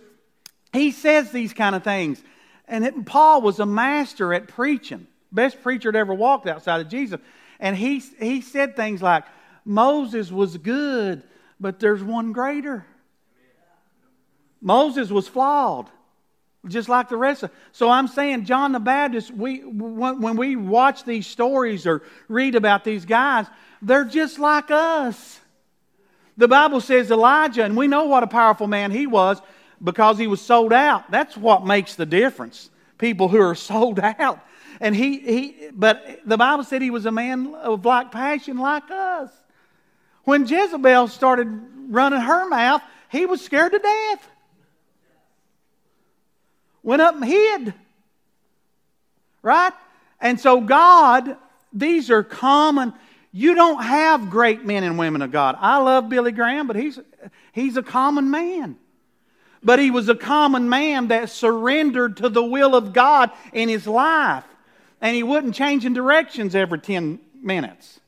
he 0.72 0.90
says 0.90 1.30
these 1.30 1.52
kind 1.52 1.74
of 1.74 1.84
things. 1.84 2.22
And 2.66 2.84
it, 2.84 3.06
Paul 3.06 3.42
was 3.42 3.58
a 3.60 3.66
master 3.66 4.34
at 4.34 4.48
preaching, 4.48 5.06
best 5.32 5.62
preacher 5.62 5.90
that 5.90 5.98
ever 5.98 6.14
walked 6.14 6.46
outside 6.46 6.80
of 6.80 6.88
Jesus. 6.88 7.20
And 7.58 7.76
he, 7.76 8.00
he 8.18 8.40
said 8.40 8.76
things 8.76 9.02
like, 9.02 9.24
Moses 9.64 10.30
was 10.30 10.56
good, 10.56 11.22
but 11.58 11.80
there's 11.80 12.02
one 12.02 12.32
greater. 12.32 12.86
Moses 14.60 15.10
was 15.10 15.28
flawed, 15.28 15.88
just 16.66 16.88
like 16.88 17.08
the 17.08 17.16
rest 17.16 17.42
of. 17.42 17.50
So 17.72 17.88
I'm 17.88 18.08
saying, 18.08 18.44
John 18.44 18.72
the 18.72 18.80
Baptist. 18.80 19.30
We 19.30 19.60
when 19.60 20.36
we 20.36 20.56
watch 20.56 21.04
these 21.04 21.26
stories 21.26 21.86
or 21.86 22.02
read 22.28 22.54
about 22.54 22.82
these 22.82 23.04
guys, 23.04 23.46
they're 23.82 24.04
just 24.04 24.38
like 24.38 24.70
us. 24.70 25.38
The 26.36 26.48
Bible 26.48 26.80
says 26.80 27.10
Elijah, 27.10 27.64
and 27.64 27.76
we 27.76 27.86
know 27.86 28.04
what 28.06 28.22
a 28.22 28.28
powerful 28.28 28.66
man 28.66 28.90
he 28.90 29.06
was 29.06 29.40
because 29.82 30.18
he 30.18 30.26
was 30.26 30.40
sold 30.40 30.72
out. 30.72 31.10
That's 31.10 31.36
what 31.36 31.64
makes 31.64 31.94
the 31.94 32.06
difference. 32.06 32.70
People 32.98 33.28
who 33.28 33.40
are 33.40 33.54
sold 33.54 34.00
out. 34.00 34.40
And 34.80 34.94
he, 34.94 35.18
he 35.18 35.70
but 35.72 36.20
the 36.24 36.36
Bible 36.36 36.64
said 36.64 36.82
he 36.82 36.90
was 36.90 37.06
a 37.06 37.12
man 37.12 37.54
of 37.54 37.84
like 37.84 38.12
passion 38.12 38.58
like 38.58 38.90
us. 38.90 39.30
When 40.24 40.46
Jezebel 40.46 41.08
started 41.08 41.48
running 41.88 42.20
her 42.20 42.48
mouth, 42.48 42.82
he 43.10 43.26
was 43.26 43.40
scared 43.40 43.72
to 43.72 43.78
death. 43.78 44.28
Went 46.82 47.02
up 47.02 47.16
and 47.16 47.24
hid. 47.24 47.74
Right? 49.42 49.72
And 50.20 50.38
so 50.38 50.60
God, 50.60 51.36
these 51.72 52.10
are 52.10 52.22
common. 52.22 52.92
You 53.32 53.54
don't 53.54 53.82
have 53.82 54.30
great 54.30 54.64
men 54.64 54.84
and 54.84 54.98
women 54.98 55.22
of 55.22 55.32
God. 55.32 55.56
I 55.58 55.78
love 55.78 56.08
Billy 56.08 56.32
Graham, 56.32 56.66
but 56.66 56.76
he's, 56.76 56.98
he's 57.52 57.76
a 57.76 57.82
common 57.82 58.30
man. 58.30 58.76
But 59.62 59.78
he 59.78 59.90
was 59.90 60.08
a 60.08 60.14
common 60.14 60.68
man 60.68 61.08
that 61.08 61.30
surrendered 61.30 62.18
to 62.18 62.28
the 62.28 62.44
will 62.44 62.74
of 62.74 62.92
God 62.92 63.30
in 63.52 63.68
his 63.68 63.86
life. 63.86 64.44
And 65.00 65.14
he 65.14 65.22
wouldn't 65.22 65.54
change 65.54 65.84
in 65.84 65.92
directions 65.92 66.54
every 66.54 66.78
10 66.78 67.18
minutes. 67.40 68.00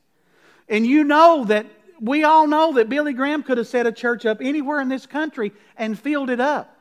And 0.69 0.85
you 0.85 1.03
know 1.03 1.45
that, 1.45 1.65
we 1.99 2.23
all 2.23 2.47
know 2.47 2.73
that 2.73 2.89
Billy 2.89 3.13
Graham 3.13 3.43
could 3.43 3.57
have 3.57 3.67
set 3.67 3.85
a 3.85 3.91
church 3.91 4.25
up 4.25 4.39
anywhere 4.41 4.81
in 4.81 4.89
this 4.89 5.05
country 5.05 5.51
and 5.77 5.99
filled 5.99 6.29
it 6.29 6.39
up. 6.39 6.75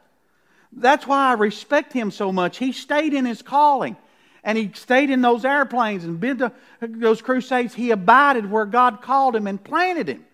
That's 0.72 1.06
why 1.06 1.30
I 1.30 1.32
respect 1.34 1.92
him 1.92 2.10
so 2.10 2.32
much. 2.32 2.58
He 2.58 2.72
stayed 2.72 3.12
in 3.12 3.24
his 3.24 3.42
calling. 3.42 3.96
And 4.42 4.56
he 4.56 4.70
stayed 4.74 5.10
in 5.10 5.20
those 5.20 5.44
airplanes 5.44 6.04
and 6.04 6.18
been 6.18 6.38
to 6.38 6.52
those 6.80 7.20
crusades. 7.20 7.74
He 7.74 7.90
abided 7.90 8.50
where 8.50 8.64
God 8.64 9.02
called 9.02 9.36
him 9.36 9.46
and 9.46 9.62
planted 9.62 10.08
him. 10.08 10.24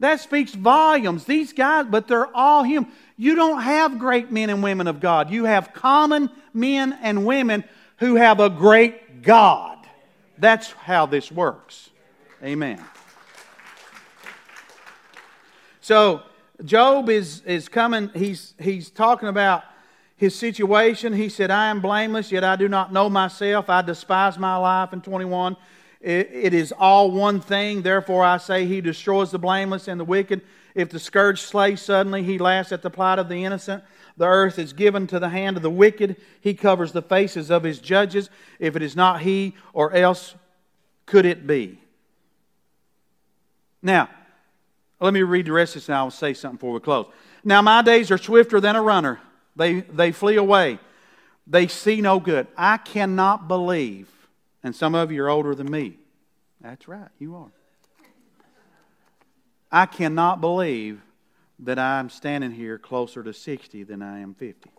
That 0.00 0.20
speaks 0.20 0.52
volumes. 0.52 1.24
These 1.24 1.52
guys, 1.52 1.86
but 1.88 2.08
they're 2.08 2.34
all 2.34 2.64
human. 2.64 2.90
You 3.16 3.34
don't 3.34 3.60
have 3.60 3.98
great 3.98 4.32
men 4.32 4.50
and 4.50 4.62
women 4.62 4.86
of 4.86 4.98
God. 4.98 5.30
You 5.30 5.44
have 5.44 5.74
common 5.74 6.30
men 6.54 6.98
and 7.02 7.26
women 7.26 7.64
who 7.98 8.16
have 8.16 8.40
a 8.40 8.48
great 8.48 9.22
God. 9.22 9.78
That's 10.38 10.72
how 10.72 11.04
this 11.04 11.30
works. 11.30 11.90
Amen. 12.42 12.82
So, 15.82 16.22
Job 16.64 17.10
is, 17.10 17.42
is 17.42 17.68
coming, 17.68 18.10
he's, 18.14 18.54
he's 18.58 18.90
talking 18.90 19.28
about 19.28 19.64
his 20.16 20.34
situation. 20.34 21.12
He 21.12 21.28
said, 21.28 21.50
I 21.50 21.68
am 21.68 21.80
blameless, 21.80 22.32
yet 22.32 22.44
I 22.44 22.56
do 22.56 22.68
not 22.68 22.92
know 22.92 23.10
myself. 23.10 23.68
I 23.68 23.82
despise 23.82 24.38
my 24.38 24.56
life 24.56 24.92
in 24.92 25.00
21. 25.00 25.56
It 26.00 26.54
is 26.54 26.72
all 26.72 27.10
one 27.10 27.40
thing. 27.40 27.82
Therefore, 27.82 28.24
I 28.24 28.38
say 28.38 28.66
he 28.66 28.80
destroys 28.80 29.30
the 29.30 29.38
blameless 29.38 29.86
and 29.86 30.00
the 30.00 30.04
wicked. 30.04 30.40
If 30.74 30.90
the 30.90 30.98
scourge 30.98 31.40
slays 31.40 31.82
suddenly, 31.82 32.22
he 32.22 32.38
laughs 32.38 32.72
at 32.72 32.82
the 32.82 32.90
plight 32.90 33.18
of 33.18 33.28
the 33.28 33.44
innocent. 33.44 33.84
The 34.16 34.26
earth 34.26 34.58
is 34.58 34.72
given 34.72 35.06
to 35.08 35.18
the 35.18 35.28
hand 35.28 35.56
of 35.56 35.62
the 35.62 35.70
wicked. 35.70 36.16
He 36.40 36.54
covers 36.54 36.92
the 36.92 37.02
faces 37.02 37.50
of 37.50 37.62
his 37.62 37.78
judges. 37.78 38.30
If 38.58 38.76
it 38.76 38.82
is 38.82 38.96
not 38.96 39.20
he, 39.22 39.54
or 39.72 39.92
else 39.92 40.34
could 41.06 41.26
it 41.26 41.46
be? 41.46 41.78
Now, 43.82 44.08
let 45.00 45.14
me 45.14 45.22
read 45.22 45.46
the 45.46 45.52
rest 45.52 45.74
of 45.74 45.82
this 45.82 45.88
and 45.88 45.96
I 45.96 46.02
will 46.02 46.10
say 46.10 46.34
something 46.34 46.56
before 46.56 46.72
we 46.72 46.80
close. 46.80 47.06
Now, 47.42 47.62
my 47.62 47.82
days 47.82 48.10
are 48.10 48.18
swifter 48.18 48.60
than 48.60 48.76
a 48.76 48.82
runner, 48.82 49.20
they, 49.56 49.80
they 49.80 50.12
flee 50.12 50.36
away. 50.36 50.78
They 51.46 51.66
see 51.66 52.00
no 52.00 52.20
good. 52.20 52.46
I 52.56 52.76
cannot 52.76 53.48
believe, 53.48 54.08
and 54.62 54.74
some 54.74 54.94
of 54.94 55.10
you 55.10 55.22
are 55.24 55.30
older 55.30 55.54
than 55.54 55.70
me. 55.70 55.96
That's 56.60 56.88
right, 56.88 57.08
you 57.18 57.36
are. 57.36 57.50
I 59.72 59.86
cannot 59.86 60.40
believe 60.40 61.00
that 61.60 61.78
I'm 61.78 62.10
standing 62.10 62.50
here 62.50 62.78
closer 62.78 63.22
to 63.22 63.32
60 63.32 63.84
than 63.84 64.02
I 64.02 64.20
am 64.20 64.34
50. 64.34 64.70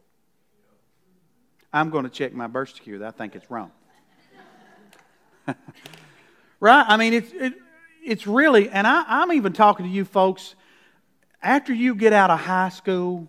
I'm 1.74 1.90
going 1.90 2.04
to 2.04 2.10
check 2.10 2.34
my 2.34 2.48
birth 2.48 2.70
certificate. 2.70 3.02
I 3.02 3.12
think 3.12 3.36
it's 3.36 3.50
wrong. 3.50 3.72
right? 6.60 6.86
I 6.88 6.98
mean, 6.98 7.14
it's, 7.14 7.32
it, 7.34 7.54
it's 8.04 8.28
really, 8.28 8.70
and 8.70 8.86
I, 8.86 9.04
I'm 9.08 9.32
even 9.32 9.54
talking 9.54 9.86
to 9.86 9.92
you 9.92 10.04
folks, 10.04 10.56
after 11.42 11.74
you 11.74 11.96
get 11.96 12.14
out 12.14 12.30
of 12.30 12.40
high 12.40 12.70
school, 12.70 13.28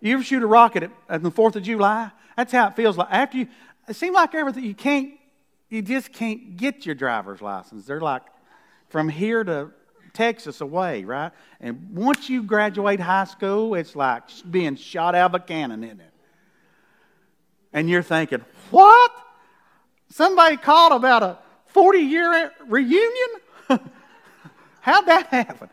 you 0.00 0.14
ever 0.14 0.22
shoot 0.22 0.42
a 0.42 0.46
rocket 0.46 0.90
at, 1.08 1.22
the 1.22 1.30
4th 1.30 1.56
of 1.56 1.62
July? 1.62 2.10
That's 2.36 2.52
how 2.52 2.68
it 2.68 2.76
feels 2.76 2.96
like. 2.96 3.08
After 3.10 3.38
you, 3.38 3.48
it 3.88 3.96
seems 3.96 4.14
like 4.14 4.34
everything, 4.34 4.64
you 4.64 4.74
can't, 4.74 5.12
you 5.68 5.82
just 5.82 6.12
can't 6.12 6.56
get 6.56 6.86
your 6.86 6.94
driver's 6.94 7.40
license. 7.42 7.86
They're 7.86 8.00
like 8.00 8.22
from 8.88 9.08
here 9.08 9.42
to 9.44 9.70
Texas 10.12 10.60
away, 10.60 11.04
right? 11.04 11.32
And 11.60 11.88
once 11.94 12.28
you 12.28 12.42
graduate 12.42 13.00
high 13.00 13.24
school, 13.24 13.74
it's 13.74 13.96
like 13.96 14.24
being 14.50 14.76
shot 14.76 15.14
out 15.14 15.34
of 15.34 15.40
a 15.40 15.44
cannon, 15.44 15.82
isn't 15.82 16.00
it? 16.00 16.12
And 17.72 17.88
you're 17.88 18.02
thinking, 18.02 18.44
what? 18.70 19.10
Somebody 20.10 20.58
called 20.58 20.92
about 20.92 21.22
a 21.22 21.38
40 21.66 21.98
year 21.98 22.52
reunion? 22.66 23.28
How'd 24.80 25.06
that 25.06 25.26
happen? 25.28 25.70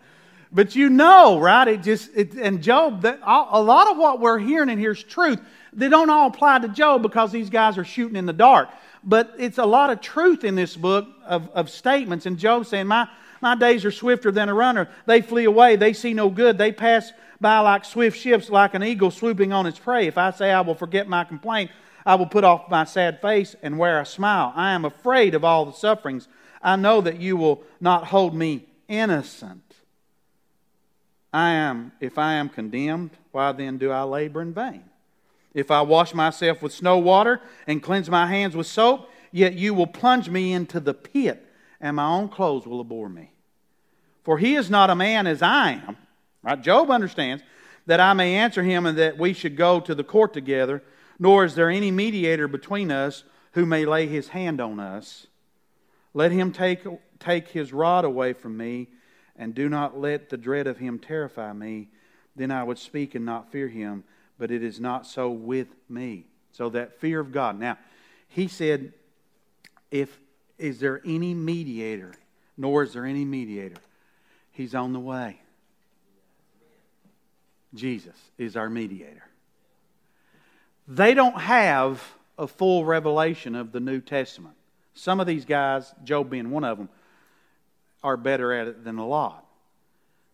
But 0.52 0.76
you 0.76 0.90
know, 0.90 1.40
right? 1.40 1.68
It 1.68 1.84
just, 1.84 2.10
it, 2.16 2.34
and 2.34 2.64
Job, 2.64 3.02
that, 3.02 3.20
a 3.24 3.62
lot 3.62 3.92
of 3.92 3.98
what 3.98 4.20
we're 4.20 4.40
hearing 4.40 4.70
in 4.70 4.80
here 4.80 4.92
is 4.92 5.04
truth. 5.04 5.40
They 5.74 5.90
don't 5.90 6.10
all 6.10 6.28
apply 6.28 6.60
to 6.60 6.68
Job 6.68 7.02
because 7.02 7.32
these 7.32 7.50
guys 7.50 7.78
are 7.78 7.84
shooting 7.84 8.16
in 8.16 8.26
the 8.26 8.34
dark. 8.34 8.70
But 9.04 9.34
it's 9.38 9.58
a 9.58 9.66
lot 9.66 9.90
of 9.90 10.02
truth 10.02 10.44
in 10.44 10.56
this 10.56 10.76
book 10.76 11.08
of, 11.26 11.50
of 11.50 11.70
statements. 11.70 12.26
And 12.26 12.38
Job 12.38 12.66
saying, 12.66 12.88
my, 12.88 13.08
my 13.42 13.56
days 13.56 13.86
are 13.86 13.92
swifter 13.92 14.32
than 14.32 14.50
a 14.50 14.54
runner. 14.54 14.90
They 15.06 15.22
flee 15.22 15.46
away. 15.46 15.76
They 15.76 15.94
see 15.94 16.14
no 16.14 16.30
good. 16.30 16.58
They 16.58 16.72
pass 16.72 17.12
by 17.40 17.60
like 17.60 17.86
swift 17.86 18.18
ships, 18.20 18.50
like 18.50 18.74
an 18.74 18.84
eagle 18.84 19.12
swooping 19.12 19.54
on 19.54 19.66
its 19.66 19.80
prey. 19.80 20.08
If 20.08 20.18
I 20.18 20.32
say 20.32 20.52
I 20.52 20.62
will 20.62 20.76
forget 20.76 21.08
my 21.08 21.24
complaint, 21.24 21.72
I 22.06 22.16
will 22.16 22.26
put 22.26 22.44
off 22.44 22.70
my 22.70 22.84
sad 22.84 23.22
face 23.22 23.56
and 23.62 23.78
wear 23.78 24.00
a 24.00 24.06
smile. 24.06 24.52
I 24.56 24.72
am 24.72 24.86
afraid 24.86 25.36
of 25.36 25.44
all 25.44 25.66
the 25.66 25.74
sufferings. 25.74 26.28
I 26.62 26.76
know 26.76 27.02
that 27.02 27.22
you 27.22 27.38
will 27.38 27.64
not 27.80 28.08
hold 28.08 28.36
me 28.36 28.66
innocent. 28.88 29.64
I 31.32 31.52
am, 31.52 31.92
if 32.02 32.18
I 32.18 32.34
am 32.34 32.50
condemned, 32.50 33.12
why 33.32 33.52
then 33.52 33.78
do 33.78 33.92
I 33.92 34.04
labor 34.04 34.42
in 34.42 34.54
vain? 34.54 34.84
If 35.54 35.72
I 35.72 35.82
wash 35.82 36.14
myself 36.14 36.62
with 36.62 36.74
snow 36.74 36.98
water 36.98 37.42
and 37.68 37.82
cleanse 37.82 38.10
my 38.10 38.28
hands 38.28 38.56
with 38.56 38.68
soap, 38.68 39.10
yet 39.32 39.54
you 39.54 39.74
will 39.74 39.88
plunge 39.88 40.30
me 40.30 40.54
into 40.54 40.80
the 40.80 40.94
pit, 40.94 41.46
and 41.82 41.96
my 41.96 42.06
own 42.06 42.30
clothes 42.30 42.66
will 42.66 42.82
abhor 42.82 43.10
me. 43.10 43.32
For 44.24 44.38
he 44.38 44.56
is 44.56 44.70
not 44.70 44.90
a 44.90 44.96
man 44.96 45.28
as 45.28 45.42
I 45.42 45.82
am. 45.88 45.98
Right? 46.44 46.62
Job 46.62 46.92
understands 46.92 47.44
that 47.86 48.00
I 48.00 48.14
may 48.14 48.36
answer 48.36 48.64
him 48.64 48.86
and 48.86 48.98
that 48.98 49.18
we 49.18 49.34
should 49.34 49.58
go 49.58 49.80
to 49.80 49.96
the 49.96 50.04
court 50.04 50.34
together, 50.34 50.84
nor 51.18 51.44
is 51.44 51.56
there 51.56 51.70
any 51.70 51.92
mediator 51.92 52.48
between 52.48 52.92
us 52.92 53.24
who 53.54 53.66
may 53.66 53.86
lay 53.86 54.08
his 54.08 54.30
hand 54.30 54.62
on 54.62 54.80
us. 54.80 55.28
Let 56.14 56.32
him 56.32 56.52
take, 56.52 56.86
take 57.20 57.50
his 57.50 57.74
rod 57.74 58.06
away 58.06 58.34
from 58.34 58.56
me, 58.56 58.90
and 59.36 59.56
do 59.56 59.70
not 59.70 60.00
let 60.00 60.30
the 60.30 60.38
dread 60.38 60.68
of 60.68 60.78
him 60.78 61.00
terrify 61.00 61.54
me. 61.54 61.90
Then 62.36 62.52
I 62.52 62.64
would 62.64 62.78
speak 62.78 63.16
and 63.16 63.26
not 63.26 63.52
fear 63.52 63.68
him, 63.68 64.04
but 64.40 64.50
it 64.50 64.64
is 64.64 64.80
not 64.80 65.06
so 65.06 65.30
with 65.30 65.68
me. 65.88 66.26
So 66.52 66.70
that 66.70 67.00
fear 67.00 67.20
of 67.20 67.32
God. 67.32 67.60
Now, 67.60 67.78
he 68.28 68.48
said, 68.48 68.94
if 69.92 70.18
is 70.58 70.80
there 70.80 71.02
any 71.06 71.34
mediator, 71.34 72.14
nor 72.58 72.84
is 72.84 72.94
there 72.94 73.06
any 73.06 73.24
mediator. 73.24 73.78
He's 74.52 74.76
on 74.76 74.92
the 74.94 75.00
way. 75.00 75.40
Jesus 77.74 78.16
is 78.38 78.58
our 78.58 78.70
mediator. 78.70 79.24
They 80.88 81.14
don't 81.14 81.40
have 81.40 82.04
a 82.38 82.48
full 82.48 82.84
revelation 82.84 83.56
of 83.56 83.72
the 83.72 83.80
New 83.80 84.02
Testament. 84.02 84.56
Some 84.94 85.20
of 85.20 85.28
these 85.28 85.46
guys, 85.46 85.94
Job 86.04 86.30
being 86.30 86.50
one 86.50 86.64
of 86.64 86.78
them, 86.78 86.90
are 88.04 88.18
better 88.18 88.52
at 88.52 88.68
it 88.68 88.84
than 88.84 88.98
a 88.98 89.08
lot. 89.08 89.46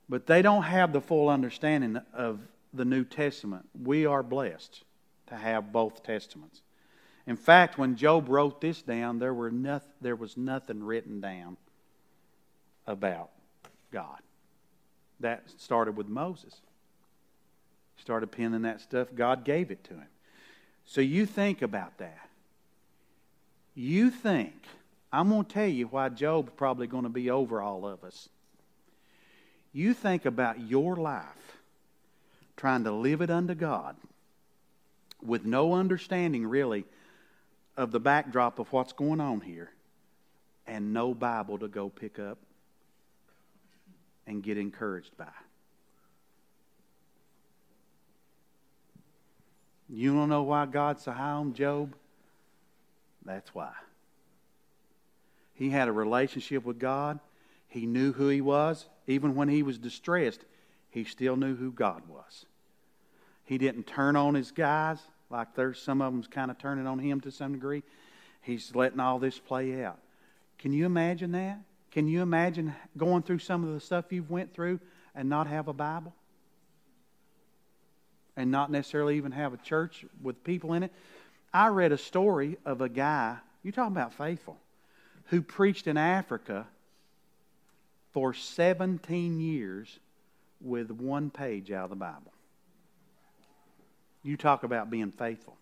But 0.08 0.26
they 0.28 0.42
don't 0.42 0.64
have 0.64 0.94
the 0.94 1.02
full 1.02 1.30
understanding 1.30 2.00
of 2.14 2.40
the 2.76 2.86
New 2.86 3.04
Testament. 3.04 3.68
We 3.84 4.06
are 4.06 4.24
blessed 4.24 4.84
to 5.28 5.36
have 5.36 5.72
both 5.72 6.04
Testaments. 6.04 6.62
In 7.28 7.36
fact, 7.36 7.78
when 7.78 7.96
Job 7.96 8.30
wrote 8.30 8.62
this 8.62 8.82
down, 8.82 9.20
there, 9.20 9.34
were 9.34 9.50
nothing, 9.50 9.92
there 10.02 10.16
was 10.16 10.38
nothing 10.38 10.84
written 10.84 11.22
down 11.22 11.58
about 12.86 13.32
God. 13.92 14.20
That 15.20 15.44
started 15.58 15.96
with 15.96 16.08
Moses. 16.08 16.54
He 17.96 18.02
started 18.02 18.28
penning 18.28 18.64
that 18.64 18.82
stuff. 18.82 19.08
God 19.16 19.44
gave 19.44 19.72
it 19.72 19.84
to 19.86 19.94
him. 19.94 20.08
So 20.86 21.02
you 21.02 21.26
think 21.26 21.62
about 21.62 21.98
that. 21.98 22.30
You 23.74 24.12
think, 24.12 24.54
I'm 25.12 25.30
going 25.30 25.46
to 25.46 25.54
tell 25.54 25.68
you 25.68 25.88
why 25.88 26.10
Job's 26.10 26.52
probably 26.56 26.88
going 26.88 27.04
to 27.04 27.10
be 27.10 27.32
over 27.32 27.62
all 27.62 27.88
of 27.88 28.04
us. 28.04 28.30
You 29.74 29.94
think 29.94 30.26
about 30.26 30.62
your 30.62 30.96
life 30.96 31.45
trying 32.58 32.84
to 32.84 32.92
live 32.92 33.22
it 33.22 33.30
unto 33.30 33.54
God 33.56 33.96
with 35.22 35.46
no 35.46 35.74
understanding 35.74 36.46
really 36.46 36.86
of 37.78 37.92
the 37.92 38.00
backdrop 38.00 38.60
of 38.60 38.72
what's 38.72 38.94
going 38.94 39.20
on 39.20 39.42
here 39.42 39.72
and 40.68 40.94
no 40.94 41.14
Bible 41.14 41.58
to 41.60 41.68
go 41.68 41.90
pick 41.90 42.20
up 42.20 42.38
and 44.28 44.42
get 44.42 44.58
encouraged 44.58 45.16
by. 45.18 45.26
You 49.90 50.14
don't 50.14 50.30
know 50.30 50.44
why 50.44 50.66
God's 50.66 51.04
so 51.04 51.12
high 51.12 51.32
on 51.32 51.54
Job? 51.54 51.94
That's 53.24 53.54
why. 53.54 53.72
He 55.54 55.70
had 55.70 55.88
a 55.88 55.92
relationship 55.92 56.66
with 56.66 56.80
God. 56.80 57.20
He 57.68 57.86
knew 57.86 58.12
who 58.12 58.28
he 58.30 58.42
was. 58.42 58.88
Even 59.08 59.36
when 59.36 59.48
he 59.48 59.64
was 59.64 59.78
distressed, 59.78 60.42
he 60.96 61.04
still 61.04 61.36
knew 61.36 61.58
who 61.58 61.74
God 61.74 62.04
was. 62.08 62.46
He 63.44 63.58
didn't 63.58 63.86
turn 63.86 64.16
on 64.16 64.34
his 64.34 64.52
guys 64.52 64.98
like 65.30 65.54
there's 65.54 65.82
some 65.82 66.02
of 66.02 66.14
them's 66.14 66.28
kind 66.28 66.50
of 66.50 66.58
turning 66.58 66.88
on 66.88 67.00
him 67.00 67.20
to 67.22 67.32
some 67.32 67.52
degree. 67.52 67.84
He's 68.42 68.74
letting 68.74 69.02
all 69.02 69.20
this 69.20 69.38
play 69.38 69.84
out. 69.84 70.00
Can 70.58 70.72
you 70.72 70.86
imagine 70.86 71.34
that? 71.34 71.60
Can 71.92 72.08
you 72.08 72.22
imagine 72.22 72.74
going 72.96 73.24
through 73.24 73.40
some 73.40 73.66
of 73.66 73.74
the 73.74 73.82
stuff 73.82 74.06
you've 74.10 74.32
went 74.32 74.54
through 74.54 74.80
and 75.14 75.28
not 75.28 75.48
have 75.48 75.68
a 75.68 75.74
Bible? 75.74 76.14
And 78.38 78.50
not 78.50 78.72
necessarily 78.72 79.18
even 79.18 79.34
have 79.34 79.54
a 79.54 79.58
church 79.58 80.06
with 80.22 80.46
people 80.46 80.72
in 80.72 80.84
it? 80.84 80.94
I 81.54 81.68
read 81.68 81.92
a 81.92 81.98
story 81.98 82.58
of 82.66 82.80
a 82.80 82.88
guy, 82.88 83.36
you're 83.64 83.74
talking 83.74 83.92
about 83.92 84.14
faithful, 84.14 84.58
who 85.26 85.42
preached 85.42 85.88
in 85.88 85.98
Africa 85.98 86.66
for 88.14 88.34
17 88.34 89.42
years 89.42 90.00
with 90.66 90.92
one 90.92 91.30
page 91.30 91.72
out 91.72 91.86
of 91.86 91.90
the 91.92 91.96
Bible. 91.96 92.34
You 94.24 94.36
talk 94.38 94.64
about 94.64 94.90
being 94.90 95.12
faithful. 95.12 95.56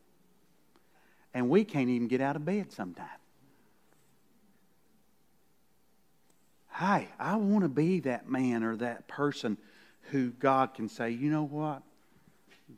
And 1.33 1.49
we 1.49 1.65
can't 1.65 1.89
even 1.89 2.07
get 2.07 2.21
out 2.21 2.35
of 2.35 2.45
bed 2.45 2.71
sometimes. 2.71 3.09
Hey, 6.71 7.09
I 7.19 7.35
want 7.35 7.63
to 7.63 7.69
be 7.69 7.99
that 8.01 8.29
man 8.29 8.63
or 8.63 8.75
that 8.77 9.07
person 9.07 9.57
who 10.11 10.29
God 10.31 10.73
can 10.73 10.89
say, 10.89 11.11
you 11.11 11.29
know 11.29 11.43
what? 11.43 11.83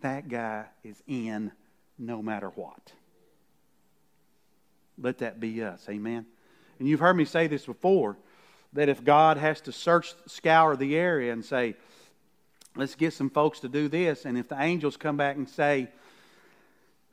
That 0.01 0.28
guy 0.28 0.65
is 0.84 1.01
in 1.07 1.51
no 1.97 2.21
matter 2.21 2.49
what. 2.49 2.91
Let 4.97 5.19
that 5.19 5.39
be 5.39 5.63
us. 5.63 5.86
Amen. 5.89 6.26
And 6.80 6.88
you've 6.88 6.99
heard 6.99 7.15
me 7.15 7.26
say 7.26 7.47
this 7.47 7.65
before 7.65 8.17
that 8.73 8.89
if 8.89 9.03
God 9.03 9.38
has 9.38 9.61
to 9.61 9.71
search, 9.71 10.13
scour 10.28 10.76
the 10.76 10.95
area 10.95 11.32
and 11.32 11.43
say, 11.43 11.76
let's 12.76 12.95
get 12.95 13.13
some 13.13 13.30
folks 13.30 13.61
to 13.61 13.69
do 13.69 13.88
this. 13.88 14.26
And 14.26 14.38
if 14.38 14.47
the 14.49 14.61
angels 14.61 14.97
come 14.97 15.17
back 15.17 15.36
and 15.36 15.49
say, 15.49 15.89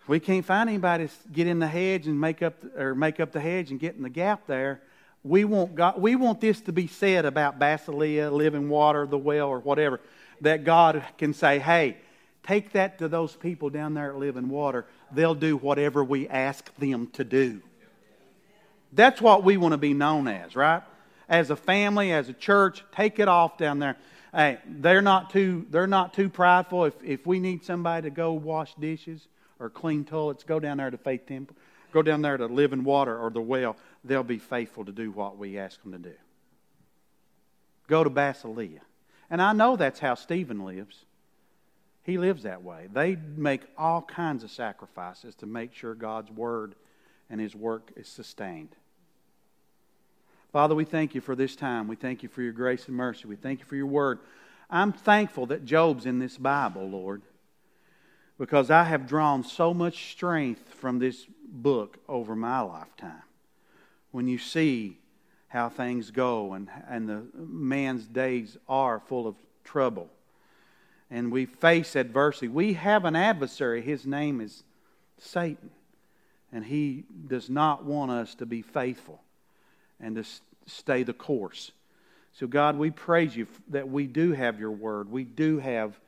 We 0.09 0.19
can't 0.19 0.45
find 0.45 0.69
anybody 0.69 1.07
to 1.07 1.13
get 1.33 1.47
in 1.47 1.61
the 1.61 1.69
hedge 1.69 2.07
and 2.07 2.21
make 2.21 2.43
up 2.43 2.55
or 2.77 2.95
make 2.95 3.21
up 3.21 3.33
the 3.33 3.41
hedge 3.41 3.71
and 3.71 3.79
get 3.79 3.95
in 3.95 4.03
the 4.03 4.11
gap 4.11 4.47
there. 4.47 4.81
We 5.23 5.45
want 5.45 5.77
God, 5.77 6.01
we 6.01 6.17
want 6.17 6.41
this 6.41 6.61
to 6.63 6.73
be 6.73 6.89
said 6.89 7.25
about 7.25 7.61
Basilia, 7.61 8.33
living 8.33 8.69
water, 8.69 9.07
the 9.07 9.19
well, 9.19 9.49
or 9.49 9.61
whatever, 9.61 10.01
that 10.41 10.65
God 10.65 11.05
can 11.19 11.33
say, 11.33 11.61
"Hey, 11.61 11.99
take 12.43 12.73
that 12.73 12.99
to 12.99 13.07
those 13.07 13.37
people 13.37 13.71
down 13.71 13.95
there 13.95 14.11
at 14.11 14.19
Living 14.19 14.49
Water. 14.49 14.87
They'll 15.13 15.37
do 15.37 15.57
whatever 15.57 16.03
we 16.03 16.29
ask 16.29 16.75
them 16.77 17.07
to 17.13 17.23
do." 17.23 17.61
That's 18.93 19.21
what 19.21 19.45
we 19.45 19.57
want 19.57 19.73
to 19.73 19.79
be 19.79 19.95
known 19.95 20.27
as, 20.27 20.57
right? 20.57 20.83
As 21.29 21.51
a 21.51 21.57
family, 21.57 22.13
as 22.13 22.29
a 22.29 22.33
church, 22.33 22.85
take 22.93 23.21
it 23.21 23.29
off 23.29 23.57
down 23.57 23.79
there. 23.79 23.97
Hey, 24.35 24.59
they're 24.67 25.03
not 25.03 25.31
too 25.31 25.67
they're 25.71 25.87
not 25.87 26.15
too 26.15 26.29
prideful. 26.29 26.87
If 26.87 26.95
if 27.05 27.27
we 27.27 27.39
need 27.39 27.65
somebody 27.65 28.09
to 28.09 28.11
go 28.11 28.33
wash 28.33 28.75
dishes 28.77 29.29
or 29.59 29.69
clean 29.69 30.05
toilets, 30.05 30.43
go 30.45 30.59
down 30.59 30.79
there 30.79 30.91
to 30.91 30.99
Faith 30.99 31.27
Temple, 31.27 31.57
go 31.93 32.03
down 32.03 32.23
there 32.23 32.37
to 32.37 32.47
Living 32.47 32.85
Water 32.85 33.17
or 33.17 33.31
the 33.31 33.43
well. 33.43 33.77
They'll 34.05 34.23
be 34.23 34.39
faithful 34.39 34.85
to 34.87 34.93
do 34.93 35.11
what 35.11 35.37
we 35.37 35.59
ask 35.59 35.81
them 35.83 35.93
to 35.93 35.99
do. 35.99 36.15
Go 37.89 38.03
to 38.03 38.11
Basilia. 38.11 38.81
And 39.29 39.41
I 39.41 39.53
know 39.53 39.77
that's 39.77 40.01
how 40.01 40.15
Stephen 40.15 40.65
lives. 40.65 41.05
He 42.05 42.19
lives 42.19 42.43
that 42.43 42.63
way. 42.63 42.89
They 42.93 43.17
make 43.37 43.63
all 43.79 44.03
kinds 44.03 44.45
of 44.45 44.51
sacrifices 44.51 45.35
to 45.37 45.47
make 45.47 45.75
sure 45.75 45.95
God's 45.95 46.31
word 46.31 46.75
and 47.31 47.41
his 47.41 47.55
work 47.55 47.93
is 47.97 48.09
sustained. 48.09 48.75
Father, 50.53 50.75
we 50.75 50.85
thank 50.85 51.15
you 51.15 51.23
for 51.23 51.35
this 51.35 51.57
time. 51.57 51.89
We 51.89 51.97
thank 51.97 52.23
you 52.23 52.29
for 52.29 52.43
your 52.43 52.53
grace 52.53 52.87
and 52.87 52.95
mercy. 52.95 53.27
We 53.27 53.37
thank 53.37 53.61
you 53.61 53.65
for 53.65 53.77
your 53.77 53.87
word. 53.87 54.19
I'm 54.69 54.93
thankful 54.93 55.47
that 55.47 55.65
Job's 55.65 56.05
in 56.05 56.19
this 56.19 56.37
Bible, 56.37 56.91
Lord, 56.91 57.23
because 58.39 58.71
I 58.71 58.85
have 58.85 59.09
drawn 59.09 59.45
so 59.45 59.73
much 59.73 60.13
strength 60.13 60.75
from 60.75 60.99
this 60.99 61.25
book 61.47 61.97
over 62.07 62.37
my 62.37 62.61
lifetime. 62.61 63.23
When 64.11 64.29
you 64.29 64.37
see 64.37 64.99
how 65.49 65.71
things 65.71 66.11
go 66.11 66.53
and, 66.53 66.69
and 66.87 67.09
the 67.09 67.23
man's 67.35 68.07
days 68.07 68.59
are 68.69 69.01
full 69.01 69.27
of 69.27 69.37
trouble 69.65 70.11
and 71.11 71.33
we 71.33 71.47
face 71.47 71.97
adversity, 71.97 72.49
we 72.49 72.75
have 72.75 73.07
an 73.07 73.17
adversary. 73.17 73.81
His 73.81 74.05
name 74.05 74.41
is 74.43 74.65
Satan. 75.19 75.71
And 76.55 76.67
he 76.67 77.05
does 77.27 77.49
not 77.49 77.87
want 77.87 78.11
us 78.11 78.35
to 78.35 78.45
be 78.45 78.61
faithful 78.61 79.23
and 80.03 80.17
to 80.17 80.25
stay 80.67 81.03
the 81.03 81.15
course. 81.15 81.73
So, 82.33 82.47
God, 82.47 82.77
we 82.77 82.91
praise 82.91 83.37
you 83.37 83.47
that 83.69 83.89
we 83.89 84.07
do 84.07 84.33
have 84.33 84.59
your 84.59 84.71
word. 84.71 85.11
We 85.11 85.25
do 85.25 85.59
have 85.59 85.99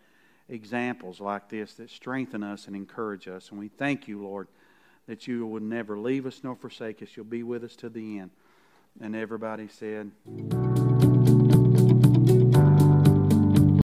examples 0.48 1.20
like 1.20 1.48
this 1.48 1.74
that 1.74 1.90
strengthen 1.90 2.42
us 2.42 2.66
and 2.66 2.74
encourage 2.74 3.28
us. 3.28 3.50
And 3.50 3.58
we 3.58 3.68
thank 3.68 4.08
you, 4.08 4.22
Lord, 4.22 4.48
that 5.06 5.26
you 5.26 5.46
will 5.46 5.60
never 5.60 5.98
leave 5.98 6.26
us 6.26 6.40
nor 6.42 6.56
forsake 6.56 7.02
us. 7.02 7.08
You'll 7.14 7.26
be 7.26 7.42
with 7.42 7.64
us 7.64 7.76
to 7.76 7.88
the 7.88 8.18
end. 8.18 8.30
And 9.00 9.14
everybody 9.14 9.68
said, 9.68 10.10